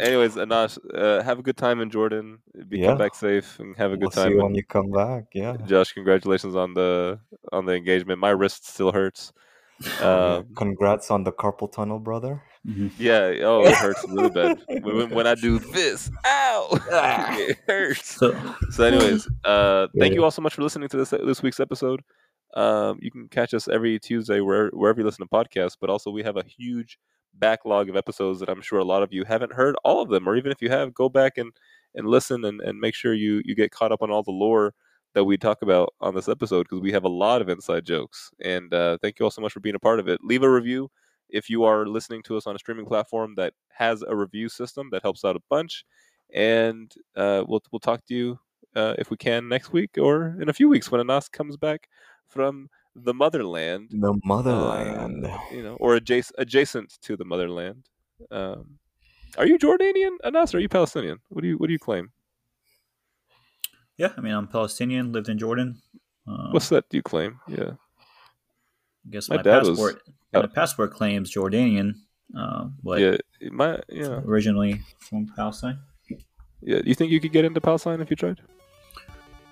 anyways, 0.00 0.38
Anas, 0.38 0.78
uh, 0.94 1.22
have 1.22 1.38
a 1.38 1.42
good 1.42 1.58
time 1.58 1.80
in 1.82 1.90
Jordan. 1.90 2.38
Be 2.68 2.82
come 2.82 2.96
back 2.96 3.14
safe 3.14 3.58
and 3.60 3.76
have 3.76 3.92
a 3.92 3.96
we'll 3.96 4.08
good 4.08 4.14
see 4.14 4.22
time. 4.30 4.36
when 4.38 4.54
you 4.54 4.64
come 4.64 4.90
back 4.90 5.24
yeah 5.34 5.56
Josh, 5.66 5.92
congratulations 5.92 6.56
on 6.56 6.72
the 6.74 7.18
on 7.52 7.66
the 7.66 7.74
engagement. 7.74 8.18
My 8.18 8.30
wrist 8.30 8.66
still 8.66 8.92
hurts. 8.92 9.32
Yeah. 9.80 10.36
Um, 10.38 10.54
congrats 10.56 11.10
on 11.10 11.24
the 11.24 11.32
carpal 11.32 11.70
tunnel 11.70 11.98
brother 12.00 12.42
Mhm. 12.66 12.90
yeah. 12.98 13.32
Oh, 13.44 13.64
it 13.64 13.74
hurts 13.74 14.04
really 14.08 14.30
bad 14.30 14.58
when, 14.82 15.10
when 15.10 15.26
I 15.26 15.34
do 15.36 15.58
this. 15.60 16.10
Ow! 16.26 16.68
it 17.38 17.56
hurts. 17.66 18.16
So 18.16 18.34
So, 18.70 18.84
anyways, 18.84 19.28
uh, 19.44 19.86
thank 19.98 20.14
you 20.14 20.24
all 20.24 20.30
so 20.32 20.42
much 20.42 20.54
for 20.54 20.62
listening 20.62 20.88
to 20.88 20.96
this 20.96 21.10
this 21.10 21.42
week's 21.42 21.60
episode. 21.60 22.02
Um, 22.54 22.98
you 23.00 23.10
can 23.10 23.28
catch 23.28 23.54
us 23.54 23.68
every 23.68 23.98
Tuesday 24.00 24.40
where, 24.40 24.68
wherever 24.70 24.98
you 25.00 25.06
listen 25.06 25.24
to 25.26 25.30
podcasts, 25.30 25.76
but 25.80 25.88
also 25.90 26.10
we 26.10 26.22
have 26.24 26.36
a 26.36 26.42
huge 26.44 26.98
backlog 27.34 27.88
of 27.88 27.96
episodes 27.96 28.40
that 28.40 28.48
I'm 28.48 28.62
sure 28.62 28.78
a 28.80 28.84
lot 28.84 29.02
of 29.02 29.12
you 29.12 29.24
haven't 29.24 29.52
heard 29.52 29.76
all 29.84 30.02
of 30.02 30.08
them, 30.08 30.28
or 30.28 30.34
even 30.36 30.50
if 30.50 30.60
you 30.60 30.70
have, 30.70 30.92
go 30.92 31.08
back 31.08 31.38
and 31.38 31.52
and 31.94 32.06
listen 32.08 32.44
and, 32.44 32.60
and 32.60 32.80
make 32.80 32.94
sure 32.96 33.14
you 33.14 33.40
you 33.44 33.54
get 33.54 33.70
caught 33.70 33.92
up 33.92 34.02
on 34.02 34.10
all 34.10 34.22
the 34.24 34.32
lore 34.32 34.74
that 35.14 35.24
we 35.24 35.36
talk 35.36 35.62
about 35.62 35.94
on 36.00 36.14
this 36.14 36.28
episode 36.28 36.64
because 36.64 36.80
we 36.80 36.92
have 36.92 37.04
a 37.04 37.08
lot 37.08 37.40
of 37.40 37.48
inside 37.48 37.84
jokes. 37.84 38.30
And 38.42 38.72
uh, 38.72 38.98
thank 39.00 39.18
you 39.18 39.24
all 39.24 39.30
so 39.30 39.42
much 39.42 39.52
for 39.52 39.60
being 39.60 39.74
a 39.74 39.80
part 39.80 40.00
of 40.00 40.08
it. 40.08 40.20
Leave 40.22 40.42
a 40.42 40.50
review 40.50 40.90
if 41.28 41.50
you 41.50 41.64
are 41.64 41.86
listening 41.86 42.22
to 42.24 42.36
us 42.36 42.46
on 42.46 42.54
a 42.54 42.58
streaming 42.58 42.86
platform 42.86 43.34
that 43.36 43.54
has 43.70 44.02
a 44.02 44.14
review 44.14 44.48
system 44.48 44.88
that 44.92 45.02
helps 45.02 45.24
out 45.24 45.36
a 45.36 45.40
bunch. 45.48 45.84
And 46.32 46.92
uh, 47.16 47.44
we'll 47.46 47.62
we'll 47.72 47.80
talk 47.80 48.04
to 48.06 48.14
you 48.14 48.38
uh, 48.76 48.94
if 48.98 49.10
we 49.10 49.16
can 49.16 49.48
next 49.48 49.72
week 49.72 49.96
or 49.98 50.36
in 50.40 50.48
a 50.48 50.52
few 50.52 50.68
weeks 50.68 50.90
when 50.90 51.00
Anas 51.00 51.28
comes 51.28 51.56
back 51.56 51.88
from 52.26 52.68
the 52.94 53.14
motherland. 53.14 53.88
the 53.90 54.18
motherland 54.24 55.26
uh, 55.26 55.38
you 55.52 55.62
know, 55.62 55.76
or 55.76 55.94
adjacent 55.94 56.36
adjacent 56.38 56.98
to 57.02 57.16
the 57.16 57.24
motherland. 57.24 57.88
Um, 58.30 58.78
are 59.36 59.46
you 59.46 59.58
Jordanian, 59.58 60.16
Anas, 60.24 60.54
or 60.54 60.58
are 60.58 60.60
you 60.60 60.68
Palestinian? 60.68 61.18
What 61.28 61.42
do 61.42 61.48
you 61.48 61.56
what 61.56 61.66
do 61.66 61.72
you 61.72 61.78
claim? 61.78 62.10
Yeah, 63.98 64.12
I 64.16 64.20
mean, 64.20 64.32
I'm 64.34 64.46
Palestinian, 64.48 65.12
lived 65.12 65.28
in 65.28 65.38
Jordan. 65.38 65.82
Um, 66.26 66.52
What's 66.52 66.68
that? 66.70 66.88
Do 66.88 66.96
you 66.96 67.02
claim? 67.02 67.40
Yeah, 67.48 67.72
I 69.06 69.10
guess 69.10 69.28
my 69.28 69.36
my, 69.36 69.42
dad 69.42 69.58
was- 69.60 69.68
passport 69.70 70.02
uh, 70.34 70.40
my 70.40 70.46
passport 70.46 70.92
claims 70.94 71.32
Jordanian, 71.34 71.94
um, 72.36 72.76
but 72.82 73.00
yeah. 73.00 73.16
My 73.52 73.78
yeah 73.88 74.20
originally 74.26 74.80
from 74.98 75.26
Palestine. 75.36 75.78
yeah. 76.60 76.80
You 76.84 76.94
think 76.94 77.10
you 77.12 77.20
could 77.20 77.32
get 77.32 77.44
into 77.44 77.60
Palestine 77.60 78.00
if 78.00 78.10
you 78.10 78.16
tried? 78.16 78.40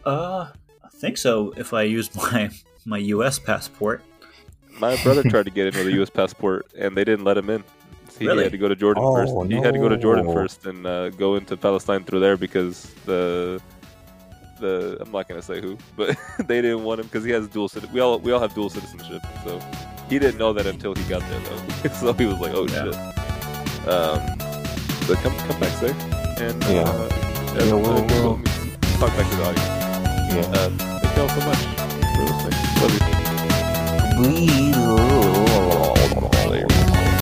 Uh, 0.04 0.48
I 0.84 0.88
think 0.92 1.16
so. 1.18 1.52
If 1.56 1.72
I 1.72 1.82
used 1.82 2.14
my 2.32 2.50
my 2.84 2.98
U.S. 2.98 3.38
passport, 3.38 4.02
My 4.80 4.96
brother 5.02 5.22
tried 5.22 5.44
to 5.46 5.50
get 5.50 5.68
in 5.68 5.74
with 5.78 5.86
a 5.88 5.92
U.S. 6.00 6.10
passport, 6.10 6.66
and 6.78 6.96
they 6.96 7.04
didn't 7.04 7.24
let 7.24 7.36
him 7.38 7.48
in. 7.50 7.64
He 8.18 8.26
Really? 8.26 8.44
had 8.44 8.52
to 8.52 8.58
go 8.58 8.68
to 8.68 8.76
Jordan 8.76 9.02
Oh, 9.04 9.14
first. 9.14 9.32
He 9.52 9.56
had 9.56 9.74
to 9.74 9.80
go 9.80 9.88
to 9.88 9.96
Jordan 9.96 10.26
first 10.32 10.64
and 10.66 10.86
uh, 10.86 11.10
go 11.10 11.34
into 11.36 11.56
Palestine 11.56 12.02
through 12.04 12.20
there 12.20 12.36
because 12.36 12.92
the 13.04 13.60
the 14.58 14.96
I'm 15.00 15.10
not 15.12 15.28
gonna 15.28 15.42
say 15.42 15.60
who, 15.60 15.76
but 15.96 16.16
they 16.46 16.60
didn't 16.62 16.84
want 16.84 17.00
him 17.00 17.06
because 17.06 17.24
he 17.24 17.30
has 17.32 17.48
dual 17.48 17.68
citizen. 17.68 17.94
We 17.94 18.00
all 18.00 18.18
we 18.18 18.32
all 18.32 18.40
have 18.40 18.54
dual 18.54 18.70
citizenship, 18.70 19.22
so 19.44 19.60
he 20.08 20.18
didn't 20.18 20.38
know 20.38 20.52
that 20.52 20.66
until 20.66 20.94
he 20.94 21.02
got 21.04 21.22
there 21.28 21.40
though. 21.40 21.88
so 22.00 22.12
he 22.12 22.26
was 22.26 22.38
like, 22.40 22.52
oh 22.54 22.66
Yeah. 22.66 22.84
shit. 22.84 22.94
Um, 23.88 24.18
but 25.06 25.16
come 25.18 25.34
come 25.48 25.60
back 25.60 25.72
safe 25.78 25.96
and 26.40 26.64
uh, 26.64 26.68
Yeah. 26.68 26.82
uh, 26.82 27.08
Yeah, 27.58 27.72
we'll- 27.72 27.86
uh, 27.86 28.02
we'll- 28.08 28.42
talk 28.98 29.10
back 29.16 29.28
to 29.30 29.36
the 29.36 29.44
audience. 29.48 29.68
yeah 30.34 30.58
Uh, 30.58 30.70
thank 31.00 31.16
you 31.16 31.22
all 31.22 31.28
so 31.28 31.40
much 31.46 31.62
for 32.16 32.22
listening. 32.24 32.58
Love 32.80 32.94
you. 32.94 33.00
we 34.20 35.25